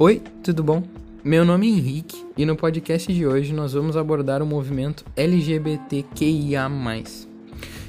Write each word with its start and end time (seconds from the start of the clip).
Oi, 0.00 0.22
tudo 0.44 0.62
bom? 0.62 0.84
Meu 1.24 1.44
nome 1.44 1.66
é 1.66 1.70
Henrique 1.70 2.24
e 2.36 2.46
no 2.46 2.54
podcast 2.54 3.12
de 3.12 3.26
hoje 3.26 3.52
nós 3.52 3.72
vamos 3.72 3.96
abordar 3.96 4.40
o 4.40 4.46
movimento 4.46 5.04
LGBTQIA. 5.16 6.70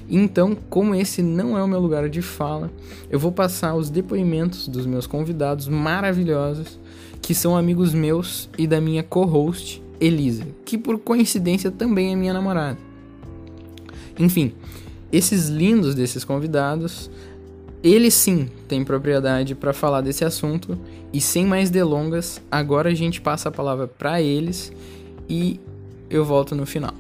Então, 0.09 0.57
como 0.71 0.95
esse 0.95 1.21
não 1.21 1.55
é 1.55 1.61
o 1.61 1.67
meu 1.67 1.79
lugar 1.79 2.09
de 2.09 2.23
fala, 2.23 2.71
eu 3.11 3.19
vou 3.19 3.31
passar 3.31 3.75
os 3.75 3.91
depoimentos 3.91 4.67
dos 4.67 4.87
meus 4.87 5.05
convidados 5.05 5.67
maravilhosos, 5.67 6.79
que 7.21 7.35
são 7.35 7.55
amigos 7.55 7.93
meus 7.93 8.49
e 8.57 8.65
da 8.65 8.81
minha 8.81 9.03
co-host, 9.03 9.79
Elisa, 10.01 10.47
que 10.65 10.79
por 10.79 10.97
coincidência 10.97 11.69
também 11.69 12.11
é 12.11 12.15
minha 12.15 12.33
namorada. 12.33 12.79
Enfim, 14.17 14.55
esses 15.11 15.47
lindos 15.47 15.93
desses 15.93 16.23
convidados 16.23 17.07
ele 17.83 18.11
sim 18.11 18.49
tem 18.67 18.83
propriedade 18.83 19.55
para 19.55 19.73
falar 19.73 20.01
desse 20.01 20.25
assunto 20.25 20.77
e 21.13 21.21
sem 21.21 21.45
mais 21.45 21.69
delongas, 21.69 22.41
agora 22.51 22.89
a 22.89 22.93
gente 22.93 23.21
passa 23.21 23.49
a 23.49 23.51
palavra 23.51 23.87
para 23.87 24.21
eles 24.21 24.71
e 25.29 25.59
eu 26.09 26.25
volto 26.25 26.55
no 26.55 26.65
final. 26.65 26.93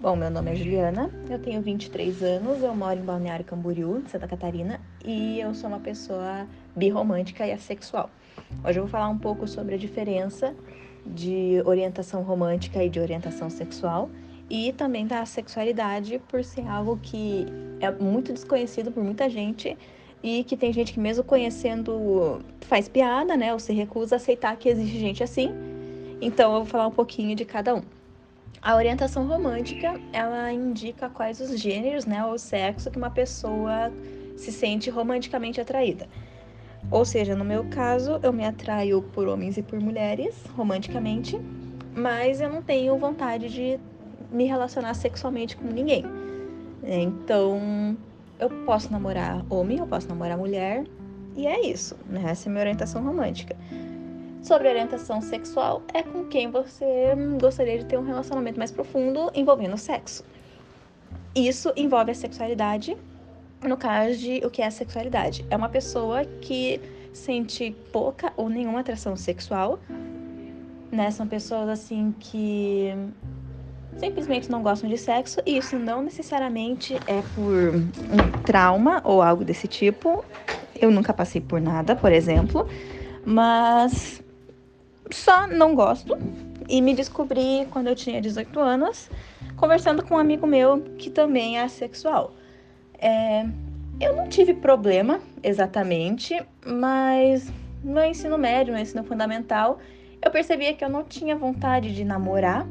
Bom, 0.00 0.14
meu 0.14 0.30
nome 0.30 0.52
é 0.52 0.54
Juliana, 0.54 1.10
eu 1.28 1.40
tenho 1.40 1.60
23 1.60 2.22
anos, 2.22 2.62
eu 2.62 2.72
moro 2.76 2.96
em 2.96 3.02
Balneário 3.02 3.44
Camboriú, 3.44 4.04
Santa 4.06 4.28
Catarina, 4.28 4.80
e 5.04 5.40
eu 5.40 5.52
sou 5.52 5.68
uma 5.68 5.80
pessoa 5.80 6.46
birromântica 6.76 7.44
e 7.44 7.50
assexual. 7.50 8.08
Hoje 8.64 8.78
eu 8.78 8.82
vou 8.82 8.90
falar 8.90 9.08
um 9.08 9.18
pouco 9.18 9.46
sobre 9.46 9.74
a 9.74 9.78
diferença 9.78 10.54
de 11.04 11.62
orientação 11.64 12.22
romântica 12.22 12.82
e 12.82 12.88
de 12.88 12.98
orientação 12.98 13.48
sexual 13.48 14.10
e 14.50 14.72
também 14.72 15.06
da 15.06 15.24
sexualidade 15.24 16.20
por 16.28 16.42
ser 16.44 16.66
algo 16.66 16.98
que 17.02 17.46
é 17.80 17.90
muito 17.90 18.32
desconhecido 18.32 18.90
por 18.90 19.02
muita 19.02 19.28
gente 19.28 19.76
e 20.22 20.44
que 20.44 20.56
tem 20.56 20.72
gente 20.72 20.92
que 20.92 21.00
mesmo 21.00 21.22
conhecendo 21.22 22.40
faz 22.62 22.88
piada, 22.88 23.36
né, 23.36 23.52
ou 23.52 23.58
se 23.58 23.72
recusa 23.72 24.14
a 24.14 24.18
aceitar 24.18 24.56
que 24.56 24.68
existe 24.68 24.98
gente 24.98 25.22
assim. 25.22 25.50
Então 26.20 26.52
eu 26.52 26.58
vou 26.58 26.66
falar 26.66 26.86
um 26.86 26.92
pouquinho 26.92 27.36
de 27.36 27.44
cada 27.44 27.74
um. 27.74 27.82
A 28.60 28.74
orientação 28.74 29.28
romântica, 29.28 30.00
ela 30.12 30.50
indica 30.52 31.08
quais 31.08 31.40
os 31.40 31.60
gêneros, 31.60 32.04
né, 32.04 32.24
ou 32.24 32.38
sexo 32.38 32.90
que 32.90 32.98
uma 32.98 33.10
pessoa 33.10 33.92
se 34.36 34.50
sente 34.50 34.90
romanticamente 34.90 35.60
atraída. 35.60 36.08
Ou 36.90 37.04
seja, 37.04 37.34
no 37.34 37.44
meu 37.44 37.64
caso, 37.64 38.20
eu 38.22 38.32
me 38.32 38.44
atraio 38.44 39.02
por 39.02 39.26
homens 39.26 39.56
e 39.56 39.62
por 39.62 39.80
mulheres, 39.80 40.44
romanticamente, 40.56 41.40
mas 41.94 42.40
eu 42.40 42.48
não 42.48 42.62
tenho 42.62 42.96
vontade 42.96 43.48
de 43.48 43.78
me 44.30 44.44
relacionar 44.44 44.94
sexualmente 44.94 45.56
com 45.56 45.66
ninguém. 45.66 46.04
Então, 46.84 47.96
eu 48.38 48.48
posso 48.64 48.92
namorar 48.92 49.44
homem, 49.50 49.78
eu 49.78 49.86
posso 49.86 50.08
namorar 50.08 50.38
mulher, 50.38 50.84
e 51.36 51.46
é 51.46 51.66
isso, 51.66 51.96
né? 52.08 52.22
Essa 52.28 52.48
é 52.48 52.48
a 52.48 52.52
minha 52.52 52.62
orientação 52.62 53.02
romântica. 53.02 53.56
Sobre 54.42 54.68
orientação 54.68 55.20
sexual, 55.20 55.82
é 55.92 56.04
com 56.04 56.26
quem 56.26 56.50
você 56.50 57.14
gostaria 57.40 57.78
de 57.78 57.84
ter 57.84 57.98
um 57.98 58.04
relacionamento 58.04 58.58
mais 58.58 58.70
profundo 58.70 59.30
envolvendo 59.34 59.76
sexo. 59.76 60.24
Isso 61.34 61.72
envolve 61.76 62.12
a 62.12 62.14
sexualidade 62.14 62.96
no 63.62 63.76
caso 63.76 64.18
de 64.18 64.42
o 64.44 64.50
que 64.50 64.62
é 64.62 64.70
sexualidade. 64.70 65.44
É 65.50 65.56
uma 65.56 65.68
pessoa 65.68 66.24
que 66.40 66.80
sente 67.12 67.74
pouca 67.92 68.32
ou 68.36 68.48
nenhuma 68.48 68.80
atração 68.80 69.16
sexual, 69.16 69.78
né? 70.90 71.10
São 71.10 71.26
pessoas 71.26 71.68
assim 71.68 72.14
que 72.18 72.92
simplesmente 73.98 74.50
não 74.50 74.62
gostam 74.62 74.88
de 74.88 74.98
sexo, 74.98 75.40
e 75.46 75.56
isso 75.56 75.78
não 75.78 76.02
necessariamente 76.02 76.94
é 77.06 77.22
por 77.34 77.74
um 77.74 78.42
trauma 78.44 79.00
ou 79.04 79.22
algo 79.22 79.44
desse 79.44 79.66
tipo. 79.66 80.24
Eu 80.78 80.90
nunca 80.90 81.12
passei 81.14 81.40
por 81.40 81.60
nada, 81.60 81.96
por 81.96 82.12
exemplo, 82.12 82.68
mas 83.24 84.22
só 85.10 85.46
não 85.46 85.74
gosto 85.74 86.18
e 86.68 86.82
me 86.82 86.94
descobri 86.94 87.66
quando 87.70 87.86
eu 87.86 87.94
tinha 87.94 88.20
18 88.20 88.60
anos, 88.60 89.08
conversando 89.56 90.04
com 90.04 90.14
um 90.14 90.18
amigo 90.18 90.46
meu 90.46 90.80
que 90.98 91.08
também 91.08 91.58
é 91.58 91.62
assexual. 91.62 92.32
É, 92.98 93.46
eu 94.00 94.14
não 94.14 94.28
tive 94.28 94.54
problema 94.54 95.20
exatamente, 95.42 96.40
mas 96.64 97.50
no 97.82 98.02
ensino 98.04 98.36
médio, 98.36 98.74
no 98.74 98.80
ensino 98.80 99.04
fundamental, 99.04 99.78
eu 100.22 100.30
percebia 100.30 100.74
que 100.74 100.84
eu 100.84 100.88
não 100.88 101.04
tinha 101.04 101.36
vontade 101.36 101.94
de 101.94 102.04
namorar, 102.04 102.66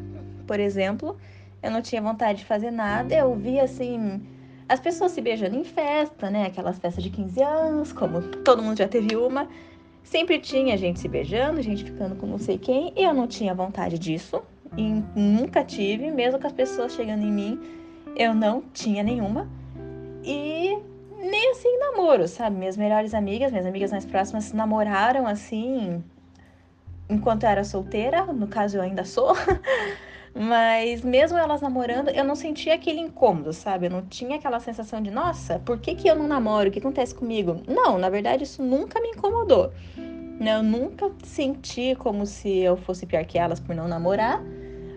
por 0.45 0.59
exemplo. 0.59 1.17
Eu 1.63 1.71
não 1.71 1.81
tinha 1.81 2.01
vontade 2.01 2.39
de 2.39 2.45
fazer 2.45 2.69
nada. 2.69 3.15
Eu 3.15 3.33
via 3.35 3.63
assim 3.63 4.21
as 4.67 4.79
pessoas 4.79 5.11
se 5.11 5.21
beijando 5.21 5.55
em 5.55 5.63
festa, 5.63 6.29
né? 6.29 6.45
Aquelas 6.47 6.77
festas 6.79 7.03
de 7.03 7.09
15 7.09 7.41
anos, 7.41 7.93
como 7.93 8.21
todo 8.21 8.61
mundo 8.61 8.77
já 8.77 8.87
teve 8.87 9.15
uma. 9.15 9.47
Sempre 10.03 10.39
tinha 10.39 10.77
gente 10.77 10.99
se 10.99 11.07
beijando, 11.07 11.61
gente 11.61 11.83
ficando 11.83 12.15
com 12.15 12.27
não 12.27 12.37
sei 12.37 12.57
quem, 12.57 12.93
e 12.95 13.03
eu 13.03 13.13
não 13.13 13.27
tinha 13.27 13.53
vontade 13.53 13.97
disso. 13.97 14.41
E 14.77 15.03
nunca 15.15 15.63
tive, 15.63 16.11
mesmo 16.11 16.39
com 16.39 16.47
as 16.47 16.53
pessoas 16.53 16.93
chegando 16.93 17.23
em 17.23 17.31
mim, 17.31 17.59
eu 18.15 18.33
não 18.33 18.63
tinha 18.73 19.01
nenhuma. 19.03 19.47
E 20.25 20.77
nem 21.21 21.51
assim 21.51 21.77
namoro, 21.77 22.27
sabe? 22.27 22.55
Minhas 22.55 22.75
melhores 22.75 23.13
amigas, 23.13 23.51
minhas 23.51 23.65
amigas 23.65 23.91
mais 23.91 24.05
próximas 24.05 24.51
namoraram 24.51 25.27
assim 25.27 26.03
enquanto 27.09 27.43
eu 27.43 27.49
era 27.49 27.63
solteira, 27.63 28.25
no 28.25 28.47
caso 28.47 28.77
eu 28.77 28.81
ainda 28.81 29.05
sou. 29.05 29.33
Mas 30.33 31.01
mesmo 31.01 31.37
elas 31.37 31.61
namorando, 31.61 32.09
eu 32.09 32.23
não 32.25 32.35
sentia 32.35 32.73
aquele 32.73 32.99
incômodo, 32.99 33.53
sabe? 33.53 33.85
Eu 33.85 33.89
não 33.89 34.01
tinha 34.01 34.35
aquela 34.35 34.59
sensação 34.59 35.01
de, 35.01 35.09
nossa, 35.09 35.59
por 35.59 35.79
que, 35.79 35.95
que 35.95 36.09
eu 36.09 36.15
não 36.15 36.27
namoro? 36.27 36.67
O 36.67 36.71
que 36.71 36.79
acontece 36.79 37.15
comigo? 37.15 37.61
Não, 37.65 37.97
na 37.97 38.09
verdade, 38.09 38.43
isso 38.43 38.61
nunca 38.61 38.99
me 38.99 39.09
incomodou. 39.09 39.71
Eu 40.41 40.61
nunca 40.61 41.09
senti 41.23 41.95
como 41.95 42.25
se 42.25 42.49
eu 42.49 42.75
fosse 42.75 43.05
pior 43.05 43.23
que 43.23 43.37
elas 43.37 43.61
por 43.61 43.73
não 43.73 43.87
namorar. 43.87 44.43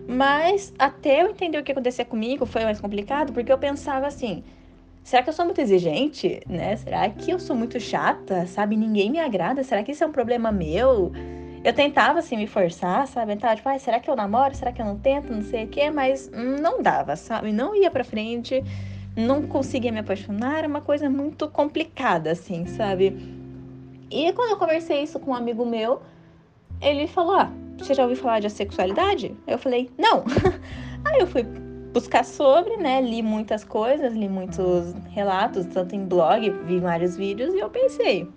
Mas 0.05 0.73
até 0.77 1.21
eu 1.21 1.29
entender 1.29 1.57
o 1.57 1.63
que 1.63 1.71
acontecia 1.71 2.03
comigo 2.03 2.45
foi 2.45 2.65
mais 2.65 2.81
complicado, 2.81 3.31
porque 3.31 3.51
eu 3.51 3.57
pensava 3.57 4.07
assim, 4.07 4.43
Será 5.09 5.23
que 5.23 5.29
eu 5.29 5.33
sou 5.33 5.43
muito 5.43 5.59
exigente, 5.59 6.39
né? 6.47 6.75
Será 6.75 7.09
que 7.09 7.31
eu 7.31 7.39
sou 7.39 7.55
muito 7.55 7.79
chata, 7.79 8.45
sabe? 8.45 8.75
Ninguém 8.75 9.09
me 9.09 9.17
agrada. 9.17 9.63
Será 9.63 9.81
que 9.81 9.91
isso 9.91 10.03
é 10.03 10.07
um 10.07 10.11
problema 10.11 10.51
meu? 10.51 11.11
Eu 11.63 11.73
tentava, 11.73 12.19
assim, 12.19 12.37
me 12.37 12.45
forçar, 12.45 13.07
sabe? 13.07 13.33
Tentava, 13.33 13.55
tipo, 13.55 13.67
ah, 13.67 13.79
será 13.79 13.99
que 13.99 14.07
eu 14.07 14.15
namoro? 14.15 14.53
Será 14.53 14.71
que 14.71 14.79
eu 14.79 14.85
não 14.85 14.99
tento? 14.99 15.33
Não 15.33 15.41
sei 15.41 15.65
o 15.65 15.67
quê. 15.67 15.89
Mas 15.89 16.29
não 16.31 16.83
dava, 16.83 17.15
sabe? 17.15 17.51
Não 17.51 17.75
ia 17.75 17.89
pra 17.89 18.03
frente. 18.03 18.63
Não 19.15 19.47
conseguia 19.47 19.91
me 19.91 19.97
apaixonar. 19.97 20.59
Era 20.59 20.67
uma 20.67 20.81
coisa 20.81 21.09
muito 21.09 21.49
complicada, 21.49 22.29
assim, 22.29 22.67
sabe? 22.67 23.17
E 24.11 24.31
quando 24.33 24.51
eu 24.51 24.57
conversei 24.57 25.01
isso 25.01 25.19
com 25.19 25.31
um 25.31 25.35
amigo 25.35 25.65
meu, 25.65 26.03
ele 26.79 27.07
falou, 27.07 27.33
ah, 27.33 27.51
você 27.79 27.95
já 27.95 28.03
ouviu 28.03 28.15
falar 28.15 28.41
de 28.41 28.45
assexualidade? 28.45 29.35
Eu 29.47 29.57
falei, 29.57 29.89
não. 29.97 30.23
Aí 31.03 31.19
eu 31.19 31.25
fui 31.25 31.43
buscar 31.93 32.23
sobre, 32.23 32.77
né? 32.77 33.01
Li 33.01 33.21
muitas 33.21 33.63
coisas, 33.63 34.13
li 34.13 34.29
muitos 34.29 34.93
relatos, 35.09 35.65
tanto 35.65 35.95
em 35.95 36.05
blog, 36.05 36.49
vi 36.65 36.79
vários 36.79 37.15
vídeos 37.17 37.53
e 37.53 37.59
eu 37.59 37.69
pensei, 37.69 38.27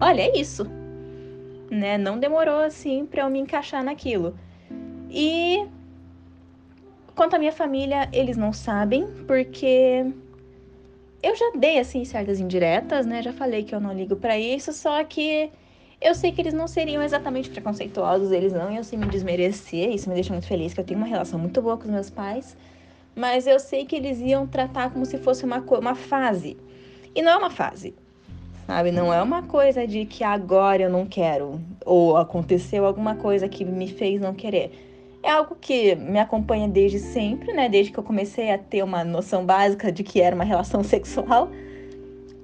olha, 0.00 0.22
é 0.22 0.38
isso. 0.38 0.66
Né? 1.70 1.98
Não 1.98 2.18
demorou 2.18 2.60
assim 2.60 3.04
para 3.06 3.22
eu 3.22 3.30
me 3.30 3.38
encaixar 3.38 3.82
naquilo. 3.82 4.34
E 5.10 5.66
quanto 7.14 7.34
à 7.34 7.38
minha 7.38 7.52
família, 7.52 8.08
eles 8.12 8.36
não 8.36 8.52
sabem, 8.52 9.06
porque 9.26 10.06
eu 11.22 11.36
já 11.36 11.52
dei 11.56 11.78
assim 11.78 12.04
certas 12.04 12.40
indiretas, 12.40 13.06
né? 13.06 13.22
Já 13.22 13.32
falei 13.32 13.64
que 13.64 13.74
eu 13.74 13.80
não 13.80 13.92
ligo 13.92 14.16
para 14.16 14.38
isso, 14.38 14.72
só 14.72 15.02
que 15.04 15.50
eu 16.00 16.14
sei 16.14 16.32
que 16.32 16.40
eles 16.40 16.52
não 16.52 16.66
seriam 16.66 17.02
exatamente 17.02 17.48
preconceituosos, 17.50 18.30
eles 18.30 18.52
não 18.52 18.70
iam 18.70 18.82
se 18.82 18.96
me 18.96 19.06
desmerecer, 19.06 19.90
isso 19.90 20.08
me 20.08 20.14
deixa 20.14 20.32
muito 20.32 20.46
feliz, 20.46 20.74
que 20.74 20.80
eu 20.80 20.84
tenho 20.84 20.98
uma 20.98 21.06
relação 21.06 21.38
muito 21.38 21.62
boa 21.62 21.76
com 21.76 21.84
os 21.84 21.90
meus 21.90 22.10
pais 22.10 22.56
mas 23.14 23.46
eu 23.46 23.60
sei 23.60 23.84
que 23.84 23.96
eles 23.96 24.20
iam 24.20 24.46
tratar 24.46 24.90
como 24.90 25.06
se 25.06 25.18
fosse 25.18 25.44
uma, 25.44 25.58
uma 25.58 25.94
fase. 25.94 26.56
E 27.14 27.22
não 27.22 27.32
é 27.32 27.36
uma 27.36 27.50
fase, 27.50 27.94
sabe? 28.66 28.90
Não 28.90 29.12
é 29.12 29.22
uma 29.22 29.42
coisa 29.42 29.86
de 29.86 30.04
que 30.04 30.24
agora 30.24 30.82
eu 30.82 30.90
não 30.90 31.06
quero, 31.06 31.60
ou 31.84 32.16
aconteceu 32.16 32.84
alguma 32.84 33.14
coisa 33.14 33.48
que 33.48 33.64
me 33.64 33.88
fez 33.88 34.20
não 34.20 34.34
querer. 34.34 34.72
É 35.22 35.30
algo 35.30 35.56
que 35.58 35.94
me 35.94 36.18
acompanha 36.18 36.68
desde 36.68 36.98
sempre, 36.98 37.52
né? 37.52 37.68
Desde 37.68 37.92
que 37.92 37.98
eu 37.98 38.04
comecei 38.04 38.50
a 38.50 38.58
ter 38.58 38.82
uma 38.82 39.04
noção 39.04 39.46
básica 39.46 39.90
de 39.90 40.02
que 40.02 40.20
era 40.20 40.34
uma 40.34 40.44
relação 40.44 40.82
sexual. 40.84 41.48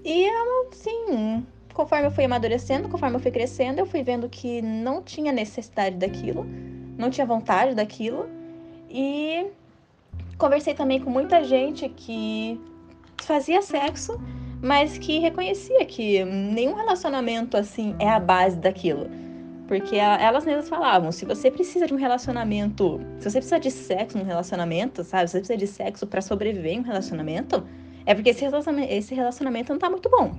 E 0.04 0.24
é 0.24 0.50
assim, 0.70 1.44
conforme 1.74 2.06
eu 2.06 2.10
fui 2.10 2.24
amadurecendo, 2.24 2.88
conforme 2.88 3.16
eu 3.16 3.20
fui 3.20 3.30
crescendo, 3.30 3.80
eu 3.80 3.86
fui 3.86 4.02
vendo 4.02 4.28
que 4.28 4.62
não 4.62 5.02
tinha 5.02 5.32
necessidade 5.32 5.96
daquilo, 5.96 6.46
não 6.96 7.10
tinha 7.10 7.26
vontade 7.26 7.74
daquilo. 7.74 8.26
E 8.88 9.46
Conversei 10.40 10.72
também 10.72 10.98
com 10.98 11.10
muita 11.10 11.44
gente 11.44 11.86
que 11.90 12.58
fazia 13.18 13.60
sexo, 13.60 14.18
mas 14.62 14.96
que 14.96 15.18
reconhecia 15.18 15.84
que 15.84 16.24
nenhum 16.24 16.74
relacionamento 16.74 17.58
assim 17.58 17.94
é 17.98 18.08
a 18.08 18.18
base 18.18 18.56
daquilo. 18.56 19.06
Porque 19.68 19.96
elas 19.96 20.46
mesmas 20.46 20.66
falavam, 20.66 21.12
se 21.12 21.26
você 21.26 21.50
precisa 21.50 21.86
de 21.86 21.92
um 21.92 21.98
relacionamento, 21.98 22.98
se 23.18 23.30
você 23.30 23.36
precisa 23.36 23.60
de 23.60 23.70
sexo 23.70 24.16
num 24.16 24.24
relacionamento, 24.24 25.04
sabe? 25.04 25.28
Se 25.28 25.32
você 25.32 25.38
precisa 25.40 25.58
de 25.58 25.66
sexo 25.66 26.06
para 26.06 26.22
sobreviver 26.22 26.72
em 26.72 26.80
um 26.80 26.84
relacionamento, 26.84 27.62
é 28.06 28.14
porque 28.14 28.30
esse 28.30 28.40
relacionamento, 28.40 28.92
esse 28.94 29.14
relacionamento 29.14 29.74
não 29.74 29.78
tá 29.78 29.90
muito 29.90 30.08
bom, 30.08 30.32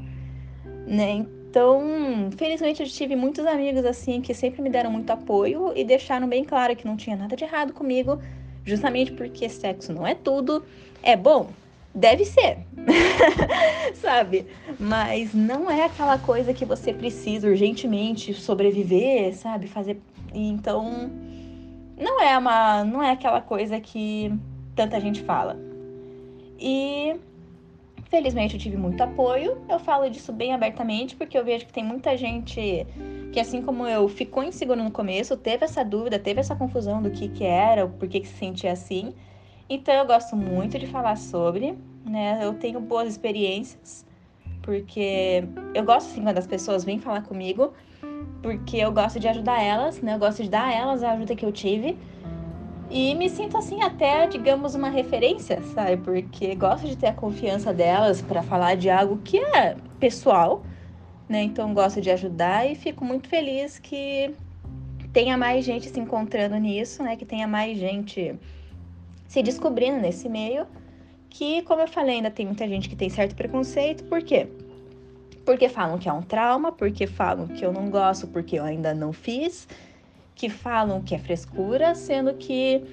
né? 0.87 1.11
Então, 1.11 2.29
felizmente 2.35 2.81
eu 2.81 2.89
tive 2.89 3.15
muitos 3.15 3.45
amigos 3.45 3.85
assim 3.85 4.19
que 4.19 4.33
sempre 4.33 4.63
me 4.63 4.69
deram 4.71 4.89
muito 4.89 5.11
apoio 5.11 5.71
e 5.75 5.83
deixaram 5.83 6.27
bem 6.27 6.43
claro 6.43 6.75
que 6.75 6.87
não 6.87 6.97
tinha 6.97 7.15
nada 7.15 7.35
de 7.35 7.43
errado 7.43 7.71
comigo, 7.71 8.19
justamente 8.65 9.11
porque 9.11 9.49
sexo 9.49 9.93
não 9.93 10.05
é 10.05 10.15
tudo, 10.15 10.63
é 11.01 11.15
bom, 11.15 11.49
deve 11.93 12.25
ser, 12.25 12.59
sabe? 13.95 14.47
Mas 14.79 15.33
não 15.33 15.69
é 15.69 15.85
aquela 15.85 16.17
coisa 16.17 16.53
que 16.53 16.65
você 16.65 16.93
precisa 16.93 17.47
urgentemente 17.47 18.33
sobreviver, 18.33 19.35
sabe? 19.35 19.67
Fazer. 19.67 19.99
Então, 20.33 21.11
não 21.97 22.21
é 22.21 22.37
uma, 22.37 22.83
não 22.83 23.03
é 23.03 23.11
aquela 23.11 23.41
coisa 23.41 23.79
que 23.79 24.33
tanta 24.75 24.99
gente 24.99 25.21
fala. 25.21 25.59
E 26.59 27.15
felizmente 28.11 28.55
eu 28.55 28.59
tive 28.59 28.75
muito 28.75 29.01
apoio. 29.01 29.61
Eu 29.69 29.79
falo 29.79 30.07
disso 30.09 30.33
bem 30.33 30.53
abertamente 30.53 31.15
porque 31.15 31.37
eu 31.37 31.45
vejo 31.45 31.65
que 31.65 31.71
tem 31.71 31.83
muita 31.83 32.17
gente 32.17 32.85
que 33.31 33.39
assim 33.39 33.61
como 33.61 33.87
eu 33.87 34.09
ficou 34.09 34.43
inseguro 34.43 34.83
no 34.83 34.91
começo, 34.91 35.37
teve 35.37 35.63
essa 35.63 35.83
dúvida, 35.85 36.19
teve 36.19 36.41
essa 36.41 36.53
confusão 36.53 37.01
do 37.01 37.09
que 37.09 37.29
que 37.29 37.45
era, 37.45 37.87
por 37.87 38.09
que 38.09 38.19
que 38.19 38.27
se 38.27 38.35
sentia 38.35 38.73
assim. 38.73 39.13
Então 39.69 39.95
eu 39.95 40.05
gosto 40.05 40.35
muito 40.35 40.77
de 40.77 40.85
falar 40.85 41.15
sobre, 41.15 41.73
né? 42.05 42.39
Eu 42.43 42.53
tenho 42.55 42.81
boas 42.81 43.07
experiências, 43.07 44.05
porque 44.61 45.45
eu 45.73 45.85
gosto 45.85 46.11
assim 46.11 46.21
quando 46.21 46.37
as 46.37 46.45
pessoas 46.45 46.83
vêm 46.83 46.99
falar 46.99 47.21
comigo, 47.21 47.71
porque 48.43 48.75
eu 48.75 48.91
gosto 48.91 49.17
de 49.17 49.29
ajudar 49.29 49.63
elas, 49.63 50.01
né? 50.01 50.15
Eu 50.15 50.19
gosto 50.19 50.43
de 50.43 50.49
dar 50.49 50.65
a 50.65 50.73
elas 50.73 51.01
a 51.01 51.13
ajuda 51.13 51.33
que 51.33 51.45
eu 51.45 51.51
tive. 51.53 51.97
E 52.91 53.15
me 53.15 53.29
sinto 53.29 53.57
assim 53.57 53.81
até, 53.81 54.27
digamos, 54.27 54.75
uma 54.75 54.89
referência, 54.89 55.61
sabe? 55.73 55.95
Porque 55.95 56.53
gosto 56.55 56.85
de 56.85 56.97
ter 56.97 57.07
a 57.07 57.13
confiança 57.13 57.73
delas 57.73 58.21
para 58.21 58.43
falar 58.43 58.75
de 58.75 58.89
algo 58.89 59.17
que 59.23 59.37
é 59.37 59.77
pessoal, 59.97 60.61
né? 61.27 61.41
Então 61.41 61.73
gosto 61.73 62.01
de 62.01 62.11
ajudar 62.11 62.69
e 62.69 62.75
fico 62.75 63.05
muito 63.05 63.29
feliz 63.29 63.79
que 63.79 64.35
tenha 65.13 65.37
mais 65.37 65.63
gente 65.63 65.87
se 65.87 65.99
encontrando 66.01 66.57
nisso, 66.57 67.01
né? 67.01 67.15
Que 67.15 67.25
tenha 67.25 67.47
mais 67.47 67.77
gente 67.77 68.35
se 69.25 69.41
descobrindo 69.41 69.97
nesse 69.97 70.27
meio, 70.27 70.67
que, 71.29 71.61
como 71.61 71.79
eu 71.79 71.87
falei, 71.87 72.17
ainda 72.17 72.29
tem 72.29 72.45
muita 72.45 72.67
gente 72.67 72.89
que 72.89 72.95
tem 72.97 73.09
certo 73.09 73.33
preconceito, 73.33 74.03
por 74.03 74.21
quê? 74.21 74.49
Porque 75.45 75.69
falam 75.69 75.97
que 75.97 76.09
é 76.09 76.13
um 76.13 76.21
trauma, 76.21 76.73
porque 76.73 77.07
falam 77.07 77.47
que 77.47 77.65
eu 77.65 77.71
não 77.71 77.89
gosto 77.89 78.27
porque 78.27 78.59
eu 78.59 78.65
ainda 78.65 78.93
não 78.93 79.13
fiz, 79.13 79.65
que 80.35 80.49
falam 80.49 81.01
que 81.01 81.15
é 81.15 81.19
frescura, 81.19 81.93
sendo 81.95 82.33
que 82.33 82.83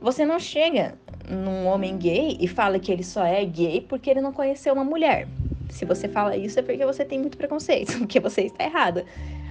você 0.00 0.24
não 0.24 0.38
chega 0.38 0.94
num 1.28 1.66
homem 1.66 1.96
gay 1.96 2.36
e 2.40 2.48
fala 2.48 2.78
que 2.78 2.90
ele 2.90 3.04
só 3.04 3.24
é 3.24 3.44
gay 3.44 3.84
porque 3.88 4.10
ele 4.10 4.20
não 4.20 4.32
conheceu 4.32 4.72
uma 4.72 4.84
mulher. 4.84 5.28
Se 5.68 5.84
você 5.84 6.08
fala 6.08 6.36
isso 6.36 6.58
é 6.58 6.62
porque 6.62 6.84
você 6.84 7.04
tem 7.04 7.18
muito 7.18 7.36
preconceito, 7.36 7.96
porque 8.00 8.18
você 8.18 8.42
está 8.42 8.64
errada. 8.64 9.04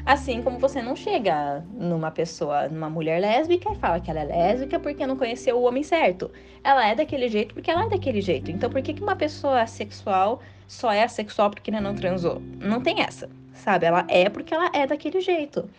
Assim 0.06 0.42
como 0.42 0.57
você 0.57 0.81
não 0.81 0.96
chega 0.96 1.63
numa 1.74 2.10
pessoa, 2.10 2.68
numa 2.68 2.90
mulher 2.90 3.22
lésbica 3.22 3.72
e 3.72 3.75
fala 3.75 4.00
que 4.00 4.10
ela 4.10 4.22
é 4.22 4.25
lésbica 4.25 4.80
porque 4.80 5.06
não 5.06 5.16
conheceu 5.16 5.57
o 5.57 5.63
homem 5.63 5.84
certo. 5.84 6.31
Ela 6.63 6.88
é 6.88 6.96
daquele 6.96 7.30
jeito 7.30 7.54
porque 7.54 7.69
ela 7.69 7.86
é 7.86 7.90
daquele 7.90 8.22
jeito. 8.22 8.50
Então 8.50 8.69
por 8.69 8.81
que, 8.81 9.00
uma 9.01 9.16
pessoa 9.16 9.68
sexual 9.68 10.42
só 10.68 10.92
é 10.92 11.07
sexual 11.07 11.51
porque 11.51 11.69
ela 11.69 11.81
não 11.81 11.94
transou? 11.94 12.42
Não 12.60 12.81
tem 12.81 13.01
essa, 13.01 13.30
sabe? 13.54 13.86
Ela 13.86 14.06
é 14.07 14.30
porque 14.30 14.54
ela 14.54 14.72
é 14.74 14.88
daquele 14.88 15.22
jeito. 15.22 15.69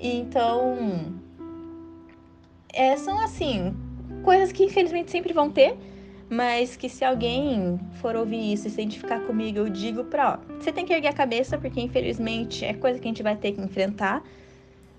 Então, 0.00 1.20
é, 2.72 2.96
são 2.96 3.20
assim, 3.22 3.74
coisas 4.22 4.52
que 4.52 4.64
infelizmente 4.64 5.10
sempre 5.10 5.32
vão 5.32 5.50
ter 5.50 5.76
mas 6.30 6.76
que 6.76 6.88
se 6.88 7.04
alguém 7.04 7.80
for 7.94 8.14
ouvir 8.14 8.52
isso 8.52 8.68
e 8.68 8.70
se 8.70 8.80
identificar 8.80 9.20
comigo, 9.26 9.58
eu 9.58 9.68
digo 9.68 10.04
pra, 10.04 10.34
ó, 10.34 10.54
você 10.54 10.70
tem 10.70 10.86
que 10.86 10.92
erguer 10.92 11.08
a 11.08 11.12
cabeça, 11.12 11.58
porque 11.58 11.80
infelizmente 11.80 12.64
é 12.64 12.72
coisa 12.72 13.00
que 13.00 13.08
a 13.08 13.10
gente 13.10 13.22
vai 13.22 13.34
ter 13.34 13.50
que 13.50 13.60
enfrentar, 13.60 14.22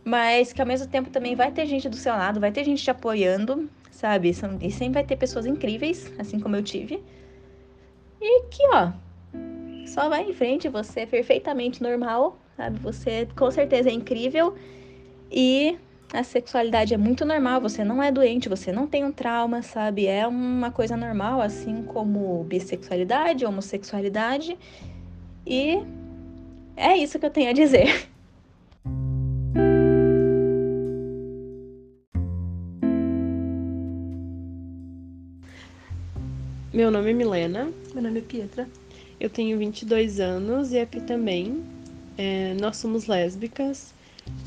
mas 0.04 0.52
que 0.52 0.60
ao 0.60 0.68
mesmo 0.68 0.88
tempo 0.88 1.10
também 1.10 1.34
vai 1.34 1.50
ter 1.50 1.66
gente 1.66 1.88
do 1.88 1.96
seu 1.96 2.12
lado, 2.12 2.42
vai 2.42 2.52
ter 2.52 2.66
gente 2.66 2.84
te 2.84 2.92
apoiando, 2.92 3.70
sabe? 3.90 4.30
E 4.60 4.72
sempre 4.72 4.96
vai 4.96 5.06
ter 5.06 5.16
pessoas 5.16 5.46
incríveis, 5.46 6.12
assim 6.20 6.38
como 6.38 6.58
eu 6.58 6.64
tive. 6.64 7.02
E 8.20 8.44
que, 8.50 8.64
ó, 8.74 8.92
só 9.88 10.10
vai 10.10 10.24
em 10.24 10.34
frente, 10.34 10.68
você 10.68 11.02
é 11.02 11.06
perfeitamente 11.06 11.82
normal, 11.82 12.38
sabe? 12.58 12.78
Você 12.82 13.26
com 13.38 13.50
certeza 13.50 13.90
é 13.90 13.94
incrível 13.94 14.54
e 15.32 15.78
a 16.14 16.24
sexualidade 16.24 16.94
é 16.94 16.98
muito 16.98 17.24
normal, 17.24 17.62
você 17.62 17.86
não 17.86 18.04
é 18.04 18.12
doente, 18.12 18.50
você 18.50 18.72
não 18.72 18.86
tem 18.86 19.06
um 19.06 19.12
trauma, 19.14 19.62
sabe? 19.62 20.08
É 20.08 20.28
uma 20.28 20.70
coisa 20.70 20.98
normal, 20.98 21.42
assim 21.42 21.84
como 21.84 22.44
bissexualidade, 22.44 23.46
homossexualidade. 23.46 24.58
E 25.48 25.82
é 26.76 26.98
isso 26.98 27.18
que 27.18 27.26
eu 27.26 27.30
tenho 27.30 27.50
a 27.50 27.54
dizer. 27.54 28.10
Meu 36.74 36.90
nome 36.92 37.12
é 37.12 37.14
Milena. 37.14 37.72
Meu 37.94 38.04
nome 38.04 38.20
é 38.20 38.22
Pietra. 38.22 38.68
Eu 39.20 39.30
tenho 39.30 39.58
22 39.58 40.20
anos 40.20 40.74
e 40.74 40.80
a 40.80 40.86
Pi 40.86 41.00
também. 41.02 41.64
É, 42.18 42.54
nós 42.60 42.78
somos 42.78 43.08
lésbicas. 43.08 43.94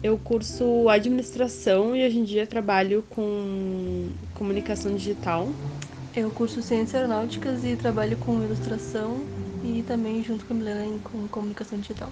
Eu 0.03 0.19
curso 0.19 0.89
administração 0.89 1.97
e 1.97 2.07
hoje 2.07 2.19
em 2.19 2.25
dia 2.25 2.47
trabalho 2.47 3.03
com 3.09 4.11
comunicação 4.35 4.95
digital. 4.95 5.49
Eu 6.15 6.31
curso 6.31 6.63
ciências 6.63 6.95
aeronáuticas 6.95 7.65
e 7.65 7.75
trabalho 7.75 8.17
com 8.19 8.43
ilustração 8.43 9.25
e 9.65 9.83
também 9.83 10.23
junto 10.23 10.45
com 10.45 10.53
a 10.53 10.57
Milena 10.57 10.99
com 11.03 11.27
comunicação 11.29 11.79
digital. 11.79 12.11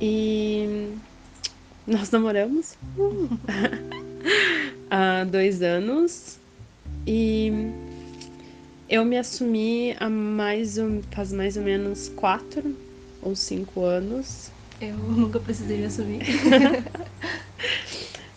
E 0.00 0.94
nós 1.86 2.10
namoramos 2.10 2.76
há 4.90 5.24
dois 5.24 5.62
anos 5.62 6.38
e 7.06 7.52
eu 8.88 9.04
me 9.04 9.18
assumi 9.18 9.94
há 10.00 10.08
mais 10.08 10.76
faz 11.10 11.32
mais 11.32 11.56
ou 11.56 11.62
menos 11.62 12.08
quatro 12.08 12.74
ou 13.22 13.36
cinco 13.36 13.84
anos 13.84 14.50
eu 14.80 14.96
nunca 14.96 15.40
precisei 15.40 15.78
me 15.78 15.86
assumir. 15.86 16.22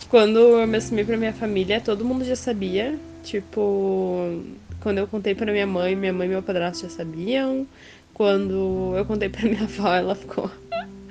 Quando 0.10 0.40
eu 0.40 0.68
me 0.68 0.78
assumi 0.78 1.06
pra 1.06 1.16
minha 1.16 1.32
família, 1.32 1.80
todo 1.80 2.04
mundo 2.04 2.26
já 2.26 2.36
sabia. 2.36 3.00
Tipo, 3.24 4.42
quando 4.82 4.98
eu 4.98 5.08
contei 5.08 5.34
pra 5.34 5.52
minha 5.52 5.68
mãe, 5.68 5.96
minha 5.96 6.12
mãe 6.12 6.28
e 6.28 6.30
meu 6.30 6.44
padrasto 6.44 6.84
já 6.84 6.90
sabiam. 6.90 7.66
Quando 8.14 8.94
eu 8.98 9.06
contei 9.06 9.30
pra 9.30 9.44
minha 9.44 9.64
avó, 9.64 9.94
ela 9.94 10.14
ficou. 10.14 10.52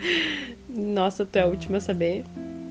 Nossa, 0.68 1.24
tu 1.24 1.36
é 1.36 1.42
a 1.42 1.46
última 1.46 1.78
a 1.78 1.80
saber. 1.80 2.24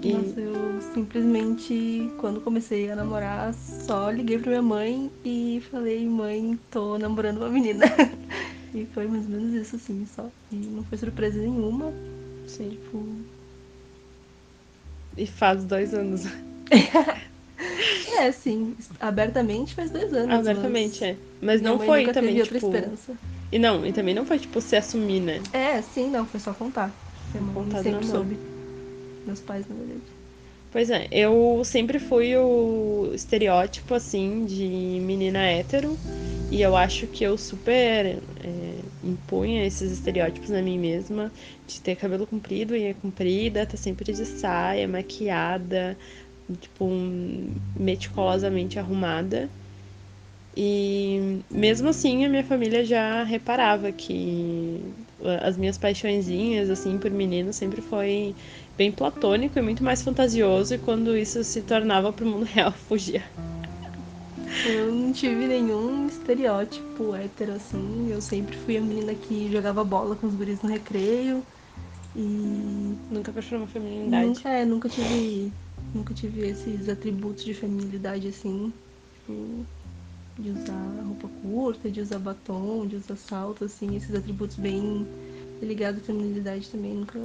E... 0.03 0.13
Nossa, 0.13 0.39
eu 0.39 0.81
simplesmente, 0.93 2.11
quando 2.19 2.41
comecei 2.41 2.91
a 2.91 2.95
namorar, 2.95 3.53
só 3.53 4.11
liguei 4.11 4.37
pra 4.37 4.49
minha 4.49 4.61
mãe 4.61 5.11
e 5.25 5.63
falei, 5.71 6.07
mãe, 6.07 6.59
tô 6.69 6.97
namorando 6.97 7.37
uma 7.37 7.49
menina. 7.49 7.85
e 8.73 8.85
foi 8.93 9.07
mais 9.07 9.25
ou 9.25 9.31
menos 9.31 9.53
isso, 9.53 9.77
assim, 9.77 10.05
só. 10.05 10.29
E 10.51 10.55
não 10.55 10.83
foi 10.83 10.97
surpresa 10.97 11.39
nenhuma. 11.39 11.91
Sim. 12.49 12.69
Tipo. 12.69 13.05
E 15.17 15.25
faz 15.25 15.63
dois 15.65 15.93
anos. 15.93 16.23
é, 18.19 18.31
sim. 18.31 18.75
Abertamente 18.99 19.75
faz 19.75 19.91
dois 19.91 20.13
anos. 20.13 20.47
Abertamente, 20.47 21.01
mas... 21.01 21.09
é. 21.09 21.17
Mas 21.41 21.61
não 21.61 21.79
foi 21.79 22.01
nunca 22.01 22.13
também, 22.13 22.35
teve 22.35 22.43
tipo... 22.47 22.65
outra 22.65 22.79
esperança. 22.79 23.17
E 23.51 23.57
não, 23.57 23.85
e 23.85 23.91
também 23.91 24.13
não 24.13 24.25
foi, 24.25 24.37
tipo, 24.37 24.61
se 24.61 24.75
assumir, 24.75 25.21
né? 25.21 25.41
É, 25.53 25.81
sim, 25.81 26.09
não, 26.09 26.25
foi 26.25 26.39
só 26.39 26.53
contar. 26.53 26.91
Foi 27.31 27.41
contar 27.53 27.81
sempre 27.81 28.05
soube. 28.05 28.37
Meus 29.25 29.39
pais, 29.41 29.67
na 29.67 29.75
verdade. 29.75 30.18
Pois 30.71 30.89
é, 30.91 31.07
eu 31.11 31.63
sempre 31.65 31.97
fui 31.97 32.35
o 32.37 33.11
estereótipo, 33.13 33.95
assim, 33.95 34.45
de 34.45 34.65
menina 35.01 35.39
hétero. 35.39 35.97
E 36.51 36.61
eu 36.61 36.75
acho 36.75 37.07
que 37.07 37.23
eu 37.23 37.37
super 37.37 38.05
é, 38.43 38.75
impunha 39.03 39.65
esses 39.65 39.91
estereótipos 39.91 40.49
na 40.49 40.61
mim 40.61 40.77
mesma. 40.77 41.31
De 41.67 41.81
ter 41.81 41.95
cabelo 41.95 42.27
comprido, 42.27 42.73
unha 42.73 42.93
comprida, 42.93 43.65
tá 43.65 43.77
sempre 43.77 44.13
de 44.13 44.25
saia, 44.25 44.87
maquiada, 44.87 45.97
tipo, 46.59 46.85
um, 46.85 47.51
meticulosamente 47.75 48.77
arrumada. 48.77 49.49
E 50.55 51.41
mesmo 51.49 51.89
assim 51.89 52.25
a 52.25 52.29
minha 52.29 52.43
família 52.43 52.83
já 52.83 53.23
reparava 53.23 53.91
que 53.91 54.83
as 55.41 55.57
minhas 55.57 55.77
paixõezinhas, 55.77 56.69
assim, 56.69 56.97
por 56.97 57.11
menino 57.11 57.53
sempre 57.53 57.81
foi 57.81 58.35
bem 58.79 58.93
platônico 58.93 59.59
e 59.59 59.61
muito 59.61 59.83
mais 59.83 60.01
fantasioso, 60.01 60.73
e 60.73 60.77
quando 60.77 61.17
isso 61.17 61.43
se 61.43 61.61
tornava 61.61 62.13
pro 62.13 62.25
mundo 62.25 62.45
real, 62.47 62.71
fugia. 62.71 63.21
Eu 64.65 64.89
não 64.93 65.11
tive 65.11 65.47
nenhum 65.47 66.07
estereótipo 66.07 67.13
hétero 67.13 67.53
assim. 67.53 68.09
Eu 68.09 68.21
sempre 68.21 68.55
fui 68.55 68.77
a 68.77 68.81
menina 68.81 69.13
que 69.13 69.51
jogava 69.51 69.83
bola 69.83 70.15
com 70.15 70.27
os 70.27 70.33
guris 70.33 70.61
no 70.61 70.69
recreio. 70.69 71.43
E. 72.15 72.95
Nunca 73.11 73.31
performou 73.31 73.67
feminilidade. 73.67 74.27
Nunca, 74.27 74.49
é, 74.49 74.65
nunca 74.65 74.89
tive. 74.89 75.51
Nunca 75.93 76.13
tive 76.13 76.47
esses 76.47 76.89
atributos 76.89 77.43
de 77.43 77.53
feminilidade 77.53 78.27
assim. 78.29 78.73
Tipo, 79.13 79.65
de 80.39 80.49
usar 80.51 81.03
roupa 81.05 81.29
curta, 81.41 81.91
de 81.91 82.01
usar 82.01 82.19
batom, 82.19 82.87
de 82.87 82.95
usar 82.95 83.17
salto, 83.17 83.65
assim, 83.65 83.95
esses 83.95 84.15
atributos 84.15 84.55
bem 84.55 85.05
ligados 85.61 86.01
à 86.01 86.05
feminilidade 86.05 86.69
também 86.69 86.93
nunca, 86.93 87.19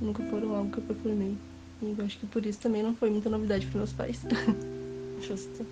nunca 0.00 0.22
foram 0.24 0.54
algo 0.54 0.70
que 0.70 0.78
eu 0.78 0.84
performei. 0.84 1.36
E 1.82 1.94
eu 1.98 2.04
acho 2.04 2.18
que 2.18 2.26
por 2.26 2.44
isso 2.44 2.60
também 2.60 2.82
não 2.82 2.94
foi 2.94 3.10
muita 3.10 3.28
novidade 3.28 3.66
para 3.66 3.78
meus 3.78 3.92
pais. 3.92 4.22
Justo. 5.20 5.66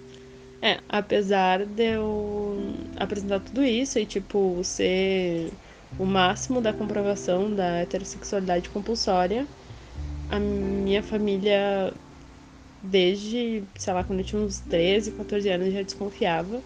É, 0.60 0.80
apesar 0.88 1.66
de 1.66 1.94
eu 1.94 2.56
apresentar 2.96 3.40
tudo 3.40 3.62
isso 3.62 3.98
e, 3.98 4.06
tipo, 4.06 4.62
ser 4.64 5.52
o 5.98 6.06
máximo 6.06 6.60
da 6.60 6.72
comprovação 6.72 7.54
da 7.54 7.80
heterossexualidade 7.80 8.70
compulsória, 8.70 9.46
a 10.30 10.40
minha 10.40 11.02
família, 11.02 11.92
desde, 12.82 13.62
sei 13.76 13.92
lá, 13.92 14.02
quando 14.02 14.20
eu 14.20 14.24
tinha 14.24 14.40
uns 14.40 14.60
13, 14.60 15.12
14 15.12 15.48
anos, 15.50 15.72
já 15.72 15.82
desconfiava. 15.82 16.62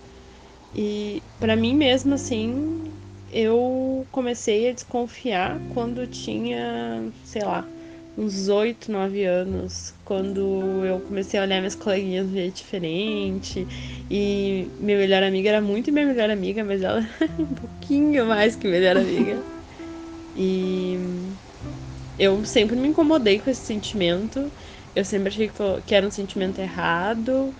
E 0.75 1.23
para 1.41 1.57
mim 1.57 1.75
mesmo, 1.75 2.15
assim, 2.15 2.85
eu 3.33 4.07
comecei 4.11 4.71
a 4.71 4.73
desconfiar 4.73 5.59
quando 5.75 6.07
tinha, 6.07 7.11
sei 7.25 7.43
lá, 7.43 7.67
uns 8.17 8.49
8, 8.49 8.91
9 8.91 9.25
anos, 9.25 9.95
quando 10.05 10.85
eu 10.85 11.01
comecei 11.01 11.39
a 11.39 11.45
olhar 11.45 11.59
minhas 11.59 11.75
coleguinhas 11.75 12.27
de 12.29 12.35
jeito 12.35 12.57
diferente. 12.57 13.67
E 14.11 14.67
minha 14.81 14.99
melhor 14.99 15.23
amiga 15.23 15.51
era 15.51 15.61
muito 15.61 15.93
minha 15.93 16.07
melhor 16.07 16.31
amiga, 16.31 16.65
mas 16.65 16.83
ela 16.83 16.99
era 17.21 17.43
um 17.43 17.47
pouquinho 17.47 18.27
mais 18.27 18.57
que 18.57 18.67
melhor 18.67 18.97
amiga. 18.97 19.43
E 20.41 20.97
eu 22.17 22.45
sempre 22.45 22.77
me 22.77 22.87
incomodei 22.87 23.41
com 23.41 23.51
esse 23.51 23.63
sentimento. 23.63 24.53
Eu 24.95 25.05
sempre 25.05 25.29
achei 25.31 25.51
que 25.85 25.95
era 25.95 26.07
um 26.07 26.11
sentimento 26.13 26.61
errado 26.61 27.53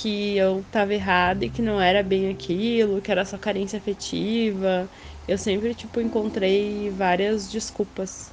que 0.00 0.36
eu 0.36 0.64
tava 0.72 0.92
errada 0.92 1.44
e 1.44 1.50
que 1.50 1.62
não 1.62 1.80
era 1.80 2.02
bem 2.02 2.28
aquilo, 2.28 3.00
que 3.00 3.10
era 3.10 3.24
só 3.24 3.38
carência 3.38 3.78
afetiva. 3.78 4.88
Eu 5.28 5.38
sempre, 5.38 5.74
tipo, 5.74 6.00
encontrei 6.00 6.90
várias 6.90 7.48
desculpas 7.48 8.32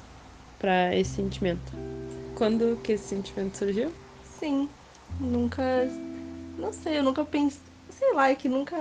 para 0.58 0.94
esse 0.96 1.14
sentimento. 1.14 1.72
Quando 2.34 2.78
que 2.82 2.92
esse 2.92 3.08
sentimento 3.08 3.56
surgiu? 3.56 3.92
Sim, 4.24 4.68
nunca. 5.20 5.62
Não 6.58 6.72
sei, 6.72 6.98
eu 6.98 7.02
nunca 7.02 7.24
pensei. 7.24 7.60
Sei 7.90 8.12
lá, 8.12 8.30
é 8.30 8.34
que 8.34 8.48
nunca. 8.48 8.76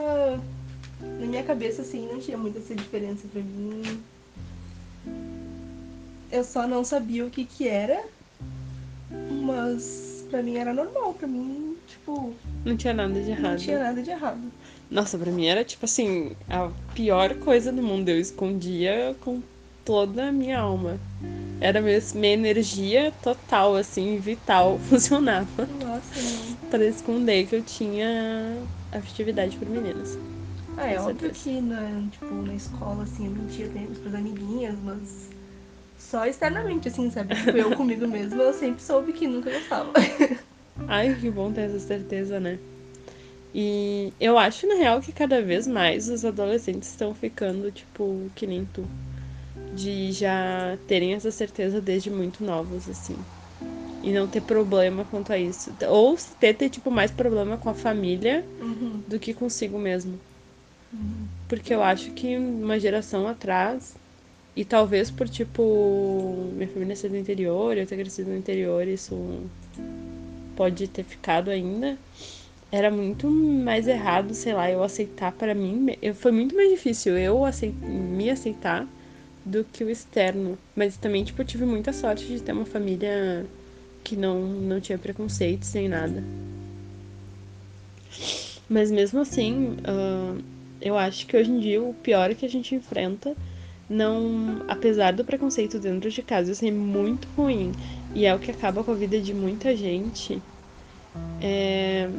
Na 1.02 1.26
minha 1.28 1.44
cabeça, 1.44 1.84
assim, 1.84 2.08
não 2.08 2.20
tinha 2.20 2.38
muita 2.38 2.60
essa 2.60 2.74
diferença 2.74 3.28
pra 3.28 3.42
mim. 3.42 4.04
Eu 6.32 6.44
só 6.44 6.68
não 6.68 6.84
sabia 6.84 7.26
o 7.26 7.30
que 7.30 7.46
que 7.46 7.68
era, 7.68 8.04
mas 9.44 10.01
pra 10.32 10.42
mim 10.42 10.56
era 10.56 10.74
normal, 10.74 11.14
pra 11.14 11.28
mim, 11.28 11.76
tipo. 11.86 12.34
Não 12.66 12.76
tinha 12.78 12.94
nada 12.94 13.14
de 13.22 13.30
errado. 13.30 13.52
Não 13.52 13.58
tinha 13.58 13.80
nada 13.80 14.02
de 14.02 14.10
errado. 14.10 14.42
Nossa, 14.90 15.18
pra 15.18 15.32
mim 15.32 15.46
era 15.46 15.64
tipo 15.64 15.86
assim, 15.86 16.32
a 16.50 16.70
pior 16.96 17.36
coisa 17.36 17.72
do 17.72 17.84
mundo. 17.84 18.10
Eu 18.10 18.20
escondia 18.20 19.16
com 19.22 19.42
toda 19.86 20.30
a 20.30 20.32
minha 20.32 20.60
alma. 20.60 20.98
Era 21.60 21.80
mesmo, 21.80 22.20
minha 22.20 22.34
energia 22.34 23.12
total, 23.22 23.76
assim, 23.76 24.18
vital, 24.18 24.80
funcionava. 24.90 25.68
Nossa, 25.80 26.20
não. 26.20 26.70
Pra 26.70 26.84
esconder 26.86 27.46
que 27.48 27.56
eu 27.56 27.62
tinha 27.62 28.58
afetividade 28.92 29.56
por 29.58 29.70
meninas. 29.70 30.18
Ah, 30.78 30.88
é 30.88 30.96
Com 30.96 31.02
óbvio 31.10 31.20
certeza. 31.36 31.44
que 31.44 31.62
na, 31.62 32.08
tipo, 32.10 32.34
na 32.34 32.56
escola, 32.56 33.04
assim, 33.04 33.26
eu 33.28 33.32
mentia 33.32 33.70
pras 34.02 34.16
amiguinhas, 34.16 34.76
mas 34.84 35.30
só 36.12 36.26
externamente, 36.26 36.90
assim, 36.90 37.10
sabe? 37.10 37.34
Tipo, 37.36 37.58
eu 37.58 37.74
comigo 37.76 38.06
mesma, 38.06 38.44
eu 38.44 38.54
sempre 38.54 38.84
soube 38.84 39.14
que 39.14 39.26
nunca 39.28 39.50
gostava. 39.50 39.94
Ai, 40.88 41.16
que 41.16 41.32
bom 41.32 41.52
ter 41.54 41.62
essa 41.62 41.80
certeza, 41.80 42.40
né? 42.40 42.60
E 43.54 44.14
eu 44.20 44.38
acho, 44.38 44.68
na 44.68 44.76
real, 44.76 45.02
que 45.02 45.12
cada 45.12 45.42
vez 45.42 45.68
mais 45.68 46.10
os 46.10 46.24
adolescentes 46.26 46.90
estão 46.90 47.14
ficando, 47.14 47.72
tipo, 47.72 48.30
que 48.36 48.46
nem 48.46 48.66
tu. 48.66 48.84
De 49.76 50.12
já 50.12 50.78
terem 50.88 51.14
essa 51.14 51.32
certeza 51.32 51.82
desde 51.82 52.10
muito 52.10 52.44
novos, 52.44 52.90
assim. 52.90 53.18
E 54.04 54.12
não 54.12 54.28
ter 54.28 54.42
problema 54.42 55.06
quanto 55.06 55.32
a 55.32 55.38
isso. 55.38 55.72
Ou 55.90 56.18
ter, 56.40 56.54
ter 56.56 56.70
tipo, 56.70 56.92
mais 56.92 57.12
problema 57.12 57.58
com 57.58 57.70
a 57.70 57.74
família 57.74 58.46
Uhum. 58.62 59.04
do 59.08 59.20
que 59.20 59.34
consigo 59.34 59.78
mesmo. 59.80 60.20
Porque 61.48 61.74
eu 61.74 61.84
acho 61.84 62.12
que 62.12 62.38
uma 62.38 62.80
geração 62.80 63.28
atrás, 63.28 63.98
e 64.56 64.66
talvez 64.66 65.10
por, 65.10 65.30
tipo, 65.30 66.50
minha 66.54 66.68
família 66.68 66.96
ser 66.96 67.10
do 67.10 67.18
interior, 67.18 67.78
eu 67.78 67.88
ter 67.88 67.98
crescido 67.98 68.32
no 68.32 68.38
interior, 68.38 68.88
isso 68.88 69.16
pode 70.56 70.88
ter 70.88 71.04
ficado 71.04 71.50
ainda. 71.50 71.98
Era 72.72 72.92
muito 72.92 73.30
mais 73.30 73.88
errado, 73.88 74.34
sei 74.34 74.54
lá, 74.54 74.70
eu 74.70 74.84
aceitar 74.84 75.32
para 75.32 75.54
mim. 75.54 75.96
Eu, 76.02 76.14
foi 76.16 76.32
muito 76.32 76.56
mais 76.56 76.70
difícil 76.70 77.18
eu 77.18 77.44
aceit, 77.46 77.74
me 77.76 78.30
aceitar 78.30 78.88
do 79.46 79.64
que 79.64 79.84
o 79.84 79.90
externo. 79.90 80.58
Mas 80.76 80.98
também, 80.98 81.24
tipo, 81.24 81.42
eu 81.42 81.46
tive 81.46 81.66
muita 81.66 81.92
sorte 81.94 82.26
de 82.26 82.42
ter 82.42 82.52
uma 82.52 82.66
família 82.66 83.46
que 84.04 84.16
não, 84.16 84.40
não 84.42 84.80
tinha 84.80 84.98
preconceitos 84.98 85.74
nem 85.74 85.88
nada. 85.90 86.24
Mas 88.70 88.90
mesmo 88.92 89.20
assim, 89.20 89.78
ah, 89.84 90.38
eu 90.82 90.98
acho 90.98 91.28
que 91.28 91.36
hoje 91.36 91.52
em 91.52 91.60
dia 91.60 91.82
o 91.82 91.94
pior 91.94 92.34
que 92.36 92.46
a 92.46 92.50
gente 92.50 92.74
enfrenta, 92.74 93.36
não, 93.92 94.64
apesar 94.70 95.12
do 95.12 95.26
preconceito 95.26 95.78
dentro 95.78 96.10
de 96.10 96.24
casa 96.24 96.56
ser 96.56 96.72
muito 96.72 97.28
ruim 97.36 97.74
e 98.16 98.26
é 98.26 98.34
o 98.34 98.40
que 98.40 98.50
acaba 98.50 98.84
com 98.86 98.92
a 98.92 98.96
vida 98.96 99.20
de 99.20 99.34
muita 99.34 99.76
gente, 99.76 100.42
é, 101.42 102.10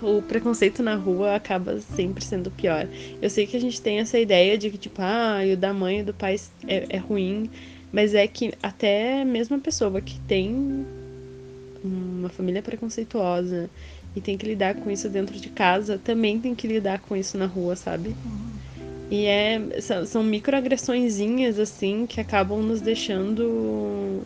o 0.00 0.22
preconceito 0.22 0.82
na 0.82 0.94
rua 0.94 1.34
acaba 1.34 1.78
sempre 1.80 2.24
sendo 2.24 2.50
pior. 2.50 2.88
Eu 3.20 3.28
sei 3.28 3.46
que 3.46 3.58
a 3.58 3.60
gente 3.60 3.80
tem 3.82 4.00
essa 4.00 4.18
ideia 4.18 4.56
de 4.56 4.70
que, 4.70 4.78
tipo, 4.78 5.02
ah, 5.02 5.40
o 5.52 5.56
da 5.56 5.74
mãe 5.74 6.00
e 6.00 6.02
do 6.02 6.14
pai 6.14 6.36
é, 6.66 6.86
é 6.88 6.96
ruim, 6.96 7.50
mas 7.92 8.14
é 8.14 8.26
que 8.26 8.54
até 8.62 9.26
mesmo 9.26 9.56
a 9.56 9.60
pessoa 9.60 10.00
que 10.00 10.18
tem 10.20 10.86
uma 11.84 12.30
família 12.30 12.62
preconceituosa 12.62 13.68
e 14.16 14.20
tem 14.20 14.38
que 14.38 14.46
lidar 14.46 14.76
com 14.76 14.90
isso 14.90 15.10
dentro 15.10 15.38
de 15.38 15.50
casa, 15.50 15.98
também 15.98 16.40
tem 16.40 16.54
que 16.54 16.66
lidar 16.66 17.00
com 17.00 17.14
isso 17.14 17.36
na 17.36 17.46
rua, 17.46 17.76
sabe? 17.76 18.16
E 19.12 19.26
é, 19.26 19.60
são, 20.06 20.22
microagressõezinhas, 20.22 21.58
assim, 21.58 22.06
que 22.06 22.18
acabam 22.18 22.62
nos 22.62 22.80
deixando, 22.80 24.22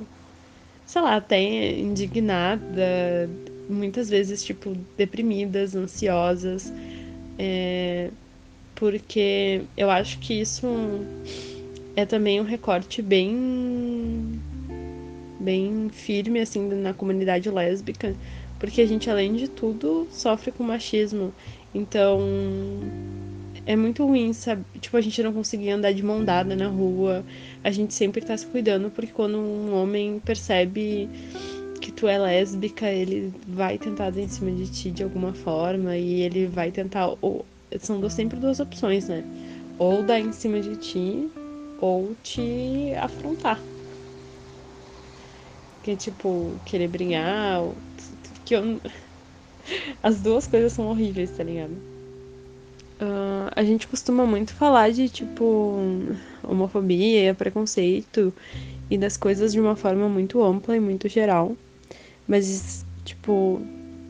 sei 0.87 1.03
lá, 1.03 1.17
até 1.17 1.77
indignada, 1.77 3.29
muitas 3.69 4.09
vezes, 4.09 4.45
tipo, 4.45 4.77
deprimidas, 4.97 5.75
ansiosas, 5.75 6.73
é, 7.37 8.11
porque 8.77 9.63
eu 9.77 9.91
acho 9.91 10.21
que 10.21 10.35
isso 10.35 10.69
é 11.97 12.07
também 12.07 12.41
um 12.41 12.45
recorte 12.45 13.03
bem 13.03 14.41
bem 15.41 15.89
firme 15.91 16.39
assim 16.41 16.69
na 16.69 16.95
comunidade 16.95 17.51
lésbica, 17.51 18.15
porque 18.61 18.81
a 18.81 18.87
gente 18.87 19.11
além 19.11 19.35
de 19.35 19.49
tudo 19.49 20.07
sofre 20.13 20.53
com 20.53 20.63
machismo. 20.63 21.35
Então, 21.75 22.21
é 23.67 23.75
muito 23.77 24.07
ruim, 24.07 24.33
sabe? 24.33 24.65
Tipo, 24.81 24.97
a 24.97 25.01
gente 25.01 25.21
não 25.23 25.33
conseguir 25.33 25.71
andar 25.71 25.93
de 25.93 26.03
mão 26.03 26.25
dada 26.25 26.55
na 26.55 26.69
rua. 26.69 27.25
A 27.65 27.71
gente 27.71 27.93
sempre 27.93 28.21
tá 28.25 28.37
se 28.37 28.47
cuidando, 28.47 28.91
porque 28.91 29.13
quando 29.13 29.37
um 29.39 29.75
homem 29.75 30.21
percebe 30.21 31.09
que 31.81 31.91
tu 31.91 32.07
é 32.07 32.17
lésbica, 32.17 32.89
ele 32.89 33.35
vai 33.49 33.77
tentar 33.77 34.11
dar 34.11 34.21
em 34.21 34.29
cima 34.29 34.53
de 34.53 34.71
ti 34.71 34.91
de 34.91 35.03
alguma 35.03 35.35
forma 35.35 35.97
e 35.97 36.21
ele 36.23 36.47
vai 36.47 36.71
tentar. 36.71 37.17
Ou, 37.21 37.45
são 37.81 38.09
sempre 38.09 38.39
duas 38.39 38.61
opções, 38.61 39.09
né? 39.09 39.25
Ou 39.79 40.03
dar 40.03 40.21
em 40.21 40.33
cima 40.33 40.61
de 40.61 40.77
ti, 40.77 41.29
ou 41.81 42.15
te 42.23 42.93
afrontar. 43.01 43.61
Que 45.83 45.91
é 45.93 45.97
tipo, 45.97 46.61
querer 46.65 46.89
brincar. 46.89 47.63
ou- 47.63 47.75
Que 48.45 48.55
eu. 48.55 48.81
As 50.03 50.21
duas 50.23 50.47
coisas 50.47 50.73
são 50.73 50.87
horríveis, 50.89 51.31
tá 51.33 51.43
ligado? 51.43 51.96
Ah, 52.99 53.51
a 53.55 53.63
gente 53.65 53.87
costuma 53.87 54.25
muito 54.27 54.55
falar 54.55 54.91
de, 54.91 55.09
tipo, 55.09 55.79
homofobia, 56.43 57.35
preconceito 57.35 58.33
e 58.91 58.97
das 58.97 59.17
coisas 59.17 59.53
de 59.53 59.61
uma 59.61 59.77
forma 59.77 60.09
muito 60.09 60.43
ampla 60.43 60.77
e 60.77 60.81
muito 60.81 61.09
geral. 61.09 61.57
Mas, 62.27 62.85
tipo, 63.05 63.61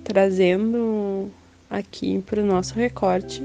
trazendo 0.04 1.30
aqui 1.68 2.22
pro 2.24 2.44
nosso 2.44 2.74
recorte, 2.74 3.42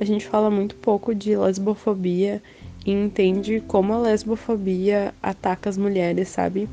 a 0.00 0.04
gente 0.04 0.26
fala 0.26 0.50
muito 0.50 0.74
pouco 0.76 1.14
de 1.14 1.36
lesbofobia 1.36 2.42
e 2.84 2.90
entende 2.90 3.62
como 3.68 3.92
a 3.92 3.98
lesbofobia 3.98 5.14
ataca 5.22 5.70
as 5.70 5.76
mulheres, 5.76 6.28
sabe? 6.28 6.68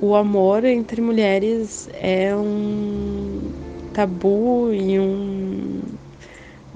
O 0.00 0.14
amor 0.14 0.64
entre 0.64 1.00
mulheres 1.00 1.88
é 1.94 2.36
um 2.36 3.40
tabu 3.94 4.70
e 4.74 4.98
um 4.98 5.80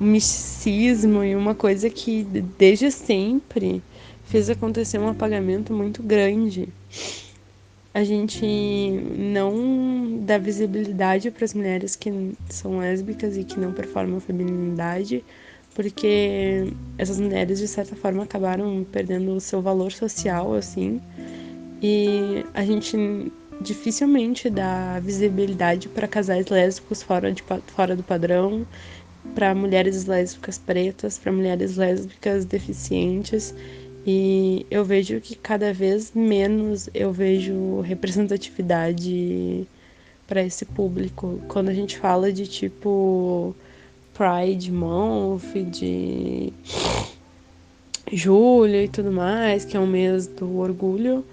misticismo 0.00 1.23
e 1.23 1.37
uma 1.37 1.54
coisa 1.54 1.90
que 1.90 2.25
desde 2.59 2.90
sempre 2.90 3.83
fez 4.25 4.49
acontecer 4.49 4.99
um 4.99 5.09
apagamento 5.09 5.75
muito 5.75 6.02
grande. 6.02 6.69
A 7.92 8.02
gente 8.04 8.47
não 9.19 10.21
dá 10.25 10.38
visibilidade 10.38 11.30
para 11.30 11.45
as 11.45 11.52
mulheres 11.52 11.97
que 11.97 12.33
são 12.49 12.78
lésbicas 12.78 13.37
e 13.37 13.45
que 13.45 13.59
não 13.59 13.73
performam 13.73 14.21
feminilidade, 14.21 15.25
porque 15.75 16.73
essas 16.97 17.19
mulheres 17.21 17.59
de 17.59 17.69
certa 17.69 17.97
forma 17.97 18.23
acabaram 18.23 18.87
perdendo 18.90 19.35
o 19.35 19.40
seu 19.40 19.61
valor 19.61 19.92
social 19.92 20.54
assim. 20.54 21.00
E 21.83 22.45
a 22.54 22.64
gente 22.64 22.97
dificilmente 23.61 24.49
dá 24.49 24.99
visibilidade 25.00 25.88
para 25.88 26.09
casais 26.09 26.47
lésbicos 26.47 27.02
fora, 27.02 27.33
de, 27.33 27.45
fora 27.75 27.95
do 27.95 28.02
padrão, 28.02 28.66
para 29.34 29.54
mulheres 29.54 30.06
lésbicas 30.06 30.58
pretas, 30.58 31.18
para 31.18 31.32
mulheres 31.32 31.76
lésbicas 31.76 32.44
deficientes. 32.44 33.54
E 34.06 34.66
eu 34.70 34.84
vejo 34.84 35.20
que 35.20 35.36
cada 35.36 35.72
vez 35.72 36.12
menos 36.14 36.88
eu 36.94 37.12
vejo 37.12 37.80
representatividade 37.80 39.66
para 40.26 40.42
esse 40.42 40.64
público. 40.64 41.40
Quando 41.48 41.68
a 41.68 41.74
gente 41.74 41.98
fala 41.98 42.32
de 42.32 42.46
tipo 42.46 43.54
Pride 44.14 44.72
Month, 44.72 45.54
de 45.70 46.52
julho 48.12 48.76
e 48.76 48.88
tudo 48.88 49.12
mais, 49.12 49.64
que 49.64 49.76
é 49.76 49.80
um 49.80 49.86
mês 49.86 50.26
do 50.26 50.58
orgulho, 50.58 51.24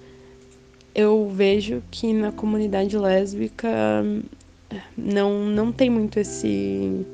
eu 0.94 1.29
vejo 1.29 1.82
que 1.91 2.12
na 2.12 2.32
comunidade 2.32 2.98
lésbica 2.98 4.03
não, 4.98 5.46
não 5.46 5.72
tem 5.72 5.89
muito 5.89 6.20
esse 6.20 7.06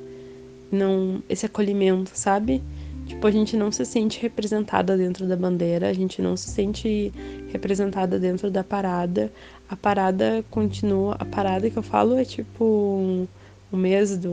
não 0.73 1.23
esse 1.29 1.45
acolhimento, 1.45 2.11
sabe? 2.13 2.61
Tipo, 3.05 3.27
a 3.27 3.31
gente 3.31 3.57
não 3.57 3.71
se 3.71 3.85
sente 3.85 4.21
representada 4.21 4.95
dentro 4.97 5.27
da 5.27 5.35
bandeira, 5.35 5.89
a 5.89 5.93
gente 5.93 6.21
não 6.21 6.37
se 6.37 6.49
sente 6.49 7.11
representada 7.51 8.17
dentro 8.17 8.49
da 8.49 8.63
parada. 8.63 9.31
A 9.69 9.75
parada 9.75 10.43
continua, 10.49 11.15
a 11.19 11.25
parada 11.25 11.69
que 11.69 11.77
eu 11.77 11.83
falo 11.83 12.17
é 12.17 12.23
tipo 12.23 12.63
o 12.63 13.27
um, 13.71 13.77
mês 13.77 14.17
do, 14.17 14.29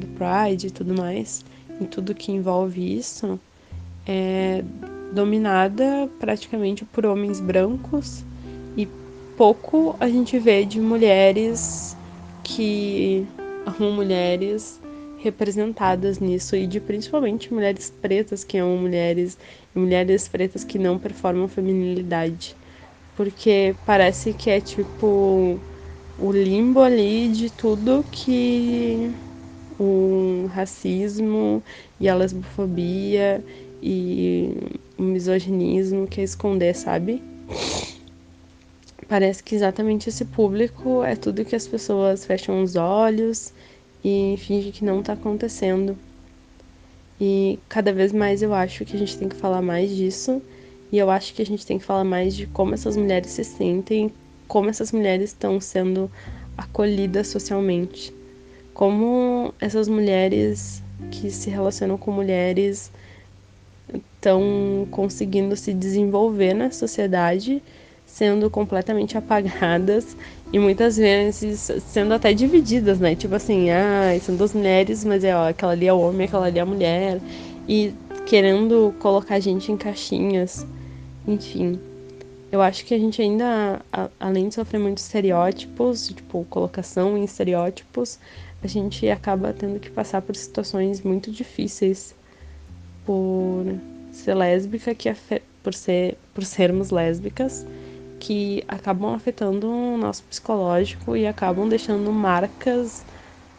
do 0.00 0.06
Pride 0.08 0.66
e 0.68 0.70
tudo 0.70 0.94
mais, 0.94 1.44
e 1.80 1.84
tudo 1.84 2.14
que 2.14 2.32
envolve 2.32 2.98
isso, 2.98 3.38
é 4.06 4.64
dominada 5.12 6.08
praticamente 6.18 6.84
por 6.84 7.04
homens 7.04 7.40
brancos 7.40 8.24
e 8.76 8.88
pouco 9.36 9.96
a 9.98 10.08
gente 10.08 10.38
vê 10.38 10.64
de 10.64 10.80
mulheres 10.80 11.96
que 12.42 13.26
arrumam 13.66 13.92
mulheres 13.92 14.79
representadas 15.22 16.18
nisso 16.18 16.56
e 16.56 16.66
de 16.66 16.80
principalmente 16.80 17.52
mulheres 17.52 17.92
pretas 18.00 18.42
que 18.42 18.58
amam 18.58 18.78
mulheres 18.78 19.38
e 19.74 19.78
mulheres 19.78 20.28
pretas 20.28 20.64
que 20.64 20.78
não 20.78 20.98
performam 20.98 21.46
feminilidade. 21.48 22.56
Porque 23.16 23.74
parece 23.84 24.32
que 24.32 24.50
é 24.50 24.60
tipo 24.60 25.58
o 26.18 26.32
limbo 26.32 26.80
ali 26.80 27.28
de 27.28 27.50
tudo 27.50 28.04
que 28.10 29.10
o 29.78 30.46
racismo 30.52 31.62
e 31.98 32.08
a 32.08 32.14
lesbofobia 32.14 33.42
e 33.82 34.54
o 34.98 35.02
misoginismo 35.02 36.06
quer 36.06 36.22
esconder, 36.22 36.74
sabe? 36.74 37.22
Parece 39.08 39.42
que 39.42 39.54
exatamente 39.54 40.08
esse 40.08 40.24
público 40.24 41.02
é 41.02 41.16
tudo 41.16 41.44
que 41.44 41.56
as 41.56 41.66
pessoas 41.66 42.24
fecham 42.24 42.62
os 42.62 42.76
olhos 42.76 43.52
e 44.04 44.36
finge 44.38 44.72
que 44.72 44.84
não 44.84 45.00
está 45.00 45.12
acontecendo. 45.12 45.96
E 47.20 47.58
cada 47.68 47.92
vez 47.92 48.12
mais 48.12 48.42
eu 48.42 48.54
acho 48.54 48.84
que 48.84 48.96
a 48.96 48.98
gente 48.98 49.18
tem 49.18 49.28
que 49.28 49.36
falar 49.36 49.60
mais 49.60 49.94
disso. 49.94 50.40
E 50.90 50.98
eu 50.98 51.10
acho 51.10 51.34
que 51.34 51.42
a 51.42 51.46
gente 51.46 51.66
tem 51.66 51.78
que 51.78 51.84
falar 51.84 52.04
mais 52.04 52.34
de 52.34 52.46
como 52.46 52.74
essas 52.74 52.96
mulheres 52.96 53.30
se 53.30 53.44
sentem, 53.44 54.12
como 54.48 54.68
essas 54.68 54.90
mulheres 54.90 55.30
estão 55.30 55.60
sendo 55.60 56.10
acolhidas 56.56 57.28
socialmente. 57.28 58.12
Como 58.74 59.54
essas 59.60 59.86
mulheres 59.86 60.82
que 61.10 61.30
se 61.30 61.50
relacionam 61.50 61.96
com 61.96 62.10
mulheres 62.10 62.90
estão 64.16 64.86
conseguindo 64.90 65.56
se 65.56 65.72
desenvolver 65.72 66.54
na 66.54 66.70
sociedade, 66.70 67.62
sendo 68.06 68.50
completamente 68.50 69.16
apagadas 69.18 70.16
e 70.52 70.58
muitas 70.58 70.96
vezes 70.96 71.70
sendo 71.86 72.12
até 72.12 72.32
divididas, 72.32 72.98
né? 72.98 73.14
Tipo 73.14 73.36
assim, 73.36 73.70
ah, 73.70 74.18
são 74.20 74.34
duas 74.34 74.52
mulheres, 74.52 75.04
mas 75.04 75.22
é 75.22 75.34
ó, 75.34 75.48
aquela 75.48 75.72
ali 75.72 75.86
é 75.86 75.92
o 75.92 76.00
homem, 76.00 76.26
aquela 76.26 76.46
ali 76.46 76.58
é 76.58 76.62
a 76.62 76.66
mulher. 76.66 77.20
E 77.68 77.94
querendo 78.26 78.92
colocar 78.98 79.36
a 79.36 79.40
gente 79.40 79.70
em 79.70 79.76
caixinhas. 79.76 80.66
Enfim. 81.26 81.78
Eu 82.50 82.60
acho 82.60 82.84
que 82.84 82.92
a 82.92 82.98
gente 82.98 83.22
ainda, 83.22 83.80
além 84.18 84.48
de 84.48 84.56
sofrer 84.56 84.78
muitos 84.78 85.04
estereótipos, 85.04 86.08
tipo, 86.08 86.44
colocação 86.50 87.16
em 87.16 87.22
estereótipos, 87.22 88.18
a 88.60 88.66
gente 88.66 89.08
acaba 89.08 89.52
tendo 89.52 89.78
que 89.78 89.88
passar 89.88 90.20
por 90.20 90.34
situações 90.34 91.00
muito 91.02 91.30
difíceis 91.30 92.12
por 93.06 93.64
ser 94.10 94.34
lésbica, 94.34 94.92
que 94.96 95.14
por, 95.62 95.72
ser, 95.72 96.18
por 96.34 96.44
sermos 96.44 96.90
lésbicas 96.90 97.64
que 98.20 98.62
acabam 98.68 99.14
afetando 99.14 99.66
o 99.66 99.96
nosso 99.96 100.22
psicológico 100.24 101.16
e 101.16 101.26
acabam 101.26 101.68
deixando 101.68 102.12
marcas 102.12 103.04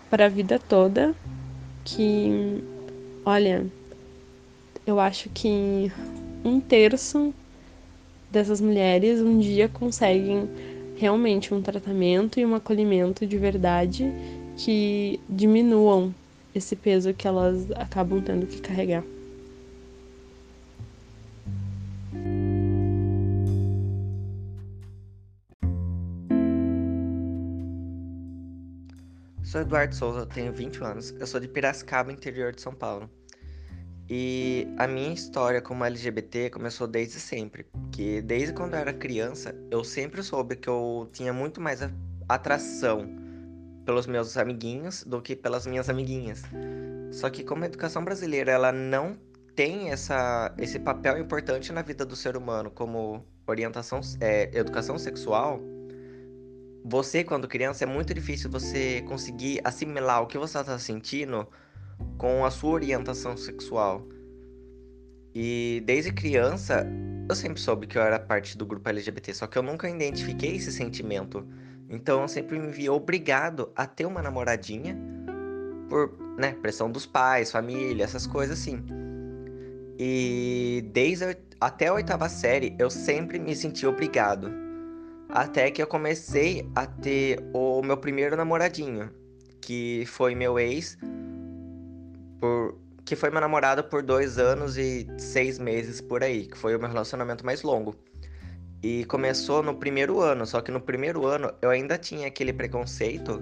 para 0.09 0.27
a 0.27 0.29
vida 0.29 0.59
toda 0.59 1.15
que, 1.83 2.61
olha, 3.25 3.65
eu 4.85 4.99
acho 4.99 5.29
que 5.29 5.91
um 6.45 6.59
terço 6.59 7.33
dessas 8.29 8.61
mulheres 8.61 9.19
um 9.19 9.39
dia 9.39 9.67
conseguem 9.67 10.47
realmente 10.95 11.53
um 11.53 11.61
tratamento 11.61 12.39
e 12.39 12.45
um 12.45 12.53
acolhimento 12.53 13.25
de 13.25 13.37
verdade 13.37 14.05
que 14.57 15.19
diminuam 15.27 16.13
esse 16.53 16.75
peso 16.75 17.13
que 17.13 17.27
elas 17.27 17.71
acabam 17.71 18.21
tendo 18.21 18.45
que 18.45 18.61
carregar. 18.61 19.03
Sou 29.51 29.59
Eduardo 29.59 29.93
Souza, 29.93 30.25
tenho 30.25 30.53
20 30.53 30.81
anos, 30.81 31.13
eu 31.19 31.27
sou 31.27 31.37
de 31.37 31.45
Piracicaba, 31.45 32.09
interior 32.09 32.55
de 32.55 32.61
São 32.61 32.73
Paulo. 32.73 33.09
E 34.09 34.65
a 34.77 34.87
minha 34.87 35.11
história 35.11 35.61
como 35.61 35.83
LGBT 35.83 36.49
começou 36.51 36.87
desde 36.87 37.19
sempre, 37.19 37.65
que 37.91 38.21
desde 38.21 38.53
quando 38.53 38.75
eu 38.75 38.79
era 38.79 38.93
criança, 38.93 39.53
eu 39.69 39.83
sempre 39.83 40.23
soube 40.23 40.55
que 40.55 40.69
eu 40.69 41.09
tinha 41.11 41.33
muito 41.33 41.59
mais 41.59 41.81
atração 42.29 43.13
pelos 43.83 44.07
meus 44.07 44.37
amiguinhos 44.37 45.03
do 45.03 45.21
que 45.21 45.35
pelas 45.35 45.67
minhas 45.67 45.89
amiguinhas. 45.89 46.43
Só 47.11 47.29
que 47.29 47.43
como 47.43 47.65
a 47.65 47.67
educação 47.67 48.05
brasileira, 48.05 48.53
ela 48.53 48.71
não 48.71 49.17
tem 49.53 49.89
essa, 49.89 50.55
esse 50.57 50.79
papel 50.79 51.17
importante 51.17 51.73
na 51.73 51.81
vida 51.81 52.05
do 52.05 52.15
ser 52.15 52.37
humano 52.37 52.71
como 52.71 53.21
orientação, 53.45 53.99
é, 54.21 54.49
educação 54.57 54.97
sexual, 54.97 55.59
você, 56.83 57.23
quando 57.23 57.47
criança, 57.47 57.83
é 57.83 57.87
muito 57.87 58.13
difícil 58.13 58.49
você 58.49 59.01
conseguir 59.03 59.61
assimilar 59.63 60.23
o 60.23 60.27
que 60.27 60.37
você 60.37 60.57
está 60.57 60.77
sentindo 60.79 61.47
com 62.17 62.43
a 62.43 62.49
sua 62.49 62.71
orientação 62.71 63.37
sexual. 63.37 64.07
E 65.33 65.81
desde 65.85 66.11
criança, 66.11 66.85
eu 67.29 67.35
sempre 67.35 67.61
soube 67.61 67.87
que 67.87 67.97
eu 67.97 68.01
era 68.01 68.19
parte 68.19 68.57
do 68.57 68.65
grupo 68.65 68.89
LGBT, 68.89 69.33
só 69.33 69.47
que 69.47 69.57
eu 69.57 69.63
nunca 69.63 69.87
identifiquei 69.87 70.55
esse 70.55 70.71
sentimento. 70.71 71.47
Então 71.87 72.23
eu 72.23 72.27
sempre 72.27 72.57
me 72.57 72.71
vi 72.71 72.89
obrigado 72.89 73.71
a 73.75 73.85
ter 73.85 74.05
uma 74.05 74.21
namoradinha 74.21 74.97
por, 75.87 76.17
né, 76.37 76.53
pressão 76.61 76.91
dos 76.91 77.05
pais, 77.05 77.51
família, 77.51 78.03
essas 78.03 78.25
coisas 78.25 78.59
assim. 78.59 78.83
E 79.99 80.83
desde 80.91 81.25
a, 81.25 81.35
até 81.59 81.87
a 81.87 81.93
oitava 81.93 82.27
série, 82.27 82.75
eu 82.79 82.89
sempre 82.89 83.37
me 83.37 83.55
senti 83.55 83.85
obrigado 83.85 84.70
até 85.31 85.71
que 85.71 85.81
eu 85.81 85.87
comecei 85.87 86.69
a 86.75 86.85
ter 86.85 87.41
o 87.53 87.81
meu 87.81 87.97
primeiro 87.97 88.35
namoradinho, 88.35 89.09
que 89.61 90.03
foi 90.05 90.35
meu 90.35 90.59
ex, 90.59 90.97
por, 92.39 92.77
que 93.05 93.15
foi 93.15 93.29
meu 93.29 93.39
namorado 93.39 93.83
por 93.85 94.03
dois 94.03 94.37
anos 94.37 94.77
e 94.77 95.07
seis 95.17 95.57
meses 95.57 96.01
por 96.01 96.23
aí, 96.23 96.47
que 96.47 96.57
foi 96.57 96.75
o 96.75 96.79
meu 96.79 96.89
relacionamento 96.89 97.45
mais 97.45 97.63
longo. 97.63 97.95
E 98.83 99.05
começou 99.05 99.63
no 99.63 99.75
primeiro 99.75 100.19
ano, 100.19 100.45
só 100.45 100.59
que 100.59 100.71
no 100.71 100.81
primeiro 100.81 101.25
ano 101.25 101.53
eu 101.61 101.69
ainda 101.69 101.97
tinha 101.97 102.27
aquele 102.27 102.51
preconceito 102.51 103.41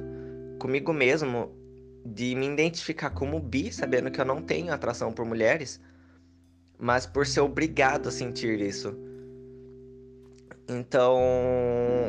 comigo 0.59 0.93
mesmo 0.93 1.57
de 2.05 2.35
me 2.35 2.47
identificar 2.47 3.09
como 3.09 3.39
bi, 3.39 3.71
sabendo 3.71 4.11
que 4.11 4.19
eu 4.19 4.25
não 4.25 4.41
tenho 4.41 4.73
atração 4.73 5.11
por 5.11 5.25
mulheres, 5.25 5.79
mas 6.77 7.05
por 7.05 7.25
ser 7.25 7.41
obrigado 7.41 8.09
a 8.09 8.11
sentir 8.11 8.59
isso. 8.61 9.08
Então, 10.69 11.17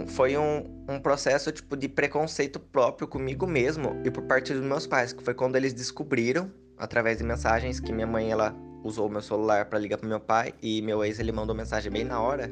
foi 0.09 0.37
um, 0.37 0.85
um 0.89 1.01
processo 1.01 1.51
tipo 1.51 1.77
de 1.77 1.89
preconceito 1.89 2.61
próprio 2.61 3.09
comigo 3.09 3.47
mesmo 3.47 4.01
e 4.05 4.11
por 4.11 4.23
parte 4.25 4.53
dos 4.53 4.63
meus 4.63 4.87
pais, 4.87 5.13
que 5.13 5.23
foi 5.23 5.33
quando 5.33 5.57
eles 5.57 5.73
descobriram 5.73 6.53
através 6.77 7.19
de 7.19 7.25
mensagens 7.25 7.81
que 7.81 7.93
minha 7.93 8.07
mãe 8.07 8.31
ela 8.31 8.55
usou 8.85 9.09
meu 9.09 9.23
celular 9.23 9.67
para 9.67 9.79
ligar 9.79 9.99
pro 9.99 10.09
meu 10.09 10.21
pai 10.21 10.55
e 10.63 10.81
meu 10.83 11.05
ex 11.05 11.19
ele 11.19 11.33
mandou 11.33 11.55
mensagem 11.55 11.91
bem 11.91 12.05
na 12.05 12.21
hora. 12.21 12.51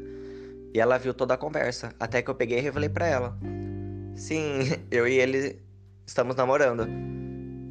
E 0.74 0.80
ela 0.80 0.98
viu 0.98 1.14
toda 1.14 1.34
a 1.34 1.36
conversa, 1.36 1.94
até 1.98 2.20
que 2.20 2.30
eu 2.30 2.34
peguei 2.34 2.58
e 2.58 2.60
revelei 2.60 2.88
para 2.88 3.06
ela. 3.06 3.38
Sim, 4.14 4.60
eu 4.90 5.06
e 5.08 5.14
ele 5.14 5.60
estamos 6.06 6.36
namorando. 6.36 6.86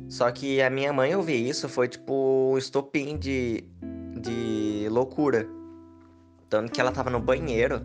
Só 0.09 0.31
que 0.31 0.61
a 0.61 0.69
minha 0.69 0.93
mãe 0.93 1.13
ouvir 1.15 1.47
isso 1.47 1.67
foi 1.67 1.87
tipo 1.87 2.51
um 2.53 2.57
estopim 2.57 3.17
de, 3.17 3.63
de 4.19 4.87
loucura. 4.89 5.47
Tanto 6.49 6.71
que 6.71 6.79
ela 6.79 6.91
tava 6.91 7.09
no 7.09 7.19
banheiro. 7.19 7.81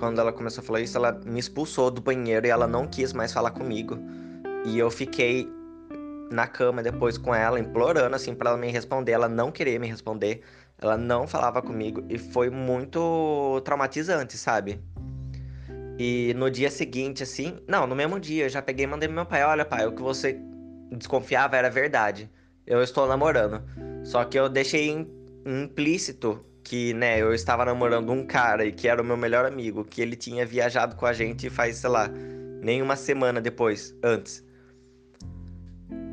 Quando 0.00 0.18
ela 0.18 0.32
começou 0.32 0.62
a 0.62 0.64
falar 0.64 0.80
isso, 0.80 0.96
ela 0.96 1.12
me 1.26 1.38
expulsou 1.38 1.90
do 1.90 2.00
banheiro 2.00 2.46
e 2.46 2.50
ela 2.50 2.66
não 2.66 2.86
quis 2.86 3.12
mais 3.12 3.34
falar 3.34 3.50
comigo. 3.50 3.98
E 4.64 4.78
eu 4.78 4.90
fiquei 4.90 5.46
na 6.32 6.46
cama 6.46 6.82
depois 6.82 7.18
com 7.18 7.34
ela, 7.34 7.60
implorando 7.60 8.16
assim 8.16 8.34
para 8.34 8.48
ela 8.48 8.58
me 8.58 8.70
responder. 8.70 9.12
Ela 9.12 9.28
não 9.28 9.52
queria 9.52 9.78
me 9.78 9.86
responder. 9.86 10.40
Ela 10.78 10.96
não 10.96 11.26
falava 11.26 11.60
comigo 11.60 12.02
e 12.08 12.16
foi 12.16 12.48
muito 12.48 13.60
traumatizante, 13.62 14.38
sabe? 14.38 14.80
E 15.98 16.32
no 16.34 16.50
dia 16.50 16.70
seguinte, 16.70 17.22
assim, 17.22 17.58
não, 17.68 17.86
no 17.86 17.94
mesmo 17.94 18.18
dia, 18.18 18.46
eu 18.46 18.48
já 18.48 18.62
peguei 18.62 18.86
e 18.86 18.88
mandei 18.88 19.06
pro 19.06 19.14
meu 19.14 19.26
pai: 19.26 19.44
Olha, 19.44 19.66
pai, 19.66 19.86
o 19.86 19.92
que 19.92 20.00
você 20.00 20.40
desconfiava 20.90 21.58
era 21.58 21.68
verdade. 21.68 22.30
Eu 22.66 22.82
estou 22.82 23.06
namorando. 23.06 23.62
Só 24.02 24.24
que 24.24 24.38
eu 24.38 24.48
deixei 24.48 25.06
implícito 25.44 26.42
que, 26.62 26.92
né, 26.94 27.20
eu 27.20 27.34
estava 27.34 27.64
namorando 27.64 28.12
um 28.12 28.24
cara 28.24 28.64
e 28.64 28.72
que 28.72 28.88
era 28.88 29.00
o 29.00 29.04
meu 29.04 29.16
melhor 29.16 29.44
amigo, 29.44 29.84
que 29.84 30.00
ele 30.00 30.16
tinha 30.16 30.44
viajado 30.46 30.96
com 30.96 31.06
a 31.06 31.12
gente 31.12 31.48
faz, 31.50 31.76
sei 31.76 31.90
lá, 31.90 32.08
nem 32.62 32.82
uma 32.82 32.96
semana 32.96 33.40
depois, 33.40 33.94
antes. 34.02 34.44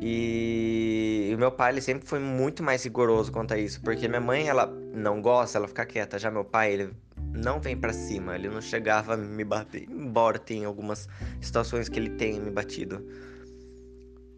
E 0.00 1.32
o 1.34 1.38
meu 1.38 1.50
pai, 1.50 1.72
ele 1.72 1.80
sempre 1.80 2.06
foi 2.06 2.18
muito 2.18 2.62
mais 2.62 2.84
rigoroso 2.84 3.32
quanto 3.32 3.52
a 3.52 3.58
isso, 3.58 3.80
porque 3.82 4.08
minha 4.08 4.20
mãe, 4.20 4.48
ela 4.48 4.66
não 4.94 5.20
gosta, 5.20 5.58
ela 5.58 5.68
fica 5.68 5.84
quieta. 5.84 6.18
Já 6.18 6.30
meu 6.30 6.44
pai, 6.44 6.72
ele 6.72 6.90
não 7.34 7.60
vem 7.60 7.76
para 7.76 7.92
cima, 7.92 8.34
ele 8.34 8.48
não 8.48 8.60
chegava 8.60 9.14
a 9.14 9.16
me 9.16 9.44
bater, 9.44 9.88
embora 9.90 10.38
tenha 10.38 10.66
algumas 10.66 11.08
situações 11.40 11.88
que 11.88 11.98
ele 11.98 12.10
tenha 12.10 12.40
me 12.40 12.50
batido. 12.50 13.04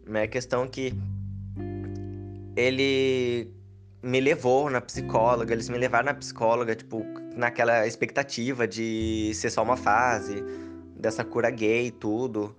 Mas 0.07 0.23
é 0.23 0.27
questão 0.27 0.67
que 0.67 0.93
ele 2.55 3.51
me 4.03 4.19
levou 4.19 4.69
na 4.69 4.81
psicóloga, 4.81 5.53
eles 5.53 5.69
me 5.69 5.77
levaram 5.77 6.05
na 6.05 6.13
psicóloga, 6.13 6.75
tipo, 6.75 7.05
naquela 7.35 7.85
expectativa 7.85 8.67
de 8.67 9.31
ser 9.35 9.49
só 9.49 9.61
uma 9.63 9.77
fase, 9.77 10.43
dessa 10.95 11.23
cura 11.23 11.49
gay 11.49 11.87
e 11.87 11.91
tudo. 11.91 12.55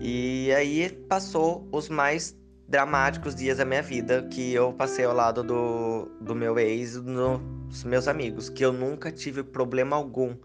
E 0.00 0.52
aí 0.52 0.90
passou 1.08 1.66
os 1.72 1.88
mais 1.88 2.36
dramáticos 2.68 3.34
dias 3.34 3.58
da 3.58 3.64
minha 3.64 3.82
vida 3.82 4.22
que 4.30 4.52
eu 4.52 4.72
passei 4.72 5.04
ao 5.04 5.14
lado 5.14 5.42
do, 5.42 6.08
do 6.20 6.34
meu 6.34 6.58
ex 6.58 6.96
e 6.96 7.00
dos 7.00 7.84
meus 7.84 8.08
amigos, 8.08 8.48
que 8.48 8.64
eu 8.64 8.72
nunca 8.72 9.10
tive 9.10 9.42
problema 9.42 9.96
algum 9.96 10.36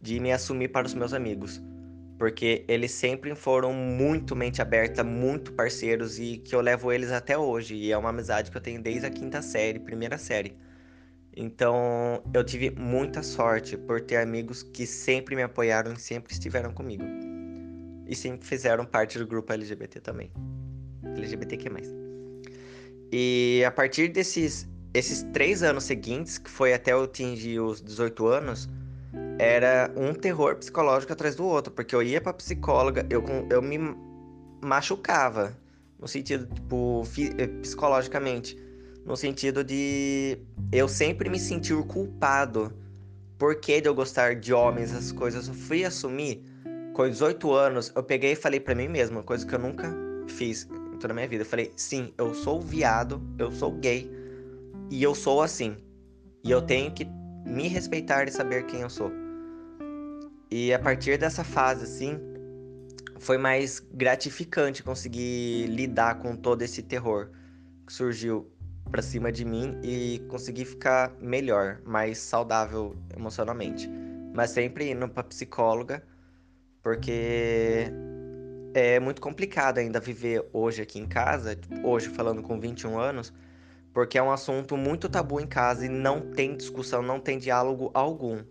de 0.00 0.20
me 0.20 0.32
assumir 0.32 0.68
para 0.68 0.86
os 0.86 0.94
meus 0.94 1.12
amigos. 1.12 1.62
Porque 2.18 2.64
eles 2.66 2.92
sempre 2.92 3.34
foram 3.34 3.72
muito 3.72 4.34
mente 4.34 4.62
aberta, 4.62 5.04
muito 5.04 5.52
parceiros 5.52 6.18
e 6.18 6.38
que 6.38 6.54
eu 6.54 6.60
levo 6.60 6.90
eles 6.90 7.12
até 7.12 7.36
hoje. 7.36 7.74
E 7.74 7.92
é 7.92 7.98
uma 7.98 8.08
amizade 8.08 8.50
que 8.50 8.56
eu 8.56 8.60
tenho 8.60 8.82
desde 8.82 9.06
a 9.06 9.10
quinta 9.10 9.42
série, 9.42 9.78
primeira 9.78 10.16
série. 10.16 10.56
Então 11.36 12.22
eu 12.32 12.42
tive 12.42 12.70
muita 12.70 13.22
sorte 13.22 13.76
por 13.76 14.00
ter 14.00 14.16
amigos 14.16 14.62
que 14.62 14.86
sempre 14.86 15.36
me 15.36 15.42
apoiaram 15.42 15.92
e 15.92 16.00
sempre 16.00 16.32
estiveram 16.32 16.72
comigo 16.72 17.04
e 18.06 18.14
sempre 18.14 18.46
fizeram 18.46 18.84
parte 18.84 19.18
do 19.18 19.26
grupo 19.26 19.52
LGBT 19.52 20.00
também. 20.00 20.30
LGBTQ+. 21.04 21.70
E 23.12 23.62
a 23.66 23.70
partir 23.70 24.08
desses 24.08 24.68
esses 24.94 25.24
três 25.24 25.62
anos 25.62 25.84
seguintes, 25.84 26.38
que 26.38 26.48
foi 26.48 26.72
até 26.72 26.92
eu 26.92 27.02
atingir 27.02 27.60
os 27.60 27.82
18 27.82 28.26
anos, 28.28 28.66
era 29.38 29.92
um 29.96 30.14
terror 30.14 30.56
psicológico 30.56 31.12
atrás 31.12 31.34
do 31.34 31.44
outro, 31.44 31.72
porque 31.72 31.94
eu 31.94 32.02
ia 32.02 32.20
pra 32.20 32.32
psicóloga, 32.32 33.06
eu, 33.10 33.22
eu 33.50 33.60
me 33.60 33.78
machucava, 34.62 35.56
no 35.98 36.08
sentido, 36.08 36.46
tipo, 36.54 37.02
eh, 37.38 37.46
psicologicamente, 37.60 38.56
no 39.04 39.16
sentido 39.16 39.62
de 39.62 40.38
eu 40.72 40.88
sempre 40.88 41.30
me 41.30 41.38
sentir 41.38 41.76
culpado 41.84 42.72
por 43.38 43.60
que 43.60 43.80
de 43.80 43.88
eu 43.88 43.94
gostar 43.94 44.34
de 44.34 44.52
homens, 44.52 44.90
essas 44.90 45.12
coisas. 45.12 45.48
Eu 45.48 45.54
fui 45.54 45.84
assumir 45.84 46.42
com 46.94 47.08
18 47.08 47.52
anos, 47.52 47.92
eu 47.94 48.02
peguei 48.02 48.32
e 48.32 48.36
falei 48.36 48.58
para 48.58 48.74
mim 48.74 48.88
mesmo, 48.88 49.22
coisa 49.22 49.46
que 49.46 49.54
eu 49.54 49.58
nunca 49.58 49.94
fiz 50.26 50.68
em 50.92 50.98
toda 50.98 51.12
a 51.12 51.14
minha 51.14 51.28
vida. 51.28 51.42
Eu 51.42 51.46
falei, 51.46 51.72
sim, 51.76 52.12
eu 52.18 52.34
sou 52.34 52.60
viado, 52.60 53.22
eu 53.38 53.52
sou 53.52 53.72
gay 53.72 54.10
e 54.90 55.02
eu 55.02 55.14
sou 55.14 55.42
assim. 55.42 55.76
E 56.42 56.50
eu 56.50 56.62
tenho 56.62 56.90
que 56.92 57.06
me 57.44 57.68
respeitar 57.68 58.26
e 58.26 58.30
saber 58.30 58.66
quem 58.66 58.80
eu 58.80 58.90
sou. 58.90 59.25
E 60.50 60.72
a 60.72 60.78
partir 60.78 61.18
dessa 61.18 61.42
fase, 61.42 61.84
assim, 61.84 62.18
foi 63.18 63.36
mais 63.36 63.80
gratificante 63.80 64.82
conseguir 64.82 65.66
lidar 65.66 66.16
com 66.20 66.36
todo 66.36 66.62
esse 66.62 66.82
terror 66.82 67.30
que 67.86 67.92
surgiu 67.92 68.50
pra 68.90 69.02
cima 69.02 69.32
de 69.32 69.44
mim 69.44 69.78
e 69.82 70.20
conseguir 70.28 70.64
ficar 70.64 71.12
melhor, 71.20 71.80
mais 71.84 72.18
saudável 72.18 72.96
emocionalmente. 73.16 73.88
Mas 74.34 74.50
sempre 74.50 74.90
indo 74.90 75.08
pra 75.08 75.24
psicóloga 75.24 76.02
porque 76.86 77.90
é 78.72 79.00
muito 79.00 79.20
complicado 79.20 79.78
ainda 79.78 79.98
viver 79.98 80.48
hoje 80.52 80.82
aqui 80.82 81.00
em 81.00 81.06
casa, 81.06 81.58
hoje 81.82 82.08
falando 82.10 82.42
com 82.42 82.60
21 82.60 82.96
anos, 82.96 83.32
porque 83.92 84.16
é 84.16 84.22
um 84.22 84.30
assunto 84.30 84.76
muito 84.76 85.08
tabu 85.08 85.40
em 85.40 85.46
casa 85.48 85.86
e 85.86 85.88
não 85.88 86.20
tem 86.20 86.56
discussão, 86.56 87.02
não 87.02 87.18
tem 87.18 87.38
diálogo 87.38 87.90
algum. 87.92 88.44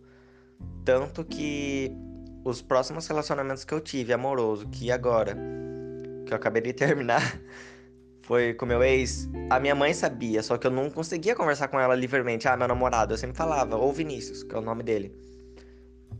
Tanto 0.83 1.23
que 1.23 1.91
os 2.43 2.61
próximos 2.61 3.07
relacionamentos 3.07 3.65
que 3.65 3.73
eu 3.73 3.81
tive, 3.81 4.13
amoroso, 4.13 4.67
que 4.69 4.91
agora, 4.91 5.35
que 6.25 6.31
eu 6.31 6.37
acabei 6.37 6.61
de 6.61 6.73
terminar, 6.73 7.39
foi 8.21 8.53
com 8.53 8.65
meu 8.65 8.83
ex, 8.83 9.29
a 9.49 9.59
minha 9.59 9.75
mãe 9.75 9.93
sabia, 9.93 10.41
só 10.41 10.57
que 10.57 10.67
eu 10.67 10.71
não 10.71 10.89
conseguia 10.89 11.35
conversar 11.35 11.67
com 11.67 11.79
ela 11.79 11.95
livremente. 11.95 12.47
Ah, 12.47 12.57
meu 12.57 12.67
namorado, 12.67 13.13
eu 13.13 13.17
sempre 13.17 13.37
falava, 13.37 13.75
ou 13.77 13.91
Vinícius, 13.91 14.43
que 14.43 14.55
é 14.55 14.57
o 14.57 14.61
nome 14.61 14.83
dele. 14.83 15.15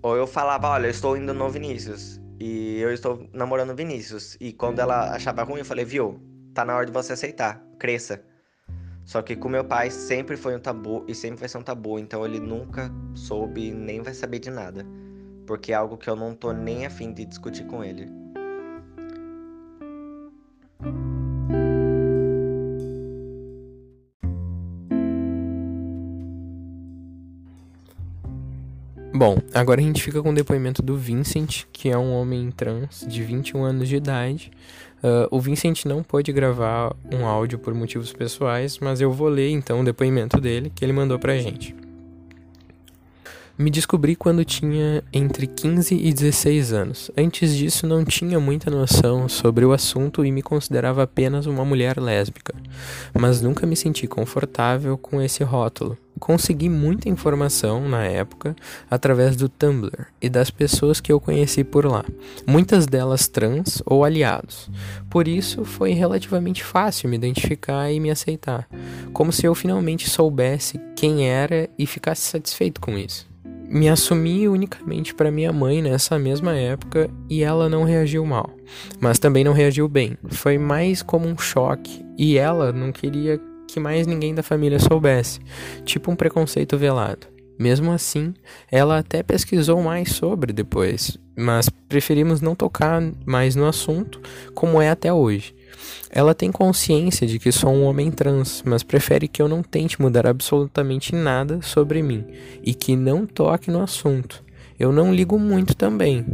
Ou 0.01 0.15
eu 0.15 0.27
falava, 0.27 0.69
olha, 0.69 0.85
eu 0.87 0.91
estou 0.91 1.17
indo 1.17 1.33
no 1.33 1.49
Vinícius. 1.49 2.21
E 2.39 2.79
eu 2.79 2.93
estou 2.93 3.27
namorando 3.33 3.75
Vinícius. 3.75 4.37
E 4.39 4.53
quando 4.53 4.79
ela 4.79 5.15
achava 5.15 5.41
ruim, 5.43 5.59
eu 5.59 5.65
falei, 5.65 5.85
viu, 5.85 6.19
tá 6.53 6.63
na 6.63 6.75
hora 6.75 6.85
de 6.85 6.91
você 6.91 7.13
aceitar, 7.13 7.63
cresça. 7.79 8.23
Só 9.05 9.21
que 9.21 9.35
com 9.35 9.47
meu 9.47 9.63
pai 9.63 9.91
sempre 9.91 10.35
foi 10.35 10.55
um 10.55 10.59
tabu 10.59 11.05
e 11.07 11.13
sempre 11.13 11.39
vai 11.41 11.47
ser 11.47 11.59
um 11.59 11.63
tabu, 11.63 11.99
então 11.99 12.25
ele 12.25 12.39
nunca 12.39 12.91
soube 13.13 13.71
nem 13.71 14.01
vai 14.01 14.13
saber 14.13 14.39
de 14.39 14.49
nada. 14.49 14.85
Porque 15.45 15.71
é 15.71 15.75
algo 15.75 15.95
que 15.95 16.09
eu 16.09 16.15
não 16.15 16.33
tô 16.33 16.51
nem 16.51 16.87
afim 16.87 17.13
de 17.13 17.23
discutir 17.23 17.65
com 17.67 17.83
ele. 17.83 18.09
Bom, 29.17 29.37
agora 29.53 29.79
a 29.79 29.83
gente 29.83 30.03
fica 30.03 30.21
com 30.21 30.31
o 30.31 30.35
depoimento 30.35 30.81
do 30.81 30.97
Vincent, 30.97 31.63
que 31.71 31.87
é 31.87 31.97
um 31.97 32.11
homem 32.11 32.51
trans 32.51 33.07
de 33.07 33.23
21 33.23 33.63
anos 33.63 33.87
de 33.87 33.95
idade. 33.95 34.51
Uh, 35.01 35.25
o 35.31 35.39
Vincent 35.39 35.85
não 35.85 36.03
pôde 36.03 36.33
gravar 36.33 36.93
um 37.09 37.25
áudio 37.25 37.57
por 37.57 37.73
motivos 37.73 38.11
pessoais, 38.11 38.77
mas 38.79 38.99
eu 38.99 39.09
vou 39.13 39.29
ler 39.29 39.51
então 39.51 39.79
o 39.79 39.85
depoimento 39.85 40.41
dele 40.41 40.69
que 40.75 40.83
ele 40.83 40.91
mandou 40.91 41.17
pra 41.17 41.37
gente. 41.37 41.73
Me 43.57 43.71
descobri 43.71 44.17
quando 44.17 44.43
tinha 44.43 45.01
entre 45.13 45.47
15 45.47 45.95
e 45.95 46.13
16 46.13 46.73
anos. 46.73 47.09
Antes 47.15 47.55
disso, 47.55 47.87
não 47.87 48.03
tinha 48.03 48.37
muita 48.37 48.69
noção 48.69 49.29
sobre 49.29 49.63
o 49.63 49.71
assunto 49.71 50.25
e 50.25 50.31
me 50.31 50.41
considerava 50.41 51.03
apenas 51.03 51.45
uma 51.45 51.63
mulher 51.63 51.97
lésbica, 51.97 52.53
mas 53.17 53.39
nunca 53.39 53.65
me 53.65 53.77
senti 53.77 54.07
confortável 54.07 54.97
com 54.97 55.21
esse 55.21 55.41
rótulo. 55.41 55.97
Consegui 56.19 56.67
muita 56.67 57.07
informação 57.07 57.87
na 57.87 58.03
época 58.03 58.53
através 58.91 59.37
do 59.37 59.47
Tumblr 59.47 60.05
e 60.21 60.27
das 60.27 60.49
pessoas 60.49 60.99
que 60.99 61.11
eu 61.13 61.21
conheci 61.21 61.63
por 61.63 61.85
lá, 61.85 62.03
muitas 62.45 62.85
delas 62.85 63.29
trans 63.29 63.81
ou 63.85 64.03
aliados. 64.03 64.69
Por 65.09 65.29
isso 65.29 65.63
foi 65.63 65.91
relativamente 65.91 66.61
fácil 66.61 67.07
me 67.07 67.15
identificar 67.15 67.89
e 67.89 68.01
me 68.01 68.11
aceitar, 68.11 68.67
como 69.13 69.31
se 69.31 69.45
eu 69.45 69.55
finalmente 69.55 70.09
soubesse 70.09 70.77
quem 70.93 71.29
era 71.29 71.69
e 71.79 71.85
ficasse 71.85 72.23
satisfeito 72.23 72.81
com 72.81 72.97
isso 72.97 73.34
me 73.67 73.89
assumi 73.89 74.47
unicamente 74.47 75.13
para 75.13 75.31
minha 75.31 75.51
mãe 75.51 75.81
nessa 75.81 76.17
mesma 76.17 76.55
época 76.55 77.09
e 77.29 77.43
ela 77.43 77.69
não 77.69 77.83
reagiu 77.83 78.25
mal, 78.25 78.49
mas 78.99 79.19
também 79.19 79.43
não 79.43 79.53
reagiu 79.53 79.87
bem. 79.87 80.17
Foi 80.27 80.57
mais 80.57 81.01
como 81.01 81.27
um 81.27 81.37
choque 81.37 82.05
e 82.17 82.37
ela 82.37 82.71
não 82.71 82.91
queria 82.91 83.39
que 83.67 83.79
mais 83.79 84.07
ninguém 84.07 84.33
da 84.33 84.43
família 84.43 84.79
soubesse, 84.79 85.39
tipo 85.83 86.11
um 86.11 86.15
preconceito 86.15 86.77
velado. 86.77 87.27
Mesmo 87.57 87.91
assim, 87.91 88.33
ela 88.69 88.97
até 88.97 89.23
pesquisou 89.23 89.81
mais 89.81 90.11
sobre 90.11 90.51
depois, 90.51 91.17
mas 91.37 91.69
preferimos 91.69 92.41
não 92.41 92.53
tocar 92.53 93.01
mais 93.25 93.55
no 93.55 93.65
assunto 93.65 94.21
como 94.53 94.81
é 94.81 94.89
até 94.89 95.11
hoje. 95.11 95.55
Ela 96.09 96.33
tem 96.33 96.51
consciência 96.51 97.27
de 97.27 97.39
que 97.39 97.51
sou 97.51 97.71
um 97.71 97.83
homem 97.83 98.11
trans, 98.11 98.63
mas 98.65 98.83
prefere 98.83 99.27
que 99.27 99.41
eu 99.41 99.47
não 99.47 99.61
tente 99.63 100.01
mudar 100.01 100.27
absolutamente 100.27 101.13
nada 101.15 101.61
sobre 101.61 102.01
mim 102.01 102.25
e 102.63 102.73
que 102.73 102.95
não 102.95 103.25
toque 103.25 103.69
no 103.69 103.81
assunto. 103.81 104.43
Eu 104.79 104.91
não 104.91 105.13
ligo 105.13 105.39
muito 105.39 105.75
também, 105.75 106.25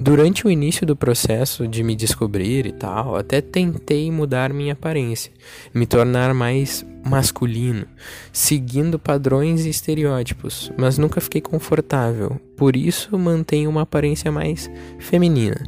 Durante 0.00 0.46
o 0.46 0.50
início 0.50 0.86
do 0.86 0.96
processo 0.96 1.68
de 1.68 1.82
me 1.82 1.94
descobrir 1.94 2.66
e 2.66 2.72
tal, 2.72 3.14
até 3.14 3.40
tentei 3.40 4.10
mudar 4.10 4.52
minha 4.52 4.72
aparência, 4.72 5.30
me 5.72 5.86
tornar 5.86 6.32
mais 6.32 6.84
masculino, 7.04 7.86
seguindo 8.32 8.98
padrões 8.98 9.64
e 9.64 9.68
estereótipos, 9.68 10.72
mas 10.78 10.98
nunca 10.98 11.20
fiquei 11.20 11.40
confortável. 11.40 12.40
Por 12.56 12.74
isso 12.74 13.18
mantenho 13.18 13.68
uma 13.68 13.82
aparência 13.82 14.32
mais 14.32 14.70
feminina, 14.98 15.62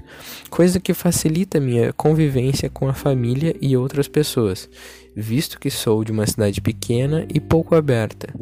coisa 0.48 0.80
que 0.80 0.94
facilita 0.94 1.60
minha 1.60 1.92
convivência 1.92 2.70
com 2.70 2.88
a 2.88 2.94
família 2.94 3.54
e 3.60 3.76
outras 3.76 4.08
pessoas, 4.08 4.68
visto 5.14 5.60
que 5.60 5.70
sou 5.70 6.02
de 6.02 6.12
uma 6.12 6.26
cidade 6.26 6.60
pequena 6.60 7.26
e 7.32 7.40
pouco 7.40 7.74
aberta. 7.74 8.32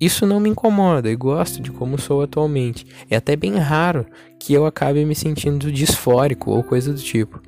Isso 0.00 0.24
não 0.24 0.40
me 0.40 0.48
incomoda 0.48 1.10
e 1.10 1.14
gosto 1.14 1.60
de 1.60 1.70
como 1.70 2.00
sou 2.00 2.22
atualmente. 2.22 2.86
É 3.10 3.16
até 3.16 3.36
bem 3.36 3.58
raro 3.58 4.06
que 4.38 4.54
eu 4.54 4.64
acabe 4.64 5.04
me 5.04 5.14
sentindo 5.14 5.70
disfórico 5.70 6.50
ou 6.50 6.62
coisa 6.64 6.90
do 6.90 6.98
tipo. 6.98 7.38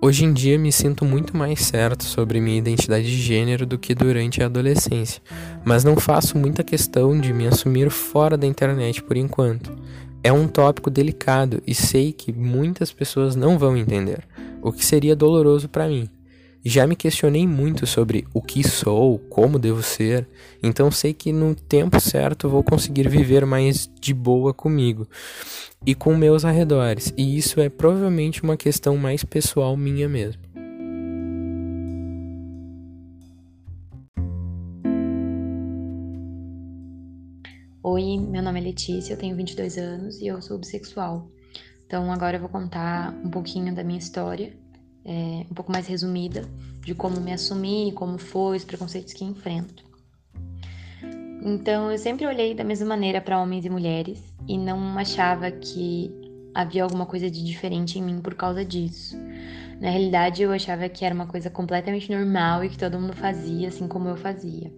Hoje 0.00 0.24
em 0.24 0.32
dia 0.32 0.58
me 0.58 0.72
sinto 0.72 1.04
muito 1.04 1.36
mais 1.36 1.60
certo 1.60 2.04
sobre 2.04 2.40
minha 2.40 2.56
identidade 2.56 3.04
de 3.04 3.20
gênero 3.20 3.66
do 3.66 3.76
que 3.76 3.94
durante 3.94 4.42
a 4.42 4.46
adolescência, 4.46 5.20
mas 5.64 5.84
não 5.84 5.96
faço 5.96 6.38
muita 6.38 6.62
questão 6.62 7.20
de 7.20 7.32
me 7.32 7.46
assumir 7.46 7.90
fora 7.90 8.38
da 8.38 8.46
internet 8.46 9.02
por 9.02 9.16
enquanto. 9.16 9.76
É 10.22 10.32
um 10.32 10.48
tópico 10.48 10.88
delicado 10.88 11.60
e 11.66 11.74
sei 11.74 12.12
que 12.12 12.32
muitas 12.32 12.92
pessoas 12.92 13.36
não 13.36 13.58
vão 13.58 13.76
entender, 13.76 14.24
o 14.62 14.72
que 14.72 14.86
seria 14.86 15.16
doloroso 15.16 15.68
para 15.68 15.88
mim. 15.88 16.08
Já 16.64 16.88
me 16.88 16.96
questionei 16.96 17.46
muito 17.46 17.86
sobre 17.86 18.26
o 18.34 18.42
que 18.42 18.66
sou, 18.66 19.18
como 19.30 19.60
devo 19.60 19.80
ser, 19.80 20.28
então 20.60 20.90
sei 20.90 21.14
que 21.14 21.32
no 21.32 21.54
tempo 21.54 22.00
certo 22.00 22.48
vou 22.48 22.64
conseguir 22.64 23.08
viver 23.08 23.46
mais 23.46 23.88
de 24.00 24.12
boa 24.12 24.52
comigo 24.52 25.06
e 25.86 25.94
com 25.94 26.16
meus 26.16 26.44
arredores, 26.44 27.14
e 27.16 27.38
isso 27.38 27.60
é 27.60 27.68
provavelmente 27.68 28.42
uma 28.42 28.56
questão 28.56 28.96
mais 28.96 29.22
pessoal 29.22 29.76
minha 29.76 30.08
mesmo. 30.08 30.42
Oi, 37.84 38.18
meu 38.18 38.42
nome 38.42 38.60
é 38.60 38.64
Letícia, 38.64 39.14
eu 39.14 39.16
tenho 39.16 39.36
22 39.36 39.78
anos 39.78 40.20
e 40.20 40.26
eu 40.26 40.42
sou 40.42 40.58
bissexual. 40.58 41.30
Então 41.86 42.12
agora 42.12 42.36
eu 42.36 42.40
vou 42.40 42.50
contar 42.50 43.14
um 43.24 43.30
pouquinho 43.30 43.72
da 43.72 43.84
minha 43.84 43.98
história 43.98 44.52
é, 45.08 45.46
um 45.50 45.54
pouco 45.54 45.72
mais 45.72 45.86
resumida 45.86 46.44
de 46.82 46.94
como 46.94 47.18
me 47.18 47.32
assumi, 47.32 47.92
como 47.94 48.18
foi, 48.18 48.58
os 48.58 48.64
preconceitos 48.64 49.14
que 49.14 49.24
enfrento. 49.24 49.82
Então, 51.42 51.90
eu 51.90 51.96
sempre 51.96 52.26
olhei 52.26 52.54
da 52.54 52.62
mesma 52.62 52.88
maneira 52.88 53.20
para 53.20 53.40
homens 53.40 53.64
e 53.64 53.70
mulheres 53.70 54.22
e 54.46 54.58
não 54.58 54.98
achava 54.98 55.50
que 55.50 56.10
havia 56.54 56.82
alguma 56.82 57.06
coisa 57.06 57.30
de 57.30 57.42
diferente 57.42 57.98
em 57.98 58.02
mim 58.02 58.20
por 58.20 58.34
causa 58.34 58.64
disso. 58.64 59.16
Na 59.80 59.88
realidade, 59.88 60.42
eu 60.42 60.52
achava 60.52 60.88
que 60.88 61.04
era 61.04 61.14
uma 61.14 61.26
coisa 61.26 61.48
completamente 61.48 62.10
normal 62.12 62.64
e 62.64 62.68
que 62.68 62.76
todo 62.76 63.00
mundo 63.00 63.14
fazia 63.14 63.68
assim 63.68 63.88
como 63.88 64.08
eu 64.08 64.16
fazia. 64.16 64.70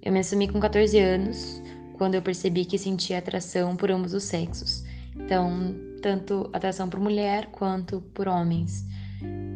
Eu 0.00 0.12
me 0.12 0.20
assumi 0.20 0.46
com 0.46 0.60
14 0.60 0.98
anos, 0.98 1.62
quando 1.94 2.14
eu 2.14 2.22
percebi 2.22 2.64
que 2.64 2.78
sentia 2.78 3.18
atração 3.18 3.74
por 3.74 3.90
ambos 3.90 4.12
os 4.14 4.24
sexos. 4.24 4.84
Então, 5.16 5.74
tanto 6.02 6.50
atração 6.52 6.88
por 6.88 7.00
mulher 7.00 7.46
quanto 7.46 8.00
por 8.12 8.28
homens. 8.28 8.84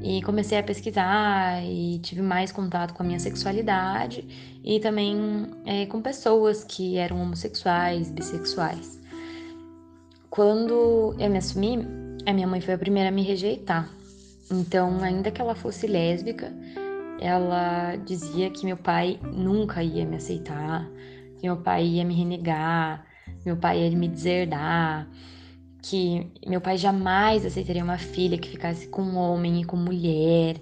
E 0.02 0.22
comecei 0.22 0.56
a 0.58 0.62
pesquisar 0.62 1.64
e 1.64 1.98
tive 1.98 2.22
mais 2.22 2.52
contato 2.52 2.94
com 2.94 3.02
a 3.02 3.06
minha 3.06 3.18
sexualidade 3.18 4.24
e 4.62 4.78
também 4.78 5.50
é, 5.64 5.86
com 5.86 6.00
pessoas 6.00 6.62
que 6.62 6.96
eram 6.96 7.20
homossexuais, 7.20 8.10
bissexuais. 8.10 9.00
Quando 10.30 11.16
eu 11.18 11.30
me 11.30 11.38
assumi, 11.38 11.78
a 12.24 12.32
minha 12.32 12.46
mãe 12.46 12.60
foi 12.60 12.74
a 12.74 12.78
primeira 12.78 13.08
a 13.08 13.12
me 13.12 13.22
rejeitar. 13.22 13.90
Então, 14.50 15.02
ainda 15.02 15.30
que 15.30 15.40
ela 15.40 15.54
fosse 15.56 15.86
lésbica, 15.86 16.52
ela 17.20 17.96
dizia 17.96 18.50
que 18.50 18.64
meu 18.64 18.76
pai 18.76 19.18
nunca 19.32 19.82
ia 19.82 20.04
me 20.04 20.16
aceitar, 20.16 20.88
que 21.38 21.46
meu 21.46 21.56
pai 21.56 21.84
ia 21.84 22.04
me 22.04 22.14
renegar, 22.14 23.04
meu 23.44 23.56
pai 23.56 23.80
ia 23.80 23.96
me 23.96 24.08
deserdar 24.08 25.08
que 25.82 26.30
meu 26.46 26.60
pai 26.60 26.76
jamais 26.76 27.44
aceitaria 27.44 27.82
uma 27.82 27.98
filha 27.98 28.38
que 28.38 28.48
ficasse 28.48 28.88
com 28.88 29.14
homem 29.14 29.60
e 29.60 29.64
com 29.64 29.76
mulher. 29.76 30.56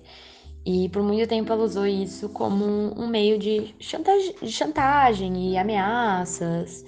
E 0.66 0.88
por 0.88 1.02
muito 1.02 1.28
tempo 1.28 1.52
ela 1.52 1.62
usou 1.62 1.86
isso 1.86 2.28
como 2.30 2.64
um 2.64 3.06
meio 3.06 3.38
de 3.38 3.74
chantagem, 3.78 4.34
chantagem 4.48 5.52
e 5.52 5.58
ameaças. 5.58 6.84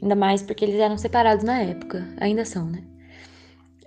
Ainda 0.00 0.14
mais 0.14 0.42
porque 0.42 0.64
eles 0.64 0.78
eram 0.78 0.98
separados 0.98 1.44
na 1.44 1.60
época. 1.62 2.06
Ainda 2.20 2.44
são, 2.44 2.66
né? 2.66 2.84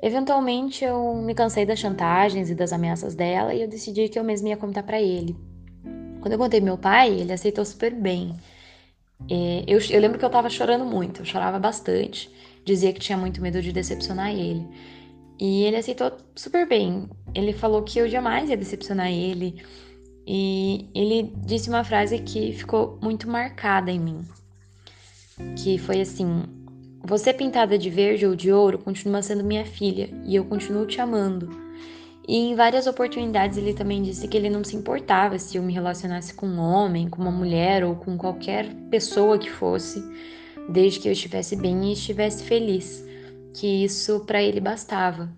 Eventualmente 0.02 0.84
eu 0.86 1.16
me 1.16 1.36
cansei 1.36 1.66
das 1.66 1.80
chantagens 1.80 2.50
e 2.50 2.56
das 2.56 2.72
ameaças 2.72 3.16
dela 3.16 3.54
e 3.54 3.62
eu 3.62 3.68
decidi 3.68 4.10
que 4.10 4.18
eu 4.18 4.24
mesma 4.24 4.50
ia 4.50 4.58
contar 4.58 4.84
para 4.84 5.02
ele. 5.02 5.36
Quando 6.22 6.34
eu 6.34 6.40
contei 6.40 6.62
meu 6.62 6.78
pai, 6.78 7.10
ele 7.10 7.34
aceitou 7.34 7.66
super 7.66 7.94
bem. 7.94 8.36
É, 9.30 9.64
eu, 9.68 9.80
eu 9.90 10.00
lembro 10.00 10.18
que 10.18 10.26
eu 10.26 10.30
tava 10.30 10.50
chorando 10.50 10.86
muito, 10.86 11.22
eu 11.22 11.26
chorava 11.26 11.60
bastante 11.60 12.32
dizia 12.70 12.94
que 12.94 13.00
tinha 13.00 13.18
muito 13.18 13.42
medo 13.42 13.62
de 13.62 13.72
decepcionar 13.72 14.32
ele. 14.32 14.66
E 15.40 15.64
ele 15.64 15.78
aceitou 15.78 16.12
super 16.36 16.68
bem. 16.68 17.10
Ele 17.34 17.54
falou 17.54 17.82
que 17.82 18.00
eu 18.00 18.08
jamais 18.08 18.50
ia 18.50 18.58
decepcionar 18.58 19.12
ele. 19.12 19.64
E 20.28 20.88
ele 20.94 21.34
disse 21.46 21.70
uma 21.70 21.84
frase 21.84 22.20
que 22.20 22.54
ficou 22.54 23.00
muito 23.02 23.28
marcada 23.28 23.90
em 23.92 24.00
mim. 24.00 24.26
Que 25.58 25.78
foi 25.78 26.02
assim: 26.02 26.44
Você 27.04 27.34
pintada 27.34 27.78
de 27.78 27.90
verde 27.90 28.28
ou 28.28 28.36
de 28.36 28.52
ouro 28.52 28.78
continua 28.78 29.22
sendo 29.22 29.44
minha 29.44 29.66
filha 29.66 30.10
e 30.26 30.36
eu 30.36 30.46
continuo 30.46 30.86
te 30.86 31.02
amando. 31.02 31.50
E 32.28 32.38
em 32.38 32.56
várias 32.56 32.86
oportunidades 32.86 33.58
ele 33.58 33.74
também 33.74 34.04
disse 34.04 34.28
que 34.28 34.38
ele 34.38 34.52
não 34.52 34.64
se 34.64 34.76
importava 34.76 35.40
se 35.40 35.58
eu 35.58 35.64
me 35.64 35.74
relacionasse 35.74 36.32
com 36.32 36.46
um 36.46 36.60
homem, 36.60 37.10
com 37.10 37.20
uma 37.20 37.32
mulher 37.32 37.84
ou 37.84 37.96
com 37.96 38.16
qualquer 38.16 38.72
pessoa 38.92 39.40
que 39.40 39.50
fosse 39.50 40.04
desde 40.72 41.00
que 41.00 41.08
eu 41.08 41.12
estivesse 41.12 41.56
bem 41.56 41.90
e 41.90 41.94
estivesse 41.94 42.44
feliz, 42.44 43.04
que 43.54 43.84
isso 43.84 44.22
para 44.22 44.42
ele 44.42 44.60
bastava. 44.60 45.30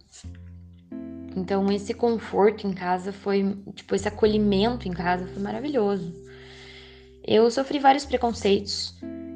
Então 1.36 1.72
esse 1.72 1.94
conforto 1.94 2.68
em 2.68 2.74
casa 2.74 3.14
foi, 3.14 3.58
tipo, 3.74 3.96
esse 3.96 4.08
acolhimento 4.08 4.88
em 4.88 4.92
casa 4.92 5.26
foi 5.28 5.42
maravilhoso. 5.42 6.14
Eu 7.26 7.50
sofri 7.50 7.80
vários 7.80 8.06
preconceitos, 8.06 8.96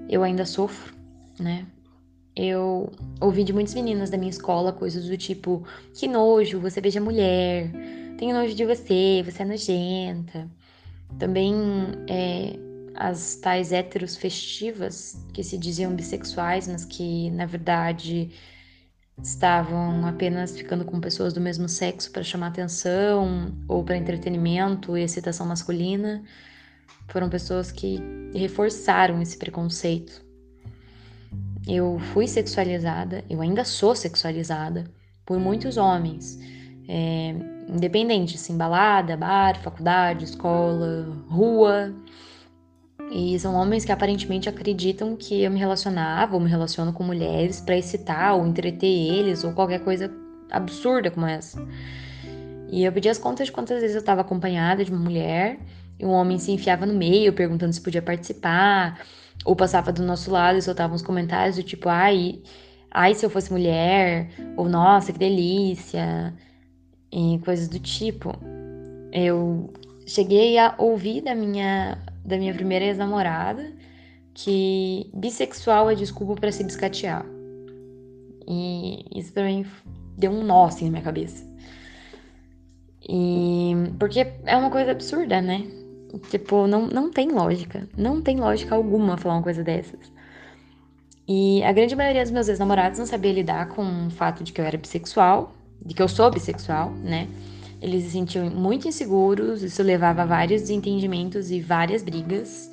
eu 0.10 0.24
ainda 0.24 0.46
sofro, 0.46 0.94
né? 1.40 1.66
Eu 2.36 2.92
ouvi 3.22 3.46
de 3.46 3.54
muitas 3.54 3.74
meninas 3.74 4.10
da 4.10 4.18
minha 4.18 4.30
escola 4.30 4.74
coisas 4.74 5.06
do 5.06 5.18
tipo: 5.18 5.66
que 5.94 6.08
nojo, 6.08 6.60
você 6.60 6.82
beija 6.82 7.00
mulher, 7.00 7.72
tenho 8.18 8.36
nojo 8.36 8.54
de 8.54 8.66
você, 8.66 9.24
você 9.24 9.44
é 9.44 9.46
nojenta. 9.46 10.50
Também 11.18 11.54
é, 12.10 12.60
as 12.96 13.36
tais 13.36 13.72
héteros 13.72 14.16
festivas, 14.16 15.18
que 15.34 15.44
se 15.44 15.58
diziam 15.58 15.96
bissexuais, 15.96 16.68
mas 16.68 16.86
que 16.86 17.30
na 17.32 17.46
verdade 17.46 18.32
estavam 19.22 20.06
apenas 20.06 20.58
ficando 20.58 20.84
com 20.84 21.00
pessoas 21.00 21.34
do 21.34 21.40
mesmo 21.40 21.70
sexo 21.70 22.12
para 22.12 22.24
chamar 22.24 22.48
atenção 22.48 23.54
ou 23.68 23.84
para 23.84 23.98
entretenimento 23.98 24.98
e 24.98 25.04
excitação 25.04 25.46
masculina, 25.46 26.24
foram 27.08 27.30
pessoas 27.30 27.72
que 27.72 28.00
reforçaram 28.34 29.22
esse 29.22 29.38
preconceito. 29.38 30.24
Eu 31.68 31.98
fui 32.14 32.28
sexualizada, 32.28 33.24
eu 33.30 33.42
ainda 33.42 33.64
sou 33.64 33.96
sexualizada 33.96 34.86
por 35.26 35.40
muitos 35.40 35.78
homens, 35.78 36.38
é, 36.88 37.34
independente, 37.68 38.36
assim, 38.36 38.56
balada, 38.56 39.18
bar, 39.18 39.60
faculdade, 39.62 40.26
escola, 40.26 41.08
rua. 41.28 41.94
E 43.12 43.38
são 43.40 43.56
homens 43.56 43.86
que 43.86 43.92
aparentemente 43.92 44.50
acreditam 44.50 45.16
que 45.16 45.44
eu 45.44 45.52
me 45.52 45.60
relacionava 45.60 46.36
ou 46.36 46.42
me 46.42 46.50
relaciono 46.50 46.92
com 46.92 47.04
mulheres 47.04 47.62
para 47.62 47.78
excitar 47.78 48.36
ou 48.36 48.46
entreter 48.46 48.90
eles 48.90 49.44
ou 49.44 49.54
qualquer 49.54 49.80
coisa 49.80 50.12
absurda 50.52 51.12
como 51.12 51.26
essa. 51.26 51.66
E 52.70 52.84
eu 52.84 52.92
pedi 52.92 53.08
as 53.08 53.18
contas 53.18 53.48
de 53.48 53.52
quantas 53.52 53.80
vezes 53.80 53.96
eu 53.96 54.00
estava 54.00 54.22
acompanhada 54.22 54.84
de 54.84 54.92
uma 54.92 55.00
mulher 55.00 55.60
e 56.00 56.06
um 56.06 56.10
homem 56.10 56.38
se 56.38 56.52
enfiava 56.52 56.86
no 56.86 56.94
meio 56.94 57.32
perguntando 57.32 57.74
se 57.74 57.82
podia 57.82 58.02
participar 58.02 59.00
ou 59.46 59.56
passava 59.56 59.92
do 59.92 60.04
nosso 60.04 60.32
lado 60.32 60.58
e 60.58 60.62
soltava 60.62 60.94
uns 60.94 61.02
comentários 61.02 61.56
do 61.56 61.64
tipo, 61.64 61.88
ai, 61.88 62.42
ai 62.90 63.14
se 63.14 63.26
eu 63.26 63.30
fosse 63.30 63.52
mulher, 63.52 64.30
ou 64.58 64.68
nossa, 64.68 65.14
que 65.14 65.20
delícia, 65.20 66.34
e 67.12 67.40
coisas 67.46 67.68
do 67.68 67.80
tipo. 67.80 68.34
Eu 69.12 69.72
cheguei 70.06 70.58
a 70.58 70.74
ouvir 70.78 71.22
da 71.22 71.36
minha 71.36 71.98
da 72.26 72.38
minha 72.38 72.54
primeira 72.54 72.86
ex-namorada 72.86 73.72
que 74.34 75.10
bissexual 75.14 75.90
é 75.90 75.96
desculpa 75.96 76.36
para 76.36 76.52
se 76.52 76.64
biscatear. 76.64 77.26
E 78.48 79.06
isso 79.16 79.32
pra 79.32 79.46
mim 79.46 79.66
deu 80.18 80.32
um 80.32 80.44
nó 80.44 80.66
assim 80.66 80.86
na 80.86 80.92
minha 80.92 81.04
cabeça. 81.04 81.46
E 83.08 83.74
porque 84.00 84.28
é 84.46 84.58
uma 84.58 84.70
coisa 84.70 84.92
absurda, 84.92 85.42
né? 85.42 85.66
Tipo, 86.30 86.68
não, 86.68 86.88
não 86.88 87.12
tem 87.12 87.32
lógica. 87.32 87.88
Não 87.98 88.22
tem 88.22 88.38
lógica 88.38 88.76
alguma 88.76 89.18
falar 89.18 89.36
uma 89.36 89.44
coisa 89.44 89.64
dessas. 89.64 90.12
E 91.28 91.64
a 91.64 91.72
grande 91.72 91.96
maioria 91.96 92.22
dos 92.22 92.32
meus 92.32 92.48
ex-namorados 92.48 93.00
não 93.00 93.06
sabia 93.06 93.34
lidar 93.34 93.70
com 93.70 94.08
o 94.08 94.12
fato 94.12 94.44
de 94.44 94.52
que 94.52 94.62
eu 94.62 94.66
era 94.66 94.78
bissexual, 94.78 95.54
de 95.84 95.94
que 95.94 96.02
eu 96.02 96.08
sou 96.08 96.30
bissexual, 96.30 96.92
né? 96.92 97.28
Eles 97.86 98.06
se 98.06 98.10
sentiam 98.10 98.50
muito 98.50 98.88
inseguros, 98.88 99.62
isso 99.62 99.84
levava 99.84 100.24
a 100.24 100.26
vários 100.26 100.64
desentendimentos 100.64 101.52
e 101.52 101.62
várias 101.62 102.02
brigas. 102.02 102.72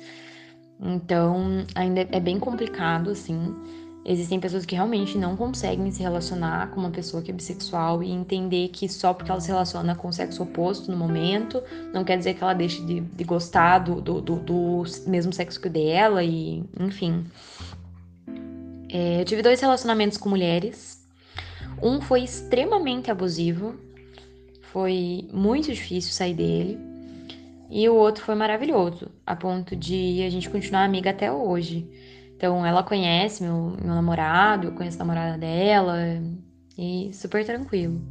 Então, 0.81 1.67
ainda 1.75 2.07
é 2.11 2.19
bem 2.19 2.39
complicado, 2.39 3.11
assim. 3.11 3.55
Existem 4.03 4.39
pessoas 4.39 4.65
que 4.65 4.73
realmente 4.73 5.15
não 5.15 5.37
conseguem 5.37 5.91
se 5.91 6.01
relacionar 6.01 6.71
com 6.71 6.79
uma 6.79 6.89
pessoa 6.89 7.21
que 7.21 7.29
é 7.29 7.33
bissexual 7.33 8.01
e 8.01 8.09
entender 8.09 8.69
que 8.69 8.89
só 8.89 9.13
porque 9.13 9.29
ela 9.29 9.39
se 9.39 9.49
relaciona 9.49 9.93
com 9.93 10.07
o 10.07 10.11
sexo 10.11 10.41
oposto 10.41 10.89
no 10.89 10.97
momento, 10.97 11.61
não 11.93 12.03
quer 12.03 12.17
dizer 12.17 12.33
que 12.33 12.43
ela 12.43 12.55
deixe 12.55 12.83
de, 12.83 13.01
de 13.01 13.23
gostar 13.23 13.77
do, 13.77 14.01
do, 14.01 14.19
do, 14.19 14.37
do, 14.37 14.83
mesmo 15.05 15.31
sexo 15.31 15.61
que 15.61 15.67
o 15.67 15.71
dela, 15.71 16.23
e 16.23 16.63
enfim. 16.79 17.23
É, 18.89 19.21
eu 19.21 19.25
tive 19.25 19.43
dois 19.43 19.61
relacionamentos 19.61 20.17
com 20.17 20.27
mulheres. 20.27 21.05
Um 21.79 22.01
foi 22.01 22.23
extremamente 22.23 23.11
abusivo, 23.11 23.75
foi 24.73 25.29
muito 25.31 25.71
difícil 25.71 26.11
sair 26.11 26.33
dele. 26.33 26.79
E 27.69 27.87
o 27.87 27.95
outro 27.95 28.23
foi 28.23 28.33
maravilhoso, 28.33 29.09
a 29.25 29.35
ponto 29.35 29.75
de 29.75 30.23
a 30.23 30.29
gente 30.29 30.49
continuar 30.49 30.83
amiga 30.83 31.11
até 31.11 31.31
hoje. 31.31 31.87
Então, 32.35 32.65
ela 32.65 32.83
conhece 32.83 33.43
meu, 33.43 33.77
meu 33.79 33.95
namorado, 33.95 34.67
eu 34.67 34.71
conheço 34.73 34.97
a 34.97 35.05
namorada 35.05 35.37
dela, 35.37 35.97
e 36.77 37.11
super 37.13 37.45
tranquilo. 37.45 38.01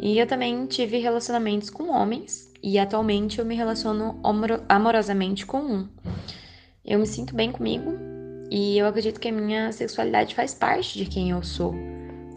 E 0.00 0.18
eu 0.18 0.26
também 0.26 0.66
tive 0.66 0.98
relacionamentos 0.98 1.70
com 1.70 1.88
homens, 1.88 2.52
e 2.62 2.78
atualmente 2.78 3.38
eu 3.38 3.44
me 3.44 3.54
relaciono 3.54 4.20
amorosamente 4.68 5.46
com 5.46 5.58
um. 5.58 5.88
Eu 6.84 6.98
me 6.98 7.06
sinto 7.06 7.34
bem 7.34 7.50
comigo, 7.50 7.92
e 8.50 8.76
eu 8.76 8.86
acredito 8.86 9.20
que 9.20 9.28
a 9.28 9.32
minha 9.32 9.72
sexualidade 9.72 10.34
faz 10.34 10.52
parte 10.52 10.98
de 10.98 11.06
quem 11.06 11.30
eu 11.30 11.42
sou. 11.42 11.74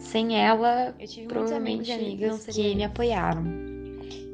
Sem 0.00 0.36
ela, 0.36 0.94
eu 0.98 1.06
tive 1.06 1.28
provavelmente 1.28 1.92
amigas 1.92 2.46
que 2.46 2.74
me 2.74 2.82
apoiaram. 2.82 3.44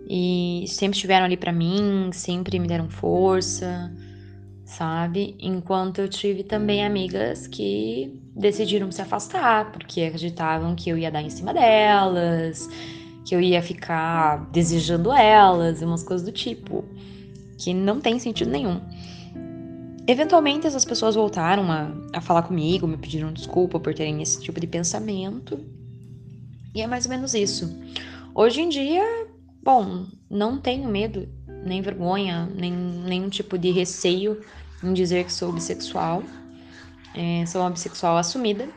E 0.08 0.64
sempre 0.68 0.96
estiveram 0.96 1.26
ali 1.26 1.36
para 1.36 1.52
mim, 1.52 2.10
sempre 2.12 2.58
me 2.58 2.66
deram 2.66 2.88
força 2.88 3.92
sabe? 4.66 5.36
Enquanto 5.38 6.00
eu 6.00 6.08
tive 6.08 6.42
também 6.42 6.84
amigas 6.84 7.46
que 7.46 8.20
decidiram 8.34 8.90
se 8.90 9.00
afastar 9.00 9.70
porque 9.72 10.02
acreditavam 10.02 10.74
que 10.74 10.90
eu 10.90 10.98
ia 10.98 11.10
dar 11.10 11.22
em 11.22 11.30
cima 11.30 11.54
delas, 11.54 12.68
que 13.24 13.34
eu 13.34 13.40
ia 13.40 13.62
ficar 13.62 14.50
desejando 14.50 15.12
elas, 15.12 15.80
umas 15.80 16.02
coisas 16.02 16.26
do 16.26 16.32
tipo, 16.32 16.84
que 17.56 17.72
não 17.72 18.00
tem 18.00 18.18
sentido 18.18 18.50
nenhum. 18.50 18.80
Eventualmente 20.08 20.66
essas 20.66 20.84
pessoas 20.84 21.16
voltaram 21.16 21.70
a, 21.72 21.90
a 22.12 22.20
falar 22.20 22.42
comigo, 22.42 22.86
me 22.86 22.96
pediram 22.96 23.32
desculpa 23.32 23.80
por 23.80 23.92
terem 23.92 24.22
esse 24.22 24.40
tipo 24.40 24.60
de 24.60 24.66
pensamento. 24.66 25.58
E 26.72 26.80
é 26.80 26.86
mais 26.86 27.06
ou 27.06 27.10
menos 27.10 27.34
isso. 27.34 27.76
Hoje 28.32 28.60
em 28.60 28.68
dia, 28.68 29.02
bom, 29.62 30.06
não 30.30 30.58
tenho 30.58 30.88
medo, 30.88 31.28
nem 31.64 31.82
vergonha, 31.82 32.48
nem 32.54 32.72
nenhum 32.72 33.28
tipo 33.28 33.58
de 33.58 33.70
receio 33.72 34.40
em 34.84 34.92
dizer 34.92 35.24
que 35.24 35.32
sou 35.32 35.52
bissexual. 35.52 36.22
É, 37.12 37.44
sou 37.46 37.62
uma 37.62 37.70
bissexual 37.70 38.16
assumida. 38.16 38.68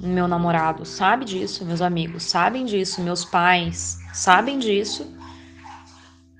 Meu 0.00 0.28
namorado 0.28 0.84
sabe 0.84 1.24
disso, 1.24 1.64
meus 1.64 1.80
amigos 1.80 2.22
sabem 2.22 2.64
disso, 2.64 3.00
meus 3.00 3.24
pais 3.24 3.98
sabem 4.12 4.60
disso. 4.60 5.12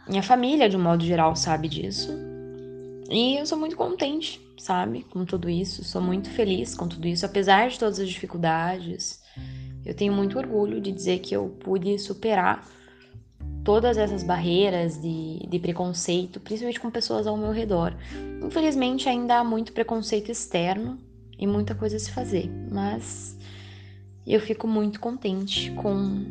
Minha 0.07 0.23
família, 0.23 0.69
de 0.69 0.77
um 0.77 0.83
modo 0.83 1.05
geral, 1.05 1.35
sabe 1.35 1.69
disso. 1.69 2.28
E 3.09 3.37
eu 3.37 3.47
sou 3.47 3.59
muito 3.59 3.77
contente, 3.77 4.41
sabe, 4.59 5.05
com 5.05 5.25
tudo 5.25 5.49
isso. 5.49 5.83
Sou 5.83 6.01
muito 6.01 6.29
feliz 6.31 6.75
com 6.75 6.87
tudo 6.87 7.09
isso, 7.09 7.25
apesar 7.25 7.69
de 7.69 7.79
todas 7.79 7.99
as 7.99 8.09
dificuldades. 8.09 9.23
Eu 9.85 9.95
tenho 9.95 10.13
muito 10.13 10.39
orgulho 10.39 10.81
de 10.81 10.93
dizer 10.93 11.21
que 11.21 11.35
eu 11.35 11.49
pude 11.61 11.99
superar 11.99 12.69
todas 13.65 13.97
essas 13.97 14.23
barreiras 14.23 15.01
de, 15.01 15.47
de 15.49 15.59
preconceito, 15.59 16.41
principalmente 16.41 16.81
com 16.81 16.91
pessoas 16.91 17.27
ao 17.27 17.37
meu 17.37 17.53
redor. 17.53 17.95
Infelizmente, 18.45 19.09
ainda 19.09 19.39
há 19.39 19.45
muito 19.45 19.73
preconceito 19.73 20.31
externo 20.31 20.99
e 21.39 21.47
muita 21.47 21.75
coisa 21.75 21.97
a 21.97 22.01
se 22.01 22.11
fazer, 22.11 22.51
mas 22.71 23.39
eu 24.27 24.41
fico 24.41 24.67
muito 24.67 25.01
contente 25.01 25.71
com 25.73 26.25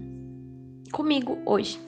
comigo 0.91 1.37
hoje. 1.45 1.86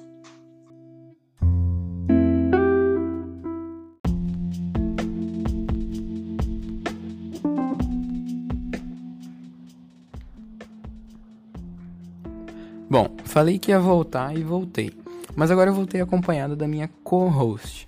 Falei 13.39 13.58
que 13.58 13.71
ia 13.71 13.80
voltar 13.80 14.38
e 14.38 14.43
voltei. 14.43 14.91
Mas 15.34 15.49
agora 15.49 15.69
eu 15.69 15.73
voltei 15.73 16.02
acompanhado 16.02 16.58
da 16.58 16.67
minha 16.67 16.89
co-host, 17.06 17.88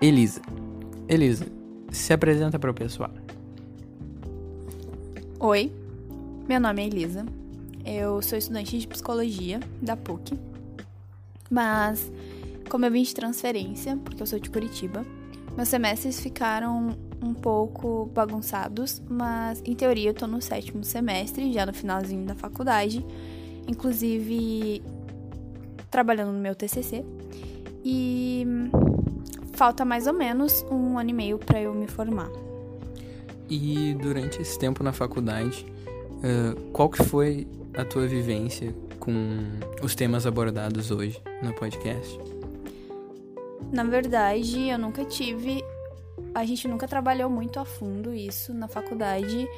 Elisa. 0.00 0.42
Elisa, 1.08 1.46
se 1.92 2.12
apresenta 2.12 2.58
para 2.58 2.68
o 2.68 2.74
pessoal. 2.74 3.12
Oi, 5.38 5.70
meu 6.48 6.58
nome 6.58 6.82
é 6.82 6.86
Elisa. 6.86 7.24
Eu 7.86 8.20
sou 8.22 8.36
estudante 8.36 8.76
de 8.76 8.88
psicologia 8.88 9.60
da 9.80 9.96
PUC. 9.96 10.36
Mas, 11.48 12.10
como 12.68 12.84
eu 12.84 12.90
vim 12.90 13.04
de 13.04 13.14
transferência, 13.14 13.96
porque 13.98 14.20
eu 14.20 14.26
sou 14.26 14.40
de 14.40 14.50
Curitiba, 14.50 15.06
meus 15.56 15.68
semestres 15.68 16.18
ficaram 16.18 16.96
um 17.22 17.32
pouco 17.32 18.10
bagunçados, 18.12 19.00
mas 19.08 19.62
em 19.64 19.76
teoria 19.76 20.10
eu 20.10 20.14
tô 20.14 20.26
no 20.26 20.42
sétimo 20.42 20.82
semestre, 20.82 21.52
já 21.52 21.64
no 21.64 21.72
finalzinho 21.72 22.26
da 22.26 22.34
faculdade. 22.34 23.06
Inclusive, 23.68 24.82
trabalhando 25.90 26.32
no 26.32 26.38
meu 26.40 26.54
TCC. 26.54 27.04
E 27.84 28.46
falta 29.52 29.84
mais 29.84 30.06
ou 30.06 30.12
menos 30.12 30.64
um 30.70 30.98
ano 30.98 31.10
e 31.10 31.12
meio 31.12 31.38
para 31.38 31.60
eu 31.60 31.74
me 31.74 31.86
formar. 31.86 32.30
E 33.48 33.94
durante 34.00 34.40
esse 34.40 34.58
tempo 34.58 34.82
na 34.82 34.92
faculdade, 34.92 35.66
qual 36.72 36.88
que 36.88 37.02
foi 37.02 37.46
a 37.76 37.84
tua 37.84 38.06
vivência 38.06 38.74
com 38.98 39.14
os 39.82 39.94
temas 39.94 40.26
abordados 40.26 40.90
hoje 40.90 41.20
no 41.42 41.52
podcast? 41.54 42.18
Na 43.72 43.84
verdade, 43.84 44.68
eu 44.68 44.78
nunca 44.78 45.04
tive. 45.04 45.64
A 46.34 46.44
gente 46.44 46.68
nunca 46.68 46.86
trabalhou 46.86 47.28
muito 47.28 47.58
a 47.58 47.64
fundo 47.64 48.14
isso 48.14 48.54
na 48.54 48.68
faculdade. 48.68 49.48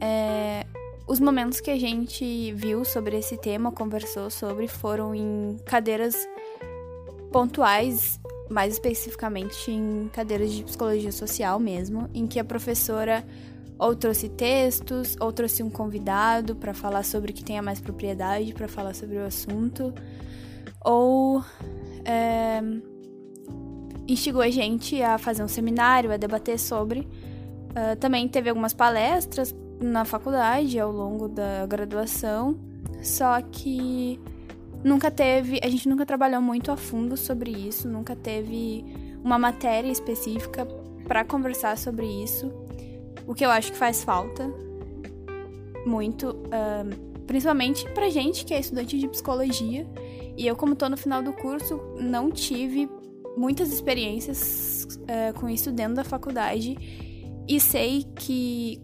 É, 0.00 0.66
os 1.10 1.18
momentos 1.18 1.60
que 1.60 1.72
a 1.72 1.76
gente 1.76 2.52
viu 2.52 2.84
sobre 2.84 3.18
esse 3.18 3.36
tema, 3.36 3.72
conversou 3.72 4.30
sobre, 4.30 4.68
foram 4.68 5.12
em 5.12 5.56
cadeiras 5.64 6.14
pontuais, 7.32 8.20
mais 8.48 8.74
especificamente 8.74 9.72
em 9.72 10.08
cadeiras 10.12 10.52
de 10.52 10.62
psicologia 10.62 11.10
social 11.10 11.58
mesmo, 11.58 12.08
em 12.14 12.28
que 12.28 12.38
a 12.38 12.44
professora 12.44 13.26
ou 13.76 13.96
trouxe 13.96 14.28
textos, 14.28 15.16
ou 15.18 15.32
trouxe 15.32 15.64
um 15.64 15.68
convidado 15.68 16.54
para 16.54 16.72
falar 16.72 17.02
sobre 17.02 17.32
que 17.32 17.42
tenha 17.42 17.60
mais 17.60 17.80
propriedade 17.80 18.54
para 18.54 18.68
falar 18.68 18.94
sobre 18.94 19.16
o 19.16 19.24
assunto, 19.24 19.92
ou 20.80 21.42
é, 22.04 22.60
instigou 24.06 24.42
a 24.42 24.50
gente 24.50 25.02
a 25.02 25.18
fazer 25.18 25.42
um 25.42 25.48
seminário, 25.48 26.12
a 26.12 26.16
debater 26.16 26.56
sobre. 26.56 27.00
Uh, 27.00 27.96
também 27.98 28.28
teve 28.28 28.48
algumas 28.48 28.72
palestras 28.72 29.52
na 29.80 30.04
faculdade 30.04 30.78
ao 30.78 30.92
longo 30.92 31.26
da 31.26 31.64
graduação, 31.66 32.58
só 33.02 33.40
que 33.40 34.20
nunca 34.84 35.10
teve, 35.10 35.58
a 35.62 35.68
gente 35.68 35.88
nunca 35.88 36.04
trabalhou 36.04 36.42
muito 36.42 36.70
a 36.70 36.76
fundo 36.76 37.16
sobre 37.16 37.50
isso, 37.50 37.88
nunca 37.88 38.14
teve 38.14 38.84
uma 39.24 39.38
matéria 39.38 39.90
específica 39.90 40.66
para 41.08 41.24
conversar 41.24 41.78
sobre 41.78 42.06
isso, 42.06 42.52
o 43.26 43.34
que 43.34 43.44
eu 43.44 43.50
acho 43.50 43.72
que 43.72 43.78
faz 43.78 44.04
falta 44.04 44.48
muito, 45.86 46.30
uh, 46.30 47.22
principalmente 47.26 47.88
pra 47.90 48.08
gente 48.08 48.44
que 48.44 48.52
é 48.52 48.60
estudante 48.60 48.98
de 48.98 49.08
psicologia. 49.08 49.86
E 50.36 50.46
eu, 50.46 50.56
como 50.56 50.74
tô 50.74 50.88
no 50.88 50.96
final 50.96 51.22
do 51.22 51.32
curso, 51.32 51.80
não 51.98 52.30
tive 52.30 52.88
muitas 53.36 53.72
experiências 53.72 54.86
uh, 55.02 55.38
com 55.38 55.48
isso 55.48 55.70
dentro 55.72 55.94
da 55.94 56.04
faculdade. 56.04 56.76
E 57.48 57.60
sei 57.60 58.04
que 58.14 58.80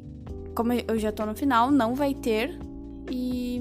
como 0.56 0.72
eu 0.72 0.98
já 0.98 1.12
tô 1.12 1.24
no 1.26 1.34
final, 1.36 1.70
não 1.70 1.94
vai 1.94 2.14
ter. 2.14 2.58
E 3.10 3.60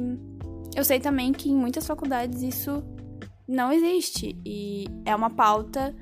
eu 0.76 0.84
sei 0.84 1.00
também 1.00 1.34
que 1.34 1.50
em 1.50 1.56
muitas 1.56 1.86
faculdades 1.86 2.42
isso 2.42 2.82
não 3.48 3.72
existe. 3.72 4.36
E 4.46 4.88
é 5.04 5.14
uma 5.14 5.30
pauta 5.30 5.94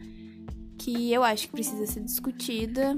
que 0.77 1.11
eu 1.11 1.23
acho 1.23 1.47
que 1.47 1.53
precisa 1.53 1.85
ser 1.87 2.01
discutida. 2.01 2.97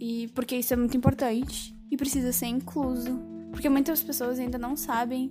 E 0.00 0.28
porque 0.28 0.56
isso 0.56 0.72
é 0.72 0.76
muito 0.76 0.96
importante 0.96 1.76
e 1.90 1.96
precisa 1.96 2.32
ser 2.32 2.46
incluso. 2.46 3.18
Porque 3.50 3.68
muitas 3.68 4.02
pessoas 4.02 4.38
ainda 4.38 4.56
não 4.56 4.76
sabem 4.76 5.30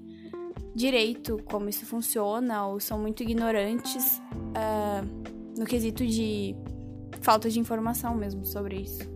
direito 0.75 1.39
como 1.45 1.69
isso 1.69 1.85
funciona 1.85 2.67
ou 2.67 2.79
são 2.79 2.99
muito 2.99 3.23
ignorantes 3.23 4.21
uh, 4.55 5.57
no 5.57 5.65
quesito 5.65 6.05
de 6.05 6.55
falta 7.21 7.49
de 7.49 7.59
informação 7.59 8.15
mesmo 8.15 8.45
sobre 8.45 8.81
isso. 8.81 9.09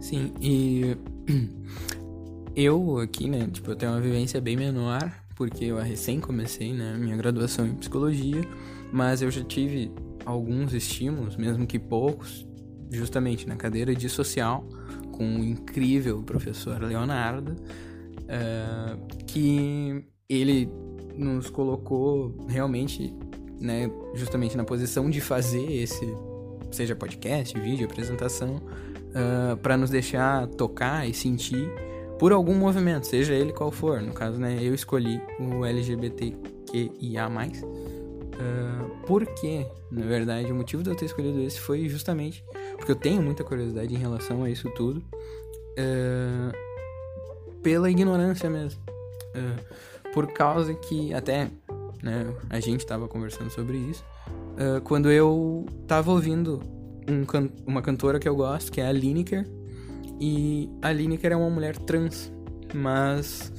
Sim, 0.00 0.32
e 0.40 0.96
eu 2.56 2.98
aqui, 2.98 3.28
né, 3.28 3.46
tipo, 3.52 3.70
eu 3.70 3.76
tenho 3.76 3.92
uma 3.92 4.00
vivência 4.00 4.40
bem 4.40 4.56
menor, 4.56 5.12
porque 5.36 5.66
eu 5.66 5.76
recém 5.76 6.18
comecei, 6.18 6.72
né, 6.72 6.96
minha 6.98 7.14
graduação 7.14 7.66
em 7.66 7.74
psicologia, 7.74 8.40
mas 8.90 9.20
eu 9.20 9.30
já 9.30 9.44
tive 9.44 9.92
alguns 10.24 10.72
estímulos, 10.72 11.36
mesmo 11.36 11.66
que 11.66 11.78
poucos, 11.78 12.46
justamente 12.90 13.46
na 13.46 13.56
cadeira 13.56 13.94
de 13.94 14.08
social, 14.08 14.66
com 15.12 15.38
o 15.38 15.44
incrível 15.44 16.22
professor 16.22 16.82
Leonardo, 16.82 17.52
uh, 18.22 19.24
que 19.26 20.02
ele 20.28 20.70
nos 21.14 21.50
colocou 21.50 22.46
realmente, 22.48 23.14
né, 23.60 23.90
justamente 24.14 24.56
na 24.56 24.64
posição 24.64 25.10
de 25.10 25.20
fazer 25.20 25.70
esse, 25.72 26.06
seja 26.70 26.96
podcast, 26.96 27.58
vídeo, 27.58 27.86
apresentação, 27.86 28.56
uh, 28.56 29.52
ah, 29.52 29.56
para 29.56 29.76
nos 29.76 29.90
deixar 29.90 30.46
tocar 30.46 31.08
e 31.08 31.12
sentir 31.12 31.70
por 32.18 32.32
algum 32.32 32.54
movimento, 32.54 33.06
seja 33.06 33.34
ele 33.34 33.52
qual 33.52 33.70
for. 33.70 34.00
No 34.00 34.12
caso, 34.12 34.38
né, 34.38 34.58
eu 34.60 34.74
escolhi 34.74 35.20
o 35.38 35.64
LGBTQIA+. 35.64 37.28
Uh, 38.36 39.06
por 39.06 39.24
quê? 39.26 39.66
Na 39.90 40.04
verdade, 40.04 40.52
o 40.52 40.54
motivo 40.54 40.82
de 40.82 40.90
eu 40.90 40.94
ter 40.94 41.06
escolhido 41.06 41.40
esse 41.40 41.58
foi 41.58 41.88
justamente 41.88 42.44
porque 42.76 42.92
eu 42.92 42.96
tenho 42.96 43.22
muita 43.22 43.42
curiosidade 43.42 43.94
em 43.94 43.98
relação 43.98 44.44
a 44.44 44.50
isso 44.50 44.68
tudo, 44.70 45.02
uh, 45.78 46.52
pela 47.62 47.90
ignorância 47.90 48.50
mesmo. 48.50 48.80
Uh, 49.34 50.12
por 50.12 50.26
causa 50.32 50.74
que 50.74 51.12
até 51.12 51.50
né, 52.02 52.26
a 52.50 52.60
gente 52.60 52.80
estava 52.80 53.08
conversando 53.08 53.50
sobre 53.50 53.76
isso, 53.76 54.04
quando 54.84 55.10
eu 55.10 55.66
estava 55.82 56.10
ouvindo 56.10 56.62
um 57.06 57.26
can 57.26 57.50
uma 57.66 57.82
cantora 57.82 58.18
que 58.18 58.26
eu 58.26 58.34
gosto, 58.34 58.72
que 58.72 58.80
é 58.80 58.86
a 58.86 58.92
Lineker, 58.92 59.46
e 60.20 60.70
a 60.82 60.92
Lineker 60.92 61.32
é 61.32 61.36
uma 61.36 61.50
mulher 61.50 61.76
trans, 61.76 62.32
mas 62.74 63.52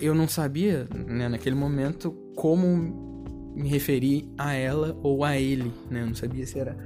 eu 0.00 0.14
não 0.14 0.28
sabia, 0.28 0.88
né, 1.06 1.28
naquele 1.28 1.56
momento, 1.56 2.12
como 2.34 3.52
me 3.54 3.68
referir 3.68 4.28
a 4.36 4.52
ela 4.52 4.98
ou 5.02 5.24
a 5.24 5.38
ele, 5.38 5.72
né? 5.90 6.02
Eu 6.02 6.08
não 6.08 6.14
sabia 6.14 6.46
se 6.46 6.58
era 6.58 6.76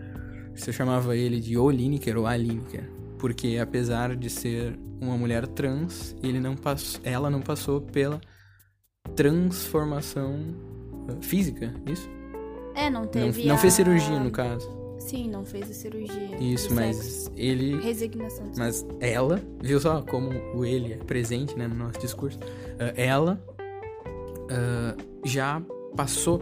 se 0.54 0.68
eu 0.68 0.74
chamava 0.74 1.16
ele 1.16 1.40
de 1.40 1.56
o 1.56 1.70
Lineker 1.70 2.18
ou 2.18 2.26
a 2.26 2.36
Lineker, 2.36 2.88
porque 3.18 3.58
apesar 3.60 4.14
de 4.14 4.28
ser 4.28 4.78
uma 5.00 5.16
mulher 5.16 5.46
trans, 5.46 6.14
ele 6.22 6.38
não 6.38 6.54
passou, 6.54 7.00
ela 7.02 7.30
não 7.30 7.40
passou 7.40 7.80
pela 7.80 8.20
transformação 9.16 10.38
uh, 11.08 11.22
física, 11.22 11.72
isso? 11.86 12.08
É, 12.74 12.90
não 12.90 13.06
teve. 13.06 13.42
Não, 13.42 13.50
não 13.50 13.58
fez 13.58 13.74
cirurgia 13.74 14.20
no 14.20 14.30
caso. 14.30 14.79
Sim, 15.00 15.28
não 15.28 15.44
fez 15.44 15.70
a 15.70 15.74
cirurgia. 15.74 16.36
Isso, 16.38 16.72
mas 16.74 16.96
sexo. 16.96 17.32
ele. 17.36 17.80
Resignação. 17.80 18.52
Mas 18.56 18.86
ela, 19.00 19.42
viu 19.60 19.80
só 19.80 20.02
como 20.02 20.30
o 20.54 20.64
ele 20.64 20.92
é 20.92 20.96
presente 20.98 21.56
né, 21.56 21.66
no 21.66 21.74
nosso 21.74 21.98
discurso? 21.98 22.38
Uh, 22.38 22.92
ela 22.94 23.42
uh, 23.58 25.26
já 25.26 25.60
passou 25.96 26.38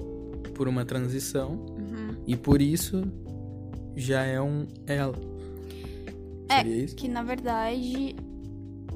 por 0.54 0.68
uma 0.68 0.84
transição 0.84 1.52
uhum. 1.52 2.16
e 2.26 2.36
por 2.36 2.60
isso 2.60 3.02
já 3.96 4.24
é 4.24 4.40
um 4.40 4.66
ela. 4.86 5.16
É, 6.48 6.58
Seria 6.58 6.84
isso? 6.84 6.96
que 6.96 7.08
na 7.08 7.22
verdade 7.22 8.16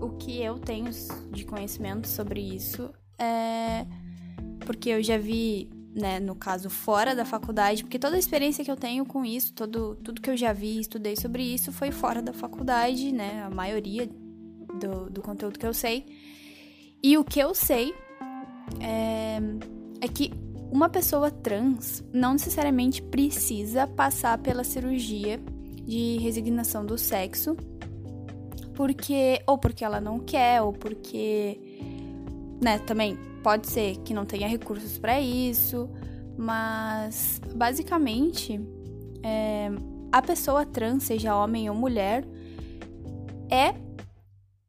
o 0.00 0.10
que 0.10 0.42
eu 0.42 0.58
tenho 0.58 0.90
de 1.30 1.44
conhecimento 1.44 2.08
sobre 2.08 2.40
isso 2.40 2.90
é 3.18 3.86
porque 4.66 4.90
eu 4.90 5.02
já 5.02 5.18
vi 5.18 5.70
né, 5.94 6.18
no 6.18 6.34
caso, 6.34 6.70
fora 6.70 7.14
da 7.14 7.24
faculdade, 7.24 7.82
porque 7.82 7.98
toda 7.98 8.16
a 8.16 8.18
experiência 8.18 8.64
que 8.64 8.70
eu 8.70 8.76
tenho 8.76 9.04
com 9.04 9.24
isso, 9.24 9.52
todo, 9.52 9.96
tudo 9.96 10.20
que 10.20 10.30
eu 10.30 10.36
já 10.36 10.52
vi, 10.52 10.80
estudei 10.80 11.16
sobre 11.16 11.42
isso, 11.42 11.70
foi 11.70 11.90
fora 11.90 12.22
da 12.22 12.32
faculdade, 12.32 13.12
né, 13.12 13.42
a 13.42 13.50
maioria 13.50 14.08
do, 14.80 15.10
do 15.10 15.22
conteúdo 15.22 15.58
que 15.58 15.66
eu 15.66 15.74
sei. 15.74 16.06
E 17.02 17.18
o 17.18 17.24
que 17.24 17.40
eu 17.40 17.54
sei 17.54 17.94
é, 18.80 19.38
é 20.00 20.08
que 20.08 20.32
uma 20.70 20.88
pessoa 20.88 21.30
trans 21.30 22.02
não 22.12 22.32
necessariamente 22.32 23.02
precisa 23.02 23.86
passar 23.86 24.38
pela 24.38 24.64
cirurgia 24.64 25.38
de 25.84 26.16
resignação 26.18 26.86
do 26.86 26.96
sexo, 26.96 27.56
porque 28.74 29.42
ou 29.46 29.58
porque 29.58 29.84
ela 29.84 30.00
não 30.00 30.18
quer, 30.18 30.62
ou 30.62 30.72
porque, 30.72 31.71
né, 32.62 32.78
também 32.78 33.18
Pode 33.42 33.66
ser 33.66 33.96
que 33.98 34.14
não 34.14 34.24
tenha 34.24 34.46
recursos 34.46 34.98
para 34.98 35.20
isso, 35.20 35.90
mas 36.38 37.40
basicamente 37.54 38.60
é, 39.22 39.68
a 40.12 40.22
pessoa 40.22 40.64
trans, 40.64 41.02
seja 41.02 41.34
homem 41.34 41.68
ou 41.68 41.74
mulher, 41.74 42.24
é 43.50 43.74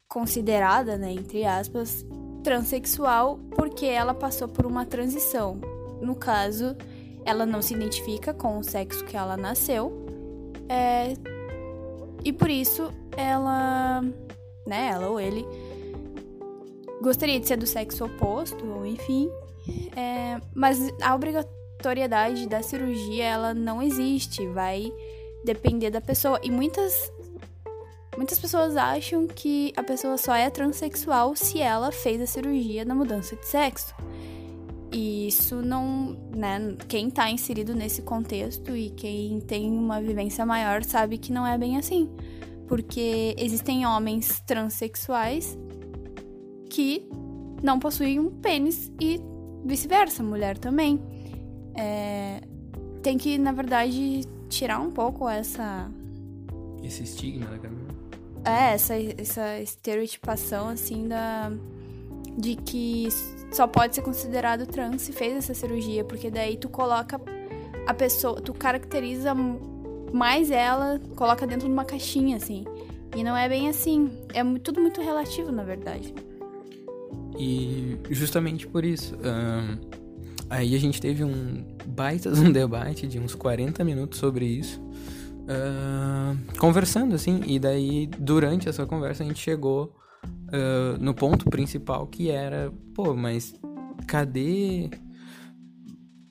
considerada, 0.07 0.97
né, 0.97 1.11
entre 1.11 1.45
aspas, 1.45 2.03
transexual 2.43 3.39
porque 3.55 3.85
ela 3.85 4.13
passou 4.13 4.47
por 4.47 4.65
uma 4.65 4.85
transição. 4.85 5.61
No 6.01 6.15
caso, 6.15 6.75
ela 7.23 7.45
não 7.45 7.61
se 7.61 7.75
identifica 7.75 8.33
com 8.33 8.57
o 8.57 8.63
sexo 8.63 9.05
que 9.05 9.15
ela 9.15 9.37
nasceu, 9.37 10.03
é, 10.67 11.13
e 12.25 12.33
por 12.33 12.49
isso 12.49 12.91
ela, 13.15 14.01
né, 14.65 14.89
ela 14.91 15.09
ou 15.09 15.19
ele 15.19 15.45
gostaria 17.03 17.39
de 17.39 17.47
ser 17.47 17.57
do 17.57 17.67
sexo 17.67 18.05
oposto, 18.05 18.65
ou 18.65 18.85
enfim. 18.85 19.29
É, 19.95 20.41
mas 20.55 20.79
a 21.01 21.13
obrigatoriedade 21.13 22.47
da 22.47 22.63
cirurgia, 22.63 23.25
ela 23.25 23.53
não 23.53 23.81
existe, 23.81 24.47
vai 24.47 24.91
depender 25.45 25.91
da 25.91 26.01
pessoa. 26.01 26.39
E 26.41 26.49
muitas, 26.49 27.11
muitas 28.17 28.39
pessoas 28.39 28.75
acham 28.75 29.27
que 29.27 29.73
a 29.75 29.83
pessoa 29.83 30.17
só 30.17 30.33
é 30.33 30.49
transexual 30.49 31.35
se 31.35 31.59
ela 31.59 31.91
fez 31.91 32.21
a 32.21 32.25
cirurgia 32.25 32.85
da 32.85 32.95
mudança 32.95 33.35
de 33.35 33.45
sexo. 33.45 33.93
E 34.91 35.27
isso 35.27 35.55
não, 35.55 36.15
né, 36.35 36.75
quem 36.87 37.09
tá 37.09 37.29
inserido 37.29 37.73
nesse 37.73 38.03
contexto 38.03 38.75
e 38.75 38.91
quem 38.91 39.39
tem 39.41 39.71
uma 39.71 39.99
vivência 39.99 40.45
maior 40.45 40.83
sabe 40.83 41.17
que 41.17 41.33
não 41.33 41.45
é 41.45 41.57
bem 41.57 41.77
assim. 41.77 42.09
Porque 42.67 43.35
existem 43.37 43.85
homens 43.85 44.39
transexuais 44.45 45.57
que 46.73 47.07
não 47.61 47.79
possuem 47.79 48.19
um 48.19 48.29
pênis 48.29 48.91
e 48.99 49.21
vice-versa, 49.63 50.23
mulher 50.23 50.57
também. 50.57 50.99
É, 51.75 52.41
tem 53.01 53.17
que, 53.17 53.37
na 53.37 53.51
verdade, 53.51 54.21
tirar 54.49 54.79
um 54.79 54.89
pouco 54.89 55.29
essa. 55.29 55.89
Esse 56.83 57.03
estigma 57.03 57.45
da 57.45 57.59
caminho. 57.59 57.87
É, 58.43 58.73
essa, 58.73 58.95
essa 58.95 59.59
estereotipação, 59.59 60.67
assim, 60.67 61.07
da. 61.07 61.51
De 62.35 62.55
que 62.55 63.07
só 63.51 63.67
pode 63.67 63.93
ser 63.93 64.01
considerado 64.01 64.65
trans 64.65 65.03
se 65.03 65.11
fez 65.11 65.35
essa 65.37 65.53
cirurgia, 65.53 66.03
porque 66.03 66.31
daí 66.31 66.57
tu 66.57 66.67
coloca 66.67 67.21
a 67.85 67.93
pessoa, 67.93 68.41
tu 68.41 68.51
caracteriza 68.51 69.35
mais 70.11 70.49
ela, 70.49 70.99
coloca 71.15 71.45
dentro 71.45 71.67
de 71.67 71.71
uma 71.71 71.85
caixinha, 71.85 72.37
assim. 72.37 72.65
E 73.15 73.23
não 73.23 73.37
é 73.37 73.47
bem 73.47 73.69
assim. 73.69 74.09
É 74.33 74.43
tudo 74.59 74.81
muito 74.81 74.99
relativo, 74.99 75.51
na 75.51 75.63
verdade. 75.63 76.11
E 77.37 77.97
justamente 78.09 78.67
por 78.67 78.85
isso, 78.85 79.15
um, 79.15 79.79
aí 80.49 80.75
a 80.75 80.79
gente 80.79 81.01
teve 81.01 81.23
um 81.23 81.65
baita 81.87 82.29
um 82.29 82.51
debate 82.51 83.07
de 83.07 83.19
uns 83.19 83.35
40 83.35 83.83
minutos 83.83 84.19
sobre 84.19 84.45
isso, 84.45 84.79
uh, 84.81 86.57
conversando 86.57 87.15
assim, 87.15 87.41
e 87.45 87.59
daí 87.59 88.07
durante 88.19 88.69
essa 88.69 88.85
conversa 88.85 89.23
a 89.23 89.27
gente 89.27 89.39
chegou 89.39 89.95
uh, 90.25 90.97
no 90.99 91.13
ponto 91.13 91.49
principal 91.49 92.07
que 92.07 92.29
era, 92.29 92.71
pô, 92.93 93.13
mas 93.15 93.53
cadê 94.07 94.89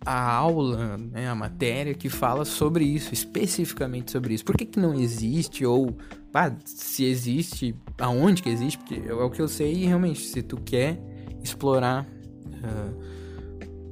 a 0.04 0.32
aula, 0.32 0.98
né, 0.98 1.28
a 1.28 1.34
matéria 1.34 1.94
que 1.94 2.08
fala 2.08 2.44
sobre 2.44 2.84
isso, 2.84 3.14
especificamente 3.14 4.10
sobre 4.10 4.34
isso? 4.34 4.44
Por 4.44 4.56
que, 4.56 4.66
que 4.66 4.80
não 4.80 4.94
existe 4.94 5.64
ou 5.64 5.96
ah, 6.34 6.54
se 6.64 7.04
existe, 7.04 7.74
aonde 7.98 8.42
que 8.42 8.48
existe, 8.48 8.78
porque 8.78 9.02
é 9.06 9.12
o 9.12 9.30
que 9.30 9.40
eu 9.40 9.48
sei 9.48 9.72
e 9.72 9.86
realmente, 9.86 10.20
se 10.20 10.42
tu 10.42 10.56
quer 10.56 10.98
explorar 11.42 12.06
uh, 12.46 13.12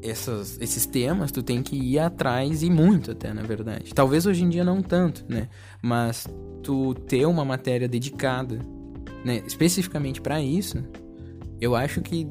essas, 0.02 0.58
esses 0.60 0.86
temas, 0.86 1.30
tu 1.30 1.42
tem 1.42 1.62
que 1.62 1.76
ir 1.76 1.98
atrás 1.98 2.62
e 2.62 2.70
muito 2.70 3.10
até, 3.10 3.32
na 3.32 3.42
verdade. 3.42 3.92
Talvez 3.94 4.26
hoje 4.26 4.44
em 4.44 4.48
dia 4.48 4.64
não 4.64 4.82
tanto, 4.82 5.24
né? 5.28 5.48
Mas 5.82 6.26
tu 6.62 6.94
ter 6.94 7.26
uma 7.26 7.44
matéria 7.44 7.88
dedicada, 7.88 8.58
né, 9.24 9.42
especificamente 9.46 10.20
para 10.20 10.40
isso, 10.40 10.82
eu 11.60 11.74
acho 11.76 12.00
que 12.00 12.26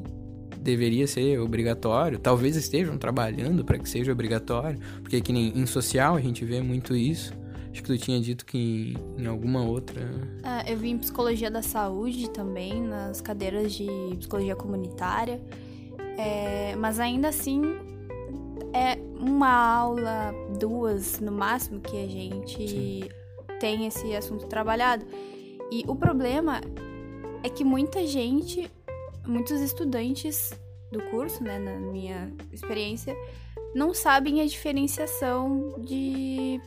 deveria 0.60 1.06
ser 1.06 1.38
obrigatório. 1.38 2.18
Talvez 2.18 2.56
estejam 2.56 2.98
trabalhando 2.98 3.64
para 3.64 3.78
que 3.78 3.88
seja 3.88 4.12
obrigatório, 4.12 4.78
porque 5.02 5.20
que 5.20 5.32
nem 5.32 5.56
em 5.56 5.66
social 5.66 6.16
a 6.16 6.20
gente 6.20 6.44
vê 6.44 6.60
muito 6.60 6.94
isso. 6.96 7.32
Acho 7.70 7.82
que 7.82 7.88
tu 7.88 7.98
tinha 7.98 8.20
dito 8.20 8.44
que 8.44 8.96
em, 9.16 9.26
alguma 9.26 9.62
outra. 9.62 10.00
É, 10.42 10.72
eu 10.72 10.76
vi 10.76 10.90
em 10.90 10.98
psicologia 10.98 11.50
da 11.50 11.62
saúde 11.62 12.28
também, 12.30 12.82
nas 12.82 13.20
cadeiras 13.20 13.72
de 13.72 13.86
psicologia 14.18 14.56
comunitária. 14.56 15.40
É, 16.18 16.74
mas 16.76 16.98
ainda 16.98 17.28
assim 17.28 17.62
é 18.72 18.98
uma 19.18 19.50
aula, 19.50 20.34
duas 20.58 21.20
no 21.20 21.32
máximo 21.32 21.80
que 21.80 21.96
a 21.96 22.06
gente 22.06 22.68
Sim. 22.68 23.08
tem 23.60 23.86
esse 23.86 24.14
assunto 24.16 24.46
trabalhado. 24.46 25.06
E 25.70 25.84
o 25.86 25.94
problema 25.94 26.60
é 27.42 27.48
que 27.48 27.64
muita 27.64 28.06
gente, 28.06 28.70
muitos 29.24 29.60
estudantes 29.60 30.52
do 30.90 31.00
curso, 31.04 31.42
né, 31.42 31.58
na 31.58 31.78
minha 31.78 32.32
experiência, 32.52 33.16
não 33.74 33.94
sabem 33.94 34.40
a 34.40 34.46
diferenciação 34.46 35.76
de 35.78 36.60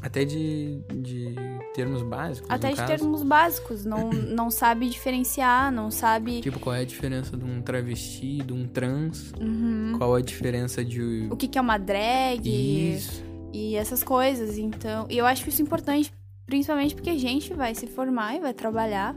Até 0.00 0.24
de, 0.24 0.80
de 0.94 1.34
termos 1.74 2.02
básicos. 2.02 2.48
até 2.50 2.70
de 2.70 2.76
caso. 2.76 2.88
termos 2.88 3.22
básicos, 3.22 3.84
não 3.84 4.10
não 4.10 4.50
sabe 4.50 4.88
diferenciar, 4.88 5.72
não 5.72 5.90
sabe 5.90 6.40
Tipo, 6.40 6.60
qual 6.60 6.74
é 6.74 6.80
a 6.80 6.84
diferença 6.84 7.36
de 7.36 7.44
um 7.44 7.60
travesti, 7.60 8.38
de 8.38 8.52
um 8.52 8.66
trans? 8.66 9.32
Uhum. 9.40 9.94
Qual 9.98 10.14
a 10.14 10.20
diferença 10.20 10.84
de. 10.84 11.28
o 11.30 11.36
que, 11.36 11.48
que 11.48 11.58
é 11.58 11.60
uma 11.60 11.78
drag 11.78 12.46
Isso. 12.46 13.24
e 13.52 13.74
essas 13.76 14.02
coisas. 14.02 14.56
Então, 14.58 15.06
e 15.10 15.18
eu 15.18 15.26
acho 15.26 15.48
isso 15.48 15.60
importante, 15.62 16.12
principalmente 16.46 16.94
porque 16.94 17.10
a 17.10 17.18
gente 17.18 17.52
vai 17.52 17.74
se 17.74 17.86
formar 17.86 18.36
e 18.36 18.40
vai 18.40 18.54
trabalhar 18.54 19.16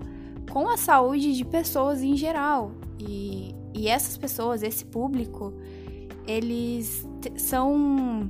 com 0.49 0.67
a 0.67 0.77
saúde 0.77 1.35
de 1.35 1.45
pessoas 1.45 2.01
em 2.01 2.15
geral. 2.17 2.71
E, 2.99 3.55
e 3.73 3.87
essas 3.87 4.17
pessoas, 4.17 4.63
esse 4.63 4.85
público, 4.85 5.53
eles 6.27 7.07
são 7.37 8.29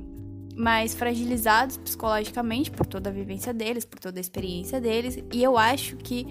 mais 0.54 0.94
fragilizados 0.94 1.76
psicologicamente 1.76 2.70
por 2.70 2.86
toda 2.86 3.10
a 3.10 3.12
vivência 3.12 3.52
deles, 3.52 3.84
por 3.84 3.98
toda 3.98 4.18
a 4.18 4.20
experiência 4.20 4.80
deles. 4.80 5.18
E 5.32 5.42
eu 5.42 5.56
acho 5.56 5.96
que 5.96 6.26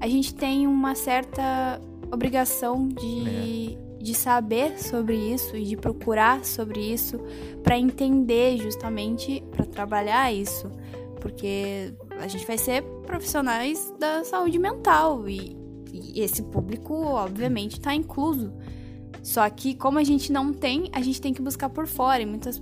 a 0.00 0.08
gente 0.08 0.34
tem 0.34 0.66
uma 0.66 0.94
certa 0.94 1.80
obrigação 2.12 2.88
de, 2.88 3.78
de 3.98 4.14
saber 4.14 4.78
sobre 4.78 5.16
isso 5.16 5.56
e 5.56 5.64
de 5.64 5.76
procurar 5.76 6.44
sobre 6.44 6.80
isso 6.80 7.18
para 7.62 7.78
entender 7.78 8.58
justamente 8.58 9.42
para 9.50 9.64
trabalhar 9.64 10.32
isso, 10.32 10.70
porque 11.20 11.94
a 12.18 12.28
gente 12.28 12.46
vai 12.46 12.58
ser 12.58 12.82
profissionais 13.06 13.92
da 13.98 14.24
saúde 14.24 14.58
mental 14.58 15.28
e, 15.28 15.56
e 15.92 16.20
esse 16.20 16.42
público 16.42 16.94
obviamente 16.94 17.78
está 17.78 17.94
incluso. 17.94 18.52
Só 19.22 19.48
que 19.48 19.74
como 19.74 19.98
a 19.98 20.04
gente 20.04 20.32
não 20.32 20.52
tem, 20.52 20.90
a 20.92 21.00
gente 21.00 21.20
tem 21.20 21.32
que 21.32 21.40
buscar 21.40 21.68
por 21.68 21.86
fora 21.86 22.22
e 22.22 22.26
muitas 22.26 22.60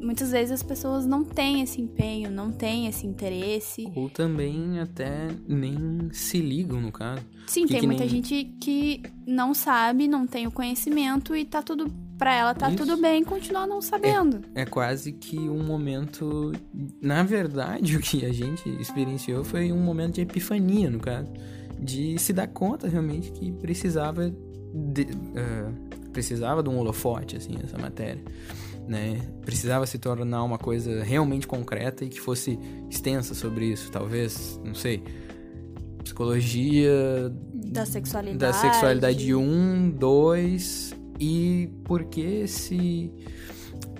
muitas 0.00 0.30
vezes 0.30 0.52
as 0.52 0.62
pessoas 0.62 1.06
não 1.06 1.22
têm 1.24 1.60
esse 1.62 1.80
empenho, 1.80 2.30
não 2.30 2.50
têm 2.50 2.86
esse 2.86 3.06
interesse. 3.06 3.90
Ou 3.94 4.08
também 4.08 4.80
até 4.80 5.28
nem 5.46 6.08
se 6.12 6.40
ligam, 6.40 6.80
no 6.80 6.90
caso. 6.90 7.22
Sim, 7.46 7.66
Que 7.66 7.74
tem 7.74 7.86
muita 7.86 8.04
nem- 8.04 8.10
gente 8.10 8.44
que 8.60 9.02
não 9.26 9.52
sabe, 9.54 10.08
não 10.08 10.26
tem 10.26 10.46
o 10.46 10.50
conhecimento 10.50 11.36
e 11.36 11.44
tá 11.44 11.62
tudo 11.62 11.92
para 12.16 12.34
ela 12.34 12.54
tá 12.54 12.68
Isso. 12.68 12.76
tudo 12.76 12.98
bem 13.00 13.24
continuar 13.24 13.66
não 13.66 13.80
sabendo. 13.80 14.42
É 14.54 14.66
quase 14.66 15.10
que 15.12 15.38
um 15.38 15.64
momento. 15.64 16.52
Na 17.00 17.22
verdade, 17.22 17.96
o 17.96 18.00
que 18.00 18.26
a 18.26 18.32
gente 18.32 18.68
experienciou 18.80 19.42
foi 19.42 19.72
um 19.72 19.78
momento 19.82 20.16
de 20.16 20.20
epifania, 20.22 20.90
no 20.90 21.00
caso. 21.00 21.32
De 21.78 22.18
se 22.18 22.34
dar 22.34 22.46
conta 22.46 22.86
realmente 22.88 23.32
que 23.32 23.50
precisava 23.52 24.30
de, 24.74 25.06
ah, 25.34 25.72
precisava 26.12 26.62
de 26.62 26.68
um 26.68 26.78
holofote, 26.78 27.36
assim, 27.38 27.54
essa 27.64 27.78
matéria. 27.78 28.22
Né? 28.88 29.20
Precisava 29.42 29.86
se 29.86 29.98
tornar 29.98 30.42
uma 30.42 30.58
coisa 30.58 31.02
realmente 31.04 31.46
concreta 31.46 32.04
e 32.04 32.08
que 32.08 32.20
fosse 32.20 32.58
extensa 32.90 33.34
sobre 33.34 33.66
isso. 33.66 33.90
Talvez, 33.90 34.60
não 34.64 34.74
sei, 34.74 35.02
psicologia 36.02 37.32
Da 37.54 37.86
sexualidade. 37.86 38.38
da 38.38 38.52
sexualidade 38.52 39.34
1, 39.34 39.90
2 39.90 40.94
e 41.20 41.70
por 41.84 42.04
que 42.04 42.46
se 42.48 43.12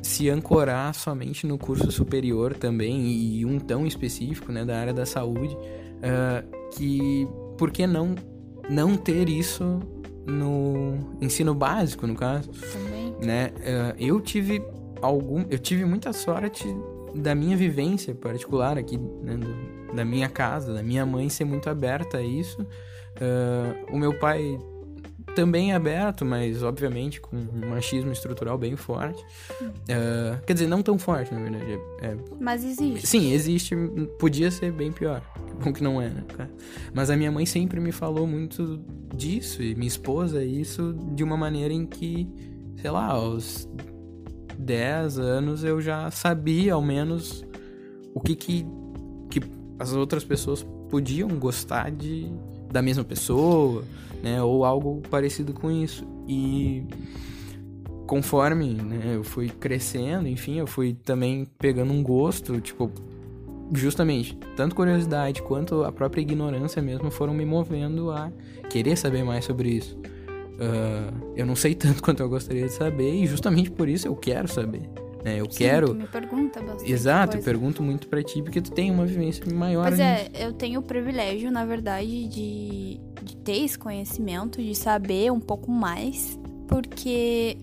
se 0.02 0.28
ancorar 0.30 0.94
somente 0.94 1.46
no 1.46 1.58
curso 1.58 1.92
superior 1.92 2.54
também 2.54 3.06
e 3.12 3.44
um 3.44 3.58
tão 3.58 3.86
específico, 3.86 4.50
né, 4.50 4.64
da 4.64 4.78
área 4.80 4.92
da 4.92 5.06
saúde, 5.06 5.56
ah, 6.02 6.42
que 6.74 7.28
por 7.56 7.70
que 7.70 7.86
não 7.86 8.14
não 8.68 8.96
ter 8.96 9.28
isso 9.28 9.80
no 10.26 11.16
ensino 11.20 11.54
básico, 11.54 12.06
no 12.06 12.14
caso? 12.14 12.48
também. 12.50 12.89
Né? 13.22 13.50
Eh, 13.62 13.94
eu 13.98 14.20
tive 14.20 14.62
algum, 15.02 15.44
eu 15.50 15.58
tive 15.58 15.84
muita 15.84 16.12
sorte 16.12 16.66
da 17.14 17.34
minha 17.34 17.56
vivência 17.56 18.14
particular 18.14 18.78
aqui, 18.78 18.96
né, 18.96 19.38
da 19.94 20.04
minha 20.04 20.28
casa, 20.28 20.72
da 20.72 20.82
minha 20.82 21.04
mãe 21.04 21.28
ser 21.28 21.44
muito 21.44 21.68
aberta 21.68 22.18
a 22.18 22.22
isso. 22.22 22.66
Eh, 23.20 23.84
o 23.90 23.98
meu 23.98 24.18
pai 24.18 24.58
também 25.34 25.72
é 25.72 25.74
aberto, 25.76 26.24
mas 26.24 26.62
obviamente 26.62 27.20
com 27.20 27.36
um 27.36 27.70
machismo 27.70 28.10
estrutural 28.10 28.58
bem 28.58 28.76
forte. 28.76 29.24
Eh, 29.88 30.38
quer 30.46 30.52
dizer, 30.54 30.66
não 30.66 30.82
tão 30.82 30.98
forte, 30.98 31.32
na 31.32 31.40
verdade. 31.40 31.78
É- 32.00 32.06
é 32.06 32.16
Mas 32.40 32.64
existe. 32.64 33.06
Sim, 33.06 33.32
existe, 33.32 33.76
podia 34.18 34.50
ser 34.50 34.72
bem 34.72 34.90
pior. 34.92 35.22
Bom 35.64 35.72
que 35.72 35.82
não 35.82 36.00
é, 36.00 36.08
né? 36.08 36.24
Mas 36.94 37.10
a 37.10 37.16
minha 37.16 37.30
mãe 37.30 37.46
sempre 37.46 37.80
me 37.80 37.92
falou 37.92 38.26
muito 38.26 38.80
disso, 39.14 39.62
e 39.62 39.74
minha 39.74 39.88
esposa, 39.88 40.42
isso 40.42 40.94
de 41.14 41.22
uma 41.22 41.36
maneira 41.36 41.72
em 41.74 41.86
que, 41.86 42.28
sei 42.80 42.90
lá, 42.90 43.06
aos 43.06 43.68
10 44.58 45.18
anos 45.18 45.64
eu 45.64 45.80
já 45.80 46.10
sabia 46.10 46.74
ao 46.74 46.82
menos 46.82 47.44
o 48.14 48.20
que 48.20 48.34
que, 48.34 48.66
que 49.30 49.40
as 49.78 49.92
outras 49.92 50.24
pessoas 50.24 50.66
podiam 50.88 51.28
gostar 51.28 51.90
de 51.90 52.30
da 52.70 52.80
mesma 52.80 53.02
pessoa, 53.02 53.84
né, 54.22 54.40
ou 54.42 54.64
algo 54.64 55.02
parecido 55.10 55.52
com 55.52 55.70
isso. 55.70 56.06
E 56.28 56.84
conforme 58.06 58.74
né, 58.74 59.16
eu 59.16 59.24
fui 59.24 59.48
crescendo, 59.48 60.28
enfim, 60.28 60.58
eu 60.58 60.66
fui 60.66 60.94
também 60.94 61.46
pegando 61.58 61.92
um 61.92 62.02
gosto, 62.02 62.60
tipo, 62.60 62.90
justamente, 63.72 64.38
tanto 64.56 64.74
curiosidade 64.74 65.42
quanto 65.42 65.82
a 65.84 65.92
própria 65.92 66.20
ignorância 66.20 66.80
mesmo 66.80 67.10
foram 67.10 67.34
me 67.34 67.44
movendo 67.44 68.10
a 68.10 68.30
querer 68.68 68.96
saber 68.96 69.24
mais 69.24 69.44
sobre 69.44 69.70
isso. 69.70 69.98
Ah, 70.60 71.12
eu 71.36 71.46
não 71.46 71.56
sei 71.56 71.74
tanto 71.76 72.02
quanto 72.02 72.22
eu 72.22 72.28
gostaria 72.28 72.66
de 72.66 72.72
saber 72.72 73.12
e 73.14 73.26
justamente 73.26 73.70
por 73.70 73.88
isso 73.88 74.06
eu 74.06 74.14
quero 74.16 74.46
saber. 74.48 74.82
Né? 75.24 75.38
Eu 75.38 75.50
Sim, 75.50 75.58
quero. 75.58 75.94
me 75.94 76.06
pergunta 76.06 76.60
bastante. 76.62 76.90
Exato, 76.90 77.36
eu 77.36 77.42
coisa. 77.42 77.44
pergunto 77.44 77.82
muito 77.82 78.08
pra 78.08 78.22
ti 78.22 78.40
porque 78.42 78.60
tu 78.62 78.70
tem 78.72 78.90
uma 78.90 79.04
vivência 79.04 79.44
maior. 79.54 79.86
Pois 79.88 80.00
é, 80.00 80.30
eu 80.34 80.52
tenho 80.52 80.80
o 80.80 80.82
privilégio, 80.82 81.50
na 81.50 81.64
verdade, 81.66 82.26
de, 82.26 82.98
de 83.22 83.36
ter 83.36 83.58
esse 83.64 83.78
conhecimento, 83.78 84.62
de 84.62 84.74
saber 84.74 85.30
um 85.30 85.40
pouco 85.40 85.70
mais, 85.70 86.38
porque. 86.66 87.58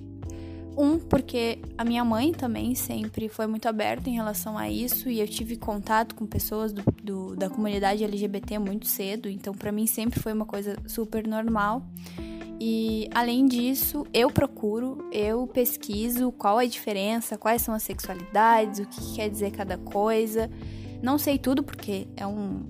Um, 0.79 0.99
porque 0.99 1.57
a 1.75 1.83
minha 1.83 2.05
mãe 2.05 2.31
também 2.31 2.75
sempre 2.75 3.27
foi 3.27 3.47
muito 3.47 3.67
aberta 3.67 4.07
em 4.11 4.13
relação 4.13 4.55
a 4.55 4.69
isso 4.69 5.09
e 5.09 5.19
eu 5.19 5.27
tive 5.27 5.55
contato 5.57 6.13
com 6.13 6.27
pessoas 6.27 6.71
do, 6.71 6.83
do- 7.03 7.35
da 7.35 7.49
comunidade 7.49 8.03
LGBT 8.03 8.59
muito 8.59 8.85
cedo, 8.85 9.27
então 9.27 9.55
pra 9.55 9.71
mim 9.71 9.87
sempre 9.87 10.19
foi 10.19 10.31
uma 10.33 10.45
coisa 10.45 10.75
super 10.85 11.27
normal. 11.27 11.83
E 12.59 13.07
além 13.13 13.45
disso, 13.45 14.05
eu 14.13 14.31
procuro, 14.31 15.07
eu 15.11 15.45
pesquiso 15.47 16.31
qual 16.31 16.57
a 16.57 16.65
diferença, 16.65 17.37
quais 17.37 17.61
são 17.61 17.73
as 17.73 17.83
sexualidades, 17.83 18.79
o 18.79 18.85
que 18.87 18.99
que 18.99 19.15
quer 19.15 19.29
dizer 19.29 19.51
cada 19.51 19.77
coisa. 19.77 20.49
Não 21.01 21.17
sei 21.17 21.37
tudo 21.37 21.63
porque 21.63 22.07
é 22.17 22.25
um, 22.25 22.63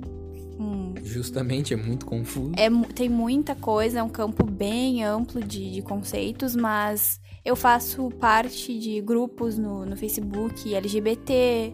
um 0.60 0.94
Justamente 1.04 1.74
é 1.74 1.78
muito 1.78 2.06
confuso. 2.06 2.52
é, 2.58 2.70
tem 2.94 3.08
muita 3.08 3.56
coisa, 3.56 4.00
é 4.00 4.04
um 4.04 4.10
campo 4.10 4.46
bem 4.46 5.04
amplo 5.06 5.42
de, 5.42 5.72
de 5.72 5.82
conceitos, 5.82 6.54
mas 6.54 7.22
eu 7.46 7.56
faço 7.56 8.10
parte 8.20 8.78
de 8.78 9.00
grupos 9.00 9.58
no, 9.58 9.86
no 9.86 9.96
Facebook 9.96 10.76
LGBT, 10.76 11.74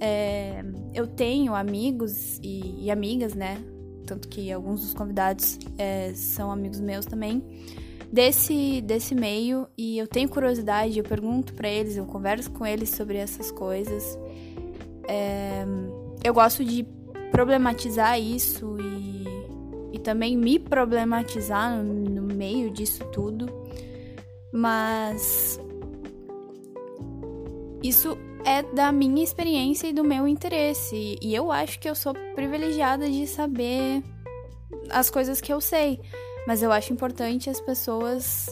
é, 0.00 0.64
eu 0.92 1.06
tenho 1.06 1.54
amigos 1.54 2.38
e, 2.42 2.84
e 2.86 2.90
amigas, 2.90 3.34
né? 3.34 3.62
Tanto 4.06 4.28
que 4.28 4.50
alguns 4.52 4.80
dos 4.80 4.94
convidados 4.94 5.58
é, 5.76 6.12
são 6.14 6.50
amigos 6.50 6.80
meus 6.80 7.04
também. 7.04 7.42
Desse, 8.10 8.80
desse 8.82 9.14
meio, 9.14 9.66
e 9.76 9.98
eu 9.98 10.06
tenho 10.06 10.28
curiosidade, 10.28 10.96
eu 10.96 11.04
pergunto 11.04 11.52
pra 11.52 11.68
eles, 11.68 11.96
eu 11.96 12.06
converso 12.06 12.50
com 12.52 12.64
eles 12.64 12.90
sobre 12.90 13.18
essas 13.18 13.50
coisas. 13.50 14.16
É, 15.08 15.66
eu 16.22 16.32
gosto 16.32 16.64
de 16.64 16.86
problematizar 17.32 18.18
isso 18.20 18.76
e, 18.80 19.96
e 19.96 19.98
também 19.98 20.36
me 20.36 20.58
problematizar 20.58 21.76
no, 21.76 21.92
no 21.92 22.34
meio 22.34 22.70
disso 22.70 23.04
tudo. 23.12 23.46
Mas 24.52 25.60
isso 27.82 28.16
é 28.46 28.62
da 28.62 28.92
minha 28.92 29.24
experiência 29.24 29.88
e 29.88 29.92
do 29.92 30.04
meu 30.04 30.26
interesse. 30.28 31.18
E 31.20 31.34
eu 31.34 31.50
acho 31.50 31.80
que 31.80 31.90
eu 31.90 31.96
sou 31.96 32.14
privilegiada 32.36 33.10
de 33.10 33.26
saber 33.26 34.04
as 34.88 35.10
coisas 35.10 35.40
que 35.40 35.52
eu 35.52 35.60
sei. 35.60 36.00
Mas 36.46 36.62
eu 36.62 36.70
acho 36.70 36.92
importante 36.92 37.50
as 37.50 37.60
pessoas, 37.60 38.46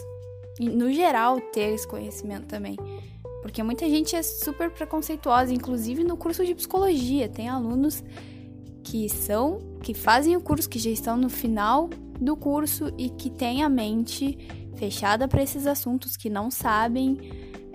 no 0.59 0.91
geral, 0.91 1.39
ter 1.39 1.73
esse 1.73 1.87
conhecimento 1.87 2.45
também. 2.45 2.75
Porque 3.41 3.63
muita 3.63 3.87
gente 3.87 4.17
é 4.17 4.21
super 4.21 4.69
preconceituosa, 4.69 5.53
inclusive 5.53 6.03
no 6.03 6.17
curso 6.17 6.45
de 6.45 6.53
psicologia. 6.53 7.29
Tem 7.29 7.47
alunos 7.47 8.03
que 8.83 9.07
são, 9.07 9.59
que 9.81 9.93
fazem 9.93 10.35
o 10.35 10.41
curso, 10.41 10.69
que 10.69 10.77
já 10.77 10.89
estão 10.89 11.15
no 11.15 11.29
final 11.29 11.89
do 12.19 12.35
curso 12.35 12.91
e 12.97 13.09
que 13.09 13.29
têm 13.29 13.63
a 13.63 13.69
mente 13.69 14.37
fechada 14.75 15.25
para 15.25 15.41
esses 15.41 15.65
assuntos, 15.65 16.17
que 16.17 16.29
não 16.29 16.51
sabem, 16.51 17.17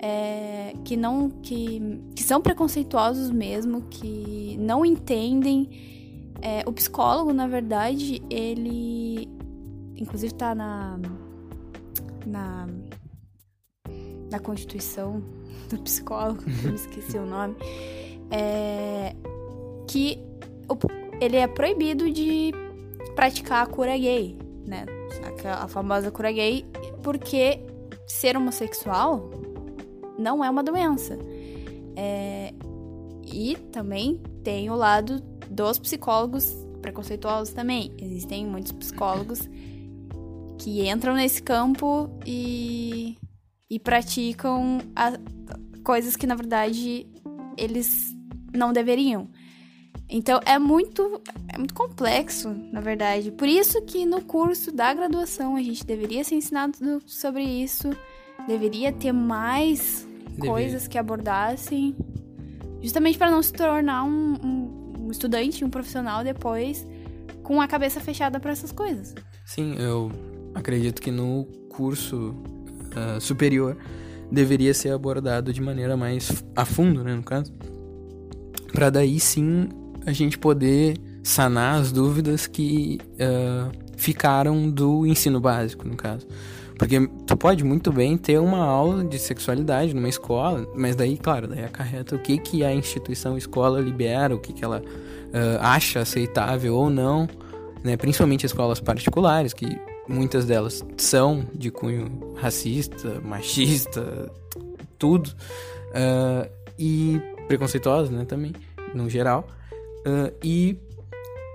é, 0.02 0.72
que 0.82 0.96
não 0.96 1.28
que, 1.28 2.00
que 2.16 2.22
são 2.22 2.40
preconceituosos 2.40 3.30
mesmo, 3.30 3.82
que 3.82 4.56
não 4.58 4.84
entendem. 4.84 5.68
É, 6.42 6.62
o 6.66 6.72
psicólogo, 6.72 7.34
na 7.34 7.46
verdade, 7.46 8.22
ele 8.30 9.28
inclusive 9.94 10.32
tá 10.32 10.54
na 10.54 10.98
na 12.26 12.66
na 14.30 14.38
constituição 14.38 15.22
do 15.68 15.78
psicólogo, 15.82 16.42
eu 16.64 16.74
esqueci 16.74 17.18
o 17.18 17.26
nome, 17.26 17.56
é, 18.30 19.14
que 19.86 20.18
ele 21.20 21.36
é 21.36 21.46
proibido 21.46 22.10
de 22.10 22.52
praticar 23.14 23.64
a 23.64 23.66
cura 23.66 23.98
gay, 23.98 24.38
né? 24.66 24.86
A 25.44 25.68
famosa 25.68 26.10
cura 26.10 26.32
gay, 26.32 26.64
porque 27.02 27.60
ser 28.06 28.36
homossexual 28.36 29.28
não 30.20 30.44
é 30.44 30.50
uma 30.50 30.62
doença. 30.62 31.18
É, 31.96 32.54
e 33.24 33.56
também 33.72 34.20
tem 34.42 34.70
o 34.70 34.74
lado 34.74 35.20
dos 35.50 35.78
psicólogos 35.78 36.54
preconceituosos 36.80 37.52
também. 37.52 37.92
Existem 37.98 38.46
muitos 38.46 38.72
psicólogos 38.72 39.48
que 40.58 40.88
entram 40.88 41.14
nesse 41.14 41.42
campo 41.42 42.10
e, 42.26 43.16
e 43.68 43.78
praticam 43.78 44.78
a, 44.94 45.12
coisas 45.82 46.16
que, 46.16 46.26
na 46.26 46.34
verdade, 46.34 47.06
eles 47.56 48.14
não 48.54 48.72
deveriam. 48.72 49.28
Então 50.12 50.40
é 50.44 50.58
muito 50.58 51.22
é 51.48 51.56
muito 51.56 51.72
complexo, 51.72 52.50
na 52.72 52.80
verdade. 52.80 53.30
Por 53.30 53.46
isso 53.46 53.80
que 53.82 54.04
no 54.04 54.20
curso 54.22 54.72
da 54.72 54.92
graduação 54.92 55.54
a 55.54 55.62
gente 55.62 55.86
deveria 55.86 56.24
ser 56.24 56.34
ensinado 56.34 57.00
sobre 57.06 57.44
isso, 57.44 57.90
deveria 58.48 58.92
ter 58.92 59.12
mais 59.12 60.08
coisas 60.38 60.86
que 60.86 60.98
abordassem, 60.98 61.96
justamente 62.82 63.18
para 63.18 63.30
não 63.30 63.42
se 63.42 63.52
tornar 63.52 64.04
um, 64.04 64.34
um, 64.42 65.06
um 65.06 65.10
estudante, 65.10 65.64
um 65.64 65.70
profissional 65.70 66.24
depois 66.24 66.86
com 67.42 67.60
a 67.60 67.66
cabeça 67.66 68.00
fechada 68.00 68.38
para 68.38 68.52
essas 68.52 68.72
coisas. 68.72 69.14
Sim, 69.44 69.74
eu 69.78 70.10
acredito 70.54 71.00
que 71.00 71.10
no 71.10 71.44
curso 71.68 72.34
uh, 72.96 73.20
superior 73.20 73.76
deveria 74.30 74.72
ser 74.72 74.90
abordado 74.90 75.52
de 75.52 75.60
maneira 75.60 75.96
mais 75.96 76.44
a 76.54 76.64
fundo, 76.64 77.02
né, 77.02 77.14
no 77.14 77.22
caso, 77.22 77.52
para 78.72 78.90
daí 78.90 79.18
sim 79.18 79.68
a 80.06 80.12
gente 80.12 80.38
poder 80.38 80.96
sanar 81.22 81.80
as 81.80 81.92
dúvidas 81.92 82.46
que 82.46 82.98
uh, 83.14 83.70
ficaram 83.96 84.70
do 84.70 85.06
ensino 85.06 85.40
básico, 85.40 85.86
no 85.86 85.96
caso. 85.96 86.26
Porque 86.80 86.98
tu 87.26 87.36
pode 87.36 87.62
muito 87.62 87.92
bem 87.92 88.16
ter 88.16 88.38
uma 88.38 88.64
aula 88.64 89.04
de 89.04 89.18
sexualidade 89.18 89.92
numa 89.92 90.08
escola, 90.08 90.66
mas 90.74 90.96
daí, 90.96 91.18
claro, 91.18 91.46
daí 91.46 91.62
acarreta 91.62 92.16
o 92.16 92.18
que, 92.18 92.38
que 92.38 92.64
a 92.64 92.74
instituição 92.74 93.36
escola 93.36 93.78
libera, 93.78 94.34
o 94.34 94.38
que, 94.38 94.50
que 94.54 94.64
ela 94.64 94.80
uh, 94.80 95.58
acha 95.60 96.00
aceitável 96.00 96.74
ou 96.74 96.88
não, 96.88 97.28
né? 97.84 97.98
principalmente 97.98 98.46
escolas 98.46 98.80
particulares, 98.80 99.52
que 99.52 99.78
muitas 100.08 100.46
delas 100.46 100.82
são 100.96 101.44
de 101.54 101.70
cunho 101.70 102.34
racista, 102.36 103.20
machista, 103.20 104.32
tudo, 104.98 105.28
uh, 105.28 106.50
e 106.78 107.20
preconceituosas 107.46 108.08
né, 108.08 108.24
também, 108.24 108.54
no 108.94 109.10
geral. 109.10 109.46
Uh, 110.06 110.32
e 110.42 110.78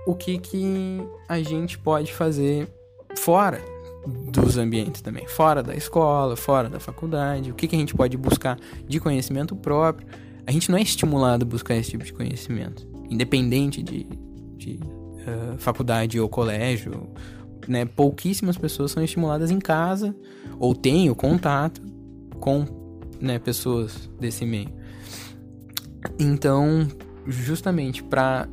o 0.06 0.14
que, 0.14 0.38
que 0.38 1.02
a 1.28 1.40
gente 1.40 1.76
pode 1.76 2.14
fazer 2.14 2.68
fora 3.16 3.60
dos 4.06 4.56
ambientes 4.56 5.00
também, 5.00 5.26
fora 5.26 5.62
da 5.62 5.74
escola, 5.74 6.36
fora 6.36 6.68
da 6.68 6.78
faculdade, 6.78 7.50
o 7.50 7.54
que, 7.54 7.66
que 7.66 7.74
a 7.76 7.78
gente 7.78 7.94
pode 7.94 8.16
buscar 8.16 8.58
de 8.86 9.00
conhecimento 9.00 9.56
próprio. 9.56 10.06
A 10.46 10.52
gente 10.52 10.70
não 10.70 10.78
é 10.78 10.82
estimulado 10.82 11.44
a 11.44 11.48
buscar 11.48 11.74
esse 11.74 11.90
tipo 11.90 12.04
de 12.04 12.12
conhecimento, 12.12 12.86
independente 13.10 13.82
de, 13.82 14.06
de 14.56 14.78
uh, 14.82 15.58
faculdade 15.58 16.20
ou 16.20 16.28
colégio. 16.28 17.08
Né? 17.66 17.84
Pouquíssimas 17.84 18.56
pessoas 18.56 18.92
são 18.92 19.02
estimuladas 19.02 19.50
em 19.50 19.58
casa 19.58 20.14
ou 20.58 20.74
têm 20.74 21.10
o 21.10 21.16
contato 21.16 21.82
com 22.38 22.64
né, 23.20 23.38
pessoas 23.38 24.08
desse 24.20 24.44
meio. 24.44 24.70
Então, 26.18 26.86
justamente 27.26 28.02
para 28.04 28.48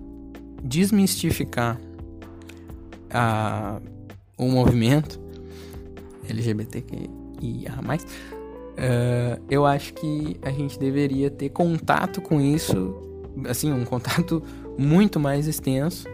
desmistificar 0.63 1.79
a, 3.11 3.79
o 4.37 4.49
movimento 4.49 5.22
LGBTQIA+, 6.29 7.73
uh, 7.73 9.43
eu 9.49 9.65
acho 9.65 9.93
que 9.93 10.37
a 10.41 10.51
gente 10.51 10.79
deveria 10.79 11.29
ter 11.29 11.49
contato 11.49 12.21
com 12.21 12.39
isso, 12.39 12.95
assim, 13.45 13.71
um 13.71 13.85
contato 13.85 14.41
muito 14.77 15.19
mais 15.19 15.47
extenso, 15.47 16.07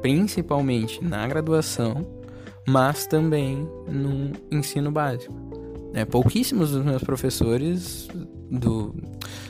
principalmente 0.00 1.02
na 1.04 1.26
graduação, 1.26 2.06
mas 2.66 3.06
também 3.06 3.68
no 3.88 4.32
ensino 4.50 4.90
básico. 4.90 5.34
É, 5.92 6.04
pouquíssimos 6.04 6.70
dos 6.70 6.84
meus 6.84 7.02
professores 7.02 8.08
do 8.50 8.94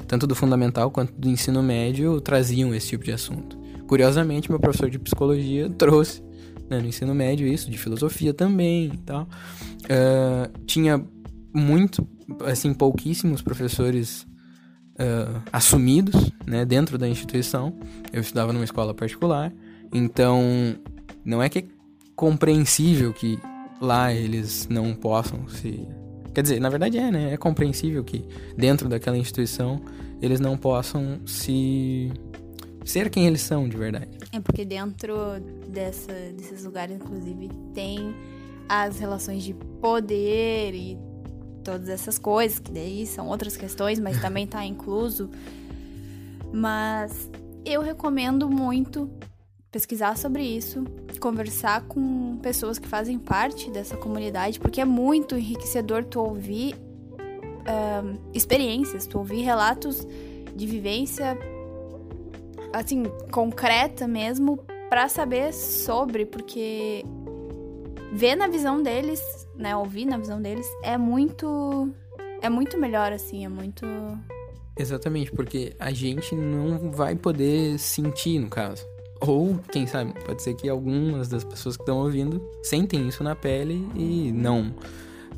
tanto 0.07 0.27
do 0.27 0.35
fundamental 0.35 0.91
quanto 0.91 1.13
do 1.13 1.29
ensino 1.29 1.63
médio 1.63 2.21
traziam 2.21 2.75
esse 2.75 2.89
tipo 2.89 3.05
de 3.05 3.13
assunto. 3.13 3.59
Curiosamente, 3.87 4.51
meu 4.51 4.59
professor 4.59 4.89
de 4.89 4.99
psicologia 4.99 5.69
trouxe 5.71 6.23
né, 6.71 6.81
no 6.81 6.87
ensino 6.87 7.15
médio 7.15 7.47
isso, 7.47 7.71
de 7.71 7.77
filosofia 7.77 8.33
também 8.33 8.87
e 8.95 8.99
tal. 8.99 9.23
Uh, 9.85 10.65
tinha 10.65 11.05
muito, 11.53 12.07
assim, 12.45 12.73
pouquíssimos 12.73 13.43
professores 13.43 14.23
uh, 14.95 15.43
assumidos 15.53 16.31
né, 16.47 16.65
dentro 16.65 16.97
da 16.97 17.09
instituição. 17.09 17.77
Eu 18.13 18.21
estudava 18.21 18.53
numa 18.53 18.65
escola 18.65 18.95
particular, 18.95 19.53
então 19.93 20.43
não 21.25 21.43
é 21.43 21.49
que 21.49 21.59
é 21.59 21.65
compreensível 22.15 23.13
que 23.13 23.39
lá 23.81 24.13
eles 24.13 24.69
não 24.69 24.95
possam 24.95 25.49
se 25.49 25.87
Quer 26.35 26.43
dizer, 26.43 26.61
na 26.61 26.69
verdade 26.69 26.97
é, 26.97 27.11
né? 27.11 27.33
É 27.33 27.37
compreensível 27.37 28.05
que 28.05 28.25
dentro 28.57 28.89
daquela 28.89 29.19
instituição 29.19 29.83
eles 30.23 30.39
não 30.39 30.57
possam 30.57 31.21
se 31.27 32.13
ser 32.85 33.11
quem 33.11 33.27
eles 33.27 33.43
são 33.43 33.69
de 33.69 33.77
verdade. 33.77 34.09
É 34.33 34.41
porque 34.41 34.65
dentro 34.65 35.15
dessa, 35.69 36.13
desses 36.37 36.65
lugares, 36.65 36.97
inclusive, 36.97 37.49
tem 37.75 38.15
as 38.69 38.99
relações 38.99 39.43
de 39.43 39.55
poder 39.55 40.75
e 40.75 40.99
todas 41.65 41.89
essas 41.89 42.19
coisas, 42.19 42.59
que 42.59 42.71
daí 42.71 43.07
são 43.07 43.29
outras 43.29 43.57
questões, 43.57 43.99
mas 43.99 44.21
também 44.23 44.47
tá 44.47 44.65
incluso. 44.65 45.31
Mas 46.53 47.31
eu 47.65 47.83
recomendo 47.83 48.49
muito 48.49 49.11
pesquisar 49.71 50.17
sobre 50.17 50.43
isso, 50.43 50.85
conversar 51.21 51.83
com 51.83 52.39
pessoas 52.39 52.79
que 52.79 52.89
fazem 52.89 53.19
parte 53.19 53.71
dessa 53.71 53.97
comunidade, 53.97 54.59
porque 54.59 54.81
é 54.81 54.85
muito 54.85 55.37
enriquecedor 55.37 56.05
tu 56.05 56.21
ouvir 56.21 56.75
uh, 56.75 58.19
experiências, 58.35 59.07
tu 59.07 59.19
ouvir 59.19 59.43
relatos 59.43 60.07
de 60.57 60.67
vivência 60.67 61.39
assim 62.73 63.05
concreta 63.31 64.07
mesmo 64.07 64.59
para 64.89 65.09
saber 65.09 65.53
sobre, 65.53 66.27
porque 66.27 67.05
ver 68.13 68.35
na 68.35 68.49
visão 68.49 68.83
deles, 68.83 69.21
né, 69.55 69.77
ouvir 69.77 70.05
na 70.05 70.19
visão 70.19 70.41
deles 70.41 70.67
é 70.83 70.99
muito 70.99 71.89
é 72.43 72.49
muito 72.49 72.79
melhor 72.79 73.13
assim, 73.13 73.45
é 73.45 73.49
muito 73.49 73.87
Exatamente, 74.81 75.31
porque 75.31 75.75
a 75.79 75.91
gente 75.91 76.35
não 76.35 76.91
vai 76.91 77.15
poder 77.15 77.79
sentir, 77.79 78.39
no 78.39 78.49
caso. 78.49 78.83
Ou, 79.21 79.59
quem 79.71 79.87
sabe, 79.87 80.15
pode 80.25 80.43
ser 80.43 80.55
que 80.55 80.71
algumas 80.71 81.29
das 81.29 81.45
pessoas 81.45 81.77
que 81.77 81.83
estão 81.83 81.99
ouvindo 81.99 82.43
sentem 82.63 83.07
isso 83.07 83.23
na 83.23 83.37
pele 83.37 83.87
e 83.95 84.33
não 84.33 84.75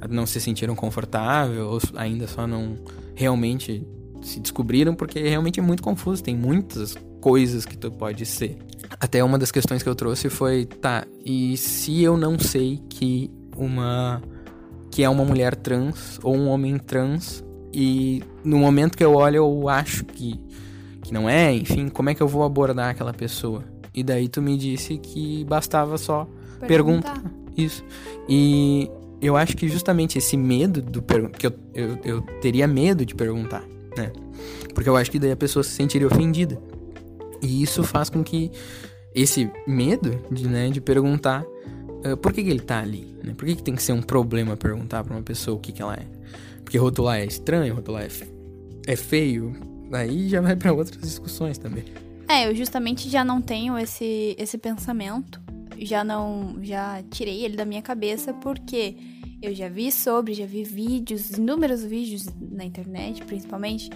não 0.09 0.27
se 0.27 0.41
sentiram 0.41 0.75
confortável 0.75 1.69
ou 1.69 1.81
ainda 1.95 2.27
só 2.27 2.47
não 2.47 2.77
realmente 3.15 3.87
se 4.23 4.41
descobriram 4.41 4.95
porque 4.95 5.21
realmente 5.21 5.61
é 5.61 5.63
muito 5.63 5.83
confuso, 5.83 6.23
tem 6.23 6.37
muitas 6.37 6.97
coisas 7.21 7.65
que 7.65 7.77
tu 7.77 7.91
pode 7.91 8.25
ser. 8.27 8.57
Até 9.01 9.23
uma 9.23 9.39
das 9.39 9.51
questões 9.51 9.83
que 9.83 9.89
eu 9.89 9.95
trouxe 9.95 10.29
foi, 10.29 10.67
tá, 10.67 11.07
e 11.25 11.57
se 11.57 12.03
eu 12.03 12.17
não 12.17 12.39
sei 12.39 12.81
que 12.89 13.31
uma 13.57 14.23
que 14.91 15.03
é 15.03 15.09
uma 15.09 15.25
mulher 15.25 15.55
trans 15.57 16.21
ou 16.23 16.37
um 16.37 16.49
homem 16.49 16.79
trans 16.79 17.43
e 17.73 18.23
no 18.45 18.59
momento 18.59 18.97
que 18.97 19.05
eu 19.05 19.15
olho 19.15 19.37
eu 19.37 19.69
acho 19.69 20.05
que 20.05 20.39
que 21.03 21.13
não 21.13 21.29
é, 21.29 21.55
enfim, 21.55 21.89
como 21.89 22.11
é 22.11 22.15
que 22.15 22.23
eu 22.23 22.29
vou 22.29 22.45
abordar 22.45 22.91
aquela 22.91 23.13
pessoa? 23.13 23.65
E 23.95 24.03
daí 24.03 24.29
tu 24.29 24.41
me 24.41 24.57
disse 24.57 24.99
que 24.99 25.45
bastava 25.45 25.99
só 25.99 26.29
perguntar. 26.67 27.15
perguntar. 27.15 27.43
Isso. 27.57 27.85
E 28.29 28.91
eu 29.21 29.37
acho 29.37 29.57
que 29.57 29.69
justamente 29.69 30.19
esse 30.19 30.37
medo 30.37 30.83
do 30.83 31.03
que 31.03 31.47
eu, 31.47 31.53
eu, 31.75 31.99
eu 32.05 32.23
teria 32.41 32.67
medo 32.67 33.05
de 33.05 33.15
perguntar, 33.15 33.63
né? 33.97 34.13
Porque 34.75 34.89
eu 34.89 34.97
acho 34.97 35.11
que 35.11 35.19
daí 35.19 35.33
a 35.33 35.37
pessoa 35.37 35.63
se 35.63 35.71
sentiria 35.71 36.07
ofendida. 36.07 36.61
E 37.41 37.63
isso 37.63 37.83
faz 37.83 38.09
com 38.09 38.23
que 38.23 38.51
esse 39.15 39.51
medo 39.67 40.19
de, 40.31 40.49
né, 40.49 40.71
de 40.71 40.81
perguntar 40.81 41.43
uh, 41.43 42.17
por 42.17 42.33
que, 42.33 42.43
que 42.43 42.51
ele 42.51 42.61
tá 42.61 42.81
ali? 42.81 43.07
Né? 43.23 43.35
Por 43.37 43.47
que, 43.47 43.57
que 43.57 43.63
tem 43.63 43.75
que 43.75 43.83
ser 43.83 43.93
um 43.93 44.03
problema 44.03 44.57
perguntar 44.57 45.05
pra 45.05 45.15
uma 45.15 45.23
pessoa 45.23 45.57
o 45.57 45.61
que, 45.61 45.73
que 45.73 45.83
ela 45.83 45.95
é? 45.95 46.07
Porque 46.65 46.79
rotular 46.79 47.19
é 47.19 47.25
estranho, 47.25 47.75
rotular 47.75 48.05
é, 48.05 48.09
é 48.87 48.97
feio, 48.97 49.55
aí 49.93 50.29
já 50.29 50.41
vai 50.41 50.57
para 50.57 50.73
outras 50.73 51.01
discussões 51.01 51.59
também. 51.59 51.85
É, 52.29 52.49
eu 52.49 52.55
justamente 52.55 53.11
já 53.11 53.25
não 53.25 53.43
tenho 53.43 53.77
esse, 53.79 54.35
esse 54.39 54.57
pensamento, 54.57 55.41
já 55.79 56.03
não, 56.03 56.57
já 56.63 57.03
tirei 57.11 57.45
ele 57.45 57.57
da 57.57 57.65
minha 57.65 57.83
cabeça 57.83 58.33
porque 58.33 58.97
eu 59.43 59.53
já 59.53 59.69
vi 59.69 59.91
sobre, 59.91 60.35
já 60.35 60.47
vi 60.47 60.63
vídeos, 60.63 61.31
inúmeros 61.31 61.85
vídeos 61.85 62.27
na 62.41 62.65
internet, 62.65 63.25
principalmente, 63.25 63.91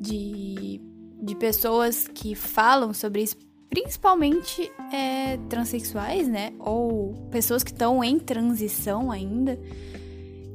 de, 0.00 0.80
de 1.22 1.34
pessoas 1.36 2.08
que 2.08 2.34
falam 2.34 2.92
sobre 2.92 3.22
isso, 3.22 3.36
principalmente 3.68 4.70
é, 4.92 5.36
transexuais, 5.48 6.26
né? 6.26 6.52
Ou 6.58 7.14
pessoas 7.30 7.62
que 7.62 7.70
estão 7.70 8.02
em 8.02 8.18
transição 8.18 9.12
ainda, 9.12 9.56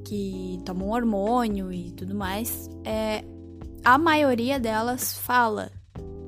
que 0.03 0.59
tomam 0.65 0.89
hormônio 0.89 1.71
e 1.71 1.91
tudo 1.91 2.13
mais. 2.13 2.69
É, 2.83 3.23
a 3.85 3.97
maioria 3.97 4.59
delas 4.59 5.17
fala, 5.17 5.71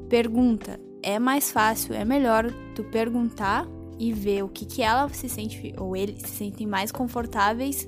pergunta. 0.08 0.80
É 1.04 1.20
mais 1.20 1.52
fácil, 1.52 1.94
é 1.94 2.06
melhor 2.06 2.52
tu 2.74 2.84
perguntar 2.86 3.68
e 4.00 4.14
ver 4.14 4.44
o 4.44 4.50
que, 4.50 4.66
que 4.66 4.82
ela 4.82 5.10
se 5.10 5.28
sente, 5.28 5.74
ou 5.78 5.96
eles 5.96 6.22
se 6.22 6.30
sentem 6.30 6.68
mais 6.68 6.92
confortáveis 6.92 7.88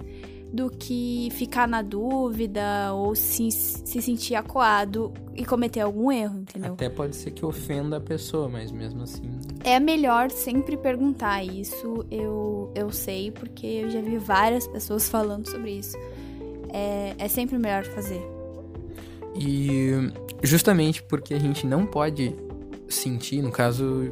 do 0.51 0.70
que 0.70 1.30
ficar 1.32 1.68
na 1.68 1.82
dúvida 1.82 2.91
ou 2.93 3.14
se, 3.14 3.51
se 3.51 4.01
sentir 4.01 4.34
acuado 4.34 5.14
e 5.36 5.45
cometer 5.45 5.82
algum 5.82 6.12
erro, 6.12 6.39
entendeu? 6.39 6.74
Até 6.74 6.89
pode 6.89 7.16
ser 7.16 7.32
que 7.32 7.45
ofenda 7.45 7.97
a 7.97 8.01
pessoa, 8.01 8.49
mas 8.49 8.72
mesmo 8.72 9.03
assim. 9.03 9.30
É 9.64 9.80
melhor 9.80 10.32
sempre 10.32 10.76
perguntar 10.76 11.43
isso, 11.43 12.05
eu, 12.10 12.72
eu 12.74 12.91
sei, 12.91 13.32
porque 13.32 13.66
eu 13.66 13.89
já 13.91 14.01
vi 14.01 14.18
várias 14.18 14.68
pessoas 14.68 15.07
falando 15.10 15.47
sobre 15.47 15.72
isso. 15.72 15.95
É, 16.74 17.16
é 17.18 17.28
sempre 17.28 17.57
melhor 17.57 17.84
fazer. 17.84 18.22
E 19.36 19.91
justamente 20.41 21.03
porque 21.03 21.34
a 21.34 21.39
gente 21.39 21.66
não 21.68 21.86
pode 21.86 22.36
sentir, 22.88 23.41
no 23.43 23.51
caso, 23.51 24.12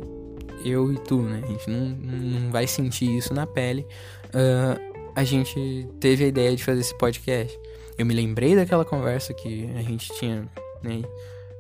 eu 0.70 0.92
e 0.92 0.98
tu, 0.98 1.22
né? 1.22 1.42
A 1.44 1.48
gente 1.48 1.70
não, 1.70 1.90
não 1.90 2.52
vai 2.52 2.68
sentir 2.68 3.18
isso 3.18 3.34
na 3.34 3.46
pele. 3.46 3.86
Uh, 4.28 5.12
a 5.16 5.24
gente 5.24 5.88
teve 6.00 6.26
a 6.26 6.28
ideia 6.28 6.56
de 6.56 6.64
fazer 6.64 6.82
esse 6.82 6.98
podcast. 6.98 7.58
Eu 7.98 8.06
me 8.06 8.14
lembrei 8.14 8.56
daquela 8.56 8.86
conversa 8.86 9.34
que 9.34 9.70
a 9.76 9.82
gente 9.82 10.14
tinha 10.14 10.48
né, 10.84 11.02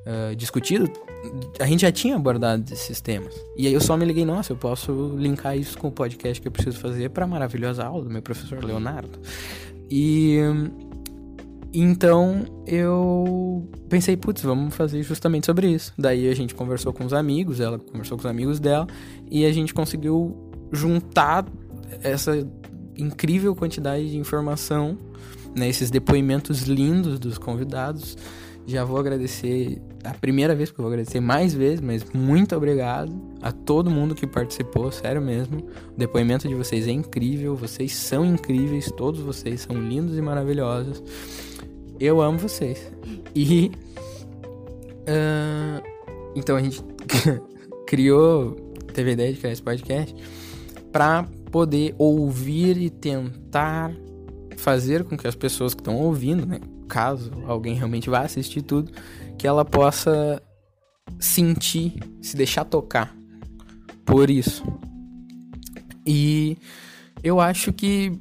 uh, 0.05 0.36
discutido. 0.36 0.91
A 1.60 1.66
gente 1.66 1.82
já 1.82 1.91
tinha 1.91 2.16
abordado 2.16 2.72
esses 2.72 3.01
temas. 3.01 3.34
E 3.55 3.66
aí 3.66 3.74
eu 3.74 3.82
só 3.82 3.97
me 3.97 4.05
liguei, 4.05 4.24
nossa, 4.24 4.53
eu 4.53 4.58
posso 4.58 5.16
linkar 5.18 5.58
isso 5.58 5.78
com 5.78 5.88
o 5.88 5.91
podcast 5.91 6.39
que 6.39 6.47
eu 6.47 6.51
preciso 6.51 6.80
fazer 6.80 7.10
para 7.10 7.26
a 7.26 7.28
maravilhosa 7.28 7.84
aula 7.84 8.03
do 8.03 8.10
meu 8.10 8.22
professor 8.22 8.64
Leonardo. 8.64 9.20
E 9.89 10.38
então 11.74 12.45
eu 12.65 13.68
pensei, 13.89 14.15
putz, 14.15 14.41
vamos 14.41 14.76
fazer 14.76 15.03
justamente 15.03 15.45
sobre 15.45 15.70
isso. 15.70 15.93
Daí 15.97 16.30
a 16.30 16.36
gente 16.36 16.55
conversou 16.55 16.93
com 16.93 17.05
os 17.05 17.13
amigos, 17.13 17.59
ela 17.59 17.78
conversou 17.78 18.18
com 18.18 18.22
os 18.22 18.30
amigos 18.30 18.59
dela, 18.59 18.88
e 19.30 19.45
a 19.45 19.51
gente 19.51 19.74
conseguiu 19.74 20.36
juntar 20.72 21.45
essa 22.01 22.47
incrível 22.97 23.55
quantidade 23.55 24.09
de 24.09 24.18
informação, 24.18 24.97
né, 25.55 25.68
esses 25.70 25.89
depoimentos 25.89 26.63
lindos 26.63 27.20
dos 27.20 27.38
convidados. 27.38 28.18
Já 28.65 28.84
vou 28.84 28.97
agradecer 28.97 29.82
a 30.03 30.13
primeira 30.13 30.53
vez, 30.53 30.70
porque 30.70 30.82
eu 30.82 30.84
vou 30.84 30.91
agradecer 30.91 31.22
mais 31.22 31.53
vezes, 31.53 31.80
mas 31.80 32.03
muito 32.13 32.55
obrigado 32.55 33.13
a 33.41 33.51
todo 33.51 33.89
mundo 33.89 34.13
que 34.13 34.28
participou, 34.28 34.91
sério 34.91 35.22
mesmo. 35.22 35.59
O 35.95 35.97
depoimento 35.97 36.47
de 36.47 36.53
vocês 36.53 36.86
é 36.86 36.91
incrível, 36.91 37.55
vocês 37.55 37.93
são 37.93 38.26
incríveis, 38.26 38.91
todos 38.91 39.22
vocês 39.22 39.61
são 39.61 39.82
lindos 39.82 40.18
e 40.18 40.22
maravilhosos. 40.22 41.01
Eu 42.00 42.22
amo 42.22 42.38
vocês. 42.38 42.91
E. 43.36 43.72
Uh, 45.10 45.82
então 46.36 46.56
a 46.56 46.62
gente 46.62 46.84
criou, 47.88 48.56
teve 48.93 49.12
a 49.12 49.14
ideia 49.14 49.34
de 49.34 49.39
criar 49.39 49.54
esse 49.54 49.64
podcast 49.64 50.16
para 50.91 51.24
poder 51.52 51.95
ouvir 51.98 52.78
e 52.78 52.89
tentar 52.89 53.91
fazer 54.58 55.04
com 55.04 55.18
que 55.18 55.28
as 55.28 55.36
pessoas 55.36 55.74
que 55.74 55.82
estão 55.82 55.95
ouvindo, 55.95 56.45
né, 56.45 56.60
caso 56.88 57.32
alguém 57.45 57.76
realmente 57.76 58.10
vá 58.10 58.22
assistir 58.22 58.62
tudo, 58.62 58.91
que 59.38 59.48
ela 59.48 59.64
possa 59.64 60.41
sentir, 61.20 61.95
se 62.22 62.36
deixar 62.36 62.66
tocar 62.66 63.16
por 64.06 64.30
isso. 64.30 64.64
E 66.06 66.58
eu 67.24 67.39
acho 67.39 67.74
que 67.74 68.20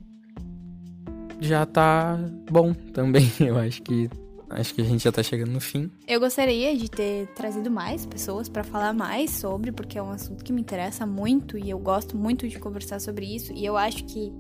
já 1.41 1.67
tá 1.67 2.19
bom 2.51 2.73
também. 2.73 3.31
Eu 3.41 3.59
acho 3.59 3.83
que 3.83 4.09
acho 4.49 4.75
que 4.75 4.81
a 4.81 4.85
gente 4.85 5.03
já 5.03 5.13
tá 5.13 5.23
chegando 5.23 5.51
no 5.51 5.61
fim. 5.61 5.91
Eu 6.07 6.21
gostaria 6.21 6.77
de 6.77 6.89
ter 6.89 7.27
trazido 7.35 7.71
mais 7.71 8.07
pessoas 8.07 8.49
para 8.49 8.63
falar 8.63 8.93
mais 8.93 9.31
sobre, 9.31 9.73
porque 9.73 9.99
é 9.99 10.03
um 10.03 10.11
assunto 10.11 10.45
que 10.45 10.53
me 10.53 10.61
interessa 10.61 11.05
muito 11.05 11.59
e 11.59 11.69
eu 11.69 11.79
gosto 11.79 12.17
muito 12.17 12.49
de 12.49 12.59
conversar 12.59 13.01
sobre 13.01 13.27
isso. 13.27 13.53
E 13.53 13.65
eu 13.65 13.77
acho 13.77 14.05
que 14.05 14.33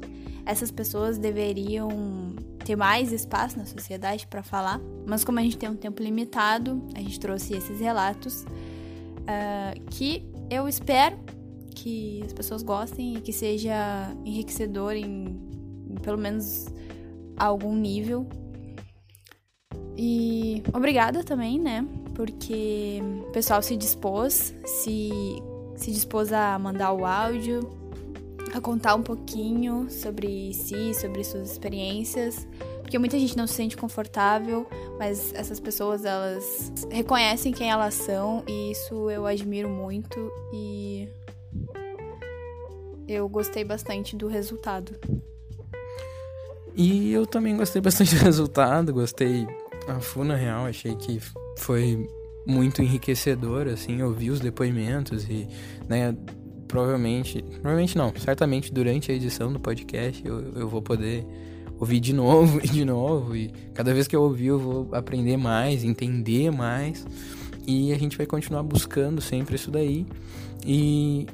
essas 0.44 0.70
pessoas 0.70 1.18
deveriam 1.18 1.88
ter 2.64 2.76
mais 2.76 3.12
espaço 3.12 3.58
na 3.58 3.66
sociedade 3.66 4.26
para 4.26 4.42
falar. 4.42 4.80
Mas 5.04 5.24
como 5.24 5.38
a 5.40 5.42
gente 5.42 5.58
tem 5.58 5.68
um 5.68 5.76
tempo 5.76 6.02
limitado, 6.02 6.82
a 6.94 7.00
gente 7.00 7.18
trouxe 7.18 7.54
esses 7.54 7.80
relatos 7.80 8.42
uh, 8.42 9.90
que 9.90 10.24
eu 10.48 10.68
espero 10.68 11.18
que 11.74 12.22
as 12.24 12.32
pessoas 12.32 12.62
gostem 12.62 13.16
e 13.16 13.20
que 13.20 13.32
seja 13.32 14.16
enriquecedor 14.24 14.92
em, 14.92 15.36
pelo 16.06 16.16
menos 16.16 16.66
algum 17.36 17.74
nível. 17.74 18.24
E 19.96 20.62
obrigada 20.72 21.24
também, 21.24 21.58
né? 21.58 21.84
Porque 22.14 23.00
o 23.26 23.32
pessoal 23.32 23.60
se 23.60 23.76
dispôs, 23.76 24.54
se, 24.64 25.10
se 25.74 25.90
dispôs 25.90 26.32
a 26.32 26.56
mandar 26.60 26.92
o 26.92 27.04
áudio, 27.04 27.68
a 28.54 28.60
contar 28.60 28.94
um 28.94 29.02
pouquinho 29.02 29.90
sobre 29.90 30.54
si, 30.54 30.94
sobre 30.94 31.24
suas 31.24 31.50
experiências. 31.50 32.46
Porque 32.82 33.00
muita 33.00 33.18
gente 33.18 33.36
não 33.36 33.48
se 33.48 33.54
sente 33.54 33.76
confortável, 33.76 34.64
mas 34.96 35.34
essas 35.34 35.58
pessoas 35.58 36.04
elas 36.04 36.72
reconhecem 36.88 37.52
quem 37.52 37.68
elas 37.68 37.94
são 37.94 38.44
e 38.46 38.70
isso 38.70 39.10
eu 39.10 39.26
admiro 39.26 39.68
muito 39.68 40.30
e 40.54 41.08
eu 43.08 43.28
gostei 43.28 43.64
bastante 43.64 44.14
do 44.14 44.28
resultado. 44.28 44.96
E 46.76 47.10
eu 47.10 47.26
também 47.26 47.56
gostei 47.56 47.80
bastante 47.80 48.14
do 48.14 48.20
resultado, 48.24 48.92
gostei 48.92 49.46
a 49.88 49.98
Funa 49.98 50.36
real, 50.36 50.66
achei 50.66 50.94
que 50.94 51.18
foi 51.56 52.06
muito 52.46 52.82
enriquecedor, 52.82 53.66
assim, 53.66 54.02
ouvir 54.02 54.30
os 54.30 54.40
depoimentos 54.40 55.24
e, 55.24 55.48
né, 55.88 56.14
provavelmente, 56.68 57.42
provavelmente 57.42 57.96
não, 57.96 58.12
certamente 58.16 58.72
durante 58.72 59.10
a 59.10 59.14
edição 59.14 59.52
do 59.52 59.58
podcast 59.58 60.24
eu, 60.24 60.52
eu 60.54 60.68
vou 60.68 60.82
poder 60.82 61.26
ouvir 61.80 61.98
de 61.98 62.12
novo 62.14 62.60
e 62.62 62.68
de 62.68 62.84
novo 62.84 63.34
e 63.34 63.48
cada 63.72 63.92
vez 63.94 64.06
que 64.06 64.14
eu 64.14 64.22
ouvir 64.22 64.46
eu 64.46 64.58
vou 64.58 64.88
aprender 64.92 65.36
mais, 65.36 65.82
entender 65.82 66.50
mais 66.50 67.06
e 67.66 67.92
a 67.92 67.98
gente 67.98 68.16
vai 68.16 68.26
continuar 68.26 68.62
buscando 68.62 69.20
sempre 69.20 69.56
isso 69.56 69.70
daí 69.70 70.06
e 70.64 71.26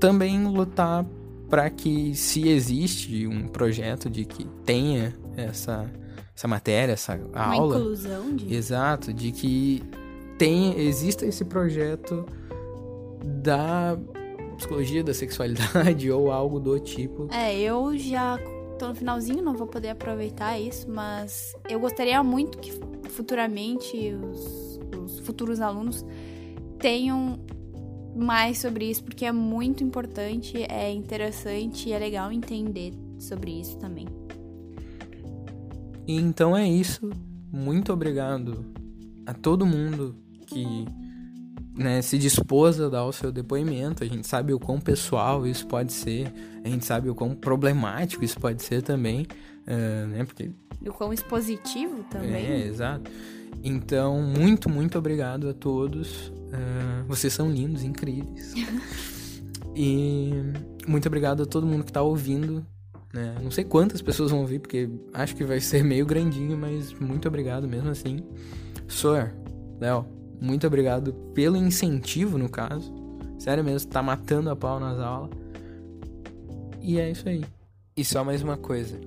também 0.00 0.44
lutar 0.46 1.04
para 1.48 1.70
que 1.70 2.14
se 2.14 2.48
existe 2.48 3.26
um 3.26 3.46
projeto 3.48 4.10
de 4.10 4.24
que 4.24 4.44
tenha 4.64 5.14
essa 5.36 5.90
essa 6.34 6.46
matéria, 6.46 6.92
essa 6.92 7.14
Uma 7.14 7.54
aula, 7.54 7.78
inclusão 7.78 8.36
de... 8.36 8.54
exato, 8.54 9.10
de 9.10 9.32
que 9.32 9.82
tem 10.36 10.78
exista 10.78 11.24
esse 11.24 11.46
projeto 11.46 12.26
da 13.24 13.98
psicologia 14.58 15.02
da 15.02 15.14
sexualidade 15.14 16.10
ou 16.12 16.30
algo 16.30 16.60
do 16.60 16.78
tipo. 16.78 17.26
É, 17.32 17.58
eu 17.58 17.96
já 17.96 18.38
tô 18.78 18.88
no 18.88 18.94
finalzinho, 18.94 19.42
não 19.42 19.54
vou 19.54 19.66
poder 19.66 19.90
aproveitar 19.90 20.58
isso, 20.58 20.90
mas 20.90 21.54
eu 21.70 21.80
gostaria 21.80 22.22
muito 22.22 22.58
que 22.58 22.70
futuramente 23.08 24.14
os, 24.14 24.78
os 24.98 25.18
futuros 25.20 25.60
alunos 25.60 26.04
tenham 26.78 27.40
mais 28.16 28.58
sobre 28.58 28.90
isso, 28.90 29.04
porque 29.04 29.24
é 29.24 29.32
muito 29.32 29.84
importante, 29.84 30.56
é 30.68 30.90
interessante 30.90 31.88
e 31.88 31.92
é 31.92 31.98
legal 31.98 32.32
entender 32.32 32.94
sobre 33.18 33.60
isso 33.60 33.76
também. 33.78 34.06
E 36.06 36.16
então 36.16 36.56
é 36.56 36.66
isso. 36.66 37.10
Muito 37.52 37.92
obrigado 37.92 38.64
a 39.26 39.34
todo 39.34 39.66
mundo 39.66 40.14
que 40.46 40.86
né, 41.76 42.00
se 42.00 42.16
dispôs 42.16 42.80
a 42.80 42.88
dar 42.88 43.04
o 43.04 43.12
seu 43.12 43.30
depoimento. 43.30 44.02
A 44.02 44.06
gente 44.06 44.26
sabe 44.26 44.52
o 44.52 44.58
quão 44.58 44.80
pessoal 44.80 45.46
isso 45.46 45.66
pode 45.66 45.92
ser, 45.92 46.32
a 46.64 46.68
gente 46.68 46.84
sabe 46.84 47.10
o 47.10 47.14
quão 47.14 47.34
problemático 47.34 48.24
isso 48.24 48.38
pode 48.40 48.62
ser 48.62 48.82
também, 48.82 49.26
uh, 49.66 50.06
né? 50.08 50.24
Porque 50.24 50.50
E 50.80 50.88
o 50.88 50.92
quão 50.92 51.12
expositivo 51.12 52.04
também. 52.10 52.46
é, 52.46 52.66
exato. 52.66 53.10
Então, 53.62 54.22
muito, 54.22 54.68
muito 54.68 54.98
obrigado 54.98 55.48
a 55.48 55.54
todos. 55.54 56.28
Uh, 56.28 57.04
vocês 57.08 57.32
são 57.32 57.50
lindos, 57.50 57.82
incríveis. 57.82 58.54
e 59.74 60.30
muito 60.86 61.06
obrigado 61.06 61.42
a 61.42 61.46
todo 61.46 61.66
mundo 61.66 61.84
que 61.84 61.92
tá 61.92 62.02
ouvindo. 62.02 62.64
Né? 63.12 63.34
Não 63.42 63.50
sei 63.50 63.64
quantas 63.64 64.02
pessoas 64.02 64.30
vão 64.30 64.40
ouvir, 64.40 64.58
porque 64.58 64.88
acho 65.12 65.34
que 65.34 65.44
vai 65.44 65.60
ser 65.60 65.82
meio 65.82 66.04
grandinho, 66.06 66.56
mas 66.56 66.92
muito 66.94 67.26
obrigado 67.26 67.66
mesmo 67.66 67.90
assim. 67.90 68.18
Sor, 68.86 69.32
Léo, 69.80 70.06
muito 70.40 70.66
obrigado 70.66 71.12
pelo 71.34 71.56
incentivo, 71.56 72.38
no 72.38 72.48
caso. 72.48 72.92
Sério 73.38 73.64
mesmo, 73.64 73.90
tá 73.90 74.02
matando 74.02 74.50
a 74.50 74.56
pau 74.56 74.78
nas 74.78 74.98
aulas. 74.98 75.30
E 76.80 76.98
é 77.00 77.10
isso 77.10 77.28
aí. 77.28 77.44
E 77.96 78.04
só 78.04 78.22
mais 78.22 78.42
uma 78.42 78.56
coisa. 78.56 79.00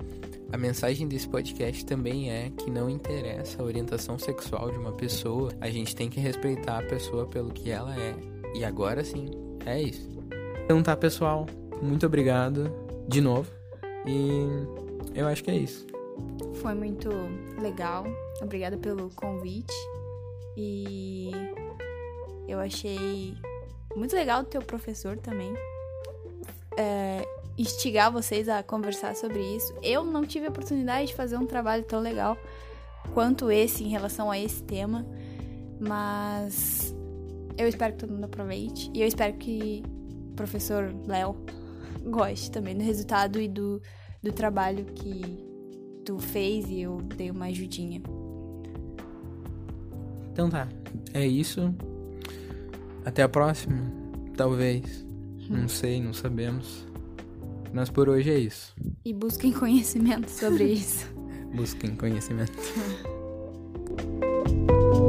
A 0.51 0.57
mensagem 0.57 1.07
desse 1.07 1.29
podcast 1.29 1.85
também 1.85 2.31
é 2.31 2.49
que 2.49 2.71
não 2.71 2.89
interessa 2.89 3.61
a 3.61 3.65
orientação 3.65 4.17
sexual 4.17 4.71
de 4.71 4.77
uma 4.77 4.91
pessoa, 4.91 5.51
a 5.61 5.69
gente 5.69 5.95
tem 5.95 6.09
que 6.09 6.19
respeitar 6.19 6.79
a 6.79 6.83
pessoa 6.83 7.27
pelo 7.27 7.51
que 7.51 7.69
ela 7.69 7.95
é. 7.95 8.15
E 8.55 8.65
agora 8.65 9.03
sim, 9.03 9.29
é 9.65 9.79
isso. 9.79 10.09
Então 10.65 10.81
tá, 10.81 10.95
pessoal, 10.97 11.45
muito 11.81 12.05
obrigado 12.05 12.71
de 13.07 13.21
novo. 13.21 13.51
E 14.07 14.47
eu 15.13 15.27
acho 15.27 15.43
que 15.43 15.51
é 15.51 15.55
isso. 15.55 15.85
Foi 16.55 16.73
muito 16.73 17.09
legal. 17.61 18.05
Obrigada 18.41 18.75
pelo 18.77 19.09
convite. 19.11 19.73
E 20.57 21.31
eu 22.47 22.59
achei 22.59 23.35
muito 23.95 24.15
legal 24.15 24.41
o 24.41 24.45
teu 24.45 24.61
professor 24.61 25.17
também. 25.17 25.53
É, 26.75 27.23
instigar 27.59 28.09
vocês 28.09 28.47
a 28.47 28.63
conversar 28.63 29.15
sobre 29.15 29.41
isso. 29.41 29.73
Eu 29.83 30.03
não 30.03 30.25
tive 30.25 30.47
a 30.47 30.49
oportunidade 30.49 31.07
de 31.07 31.15
fazer 31.15 31.37
um 31.37 31.45
trabalho 31.45 31.83
tão 31.83 31.99
legal 31.99 32.37
quanto 33.13 33.51
esse 33.51 33.83
em 33.83 33.89
relação 33.89 34.31
a 34.31 34.39
esse 34.39 34.63
tema, 34.63 35.05
mas 35.77 36.95
eu 37.57 37.67
espero 37.67 37.93
que 37.93 37.99
todo 37.99 38.13
mundo 38.13 38.23
aproveite 38.23 38.89
e 38.93 39.01
eu 39.01 39.07
espero 39.07 39.33
que 39.33 39.83
o 40.31 40.35
professor 40.35 40.95
Léo 41.05 41.35
goste 42.05 42.49
também 42.49 42.77
do 42.77 42.83
resultado 42.83 43.41
e 43.41 43.47
do, 43.49 43.81
do 44.23 44.31
trabalho 44.31 44.85
que 44.85 45.21
tu 46.05 46.17
fez 46.17 46.69
e 46.69 46.81
eu 46.81 47.01
dei 47.01 47.29
uma 47.29 47.47
ajudinha. 47.47 48.01
Então 50.31 50.49
tá, 50.49 50.69
é 51.13 51.27
isso. 51.27 51.75
Até 53.03 53.21
a 53.21 53.27
próxima, 53.27 53.91
talvez. 54.37 55.05
Não 55.49 55.67
sei, 55.67 56.01
não 56.01 56.13
sabemos. 56.13 56.88
Mas 57.73 57.89
por 57.89 58.09
hoje 58.09 58.31
é 58.31 58.39
isso. 58.39 58.75
E 59.03 59.13
busquem 59.13 59.51
conhecimento 59.51 60.29
sobre 60.29 60.65
isso. 60.73 61.07
Busquem 61.53 61.95
conhecimento. 61.95 62.53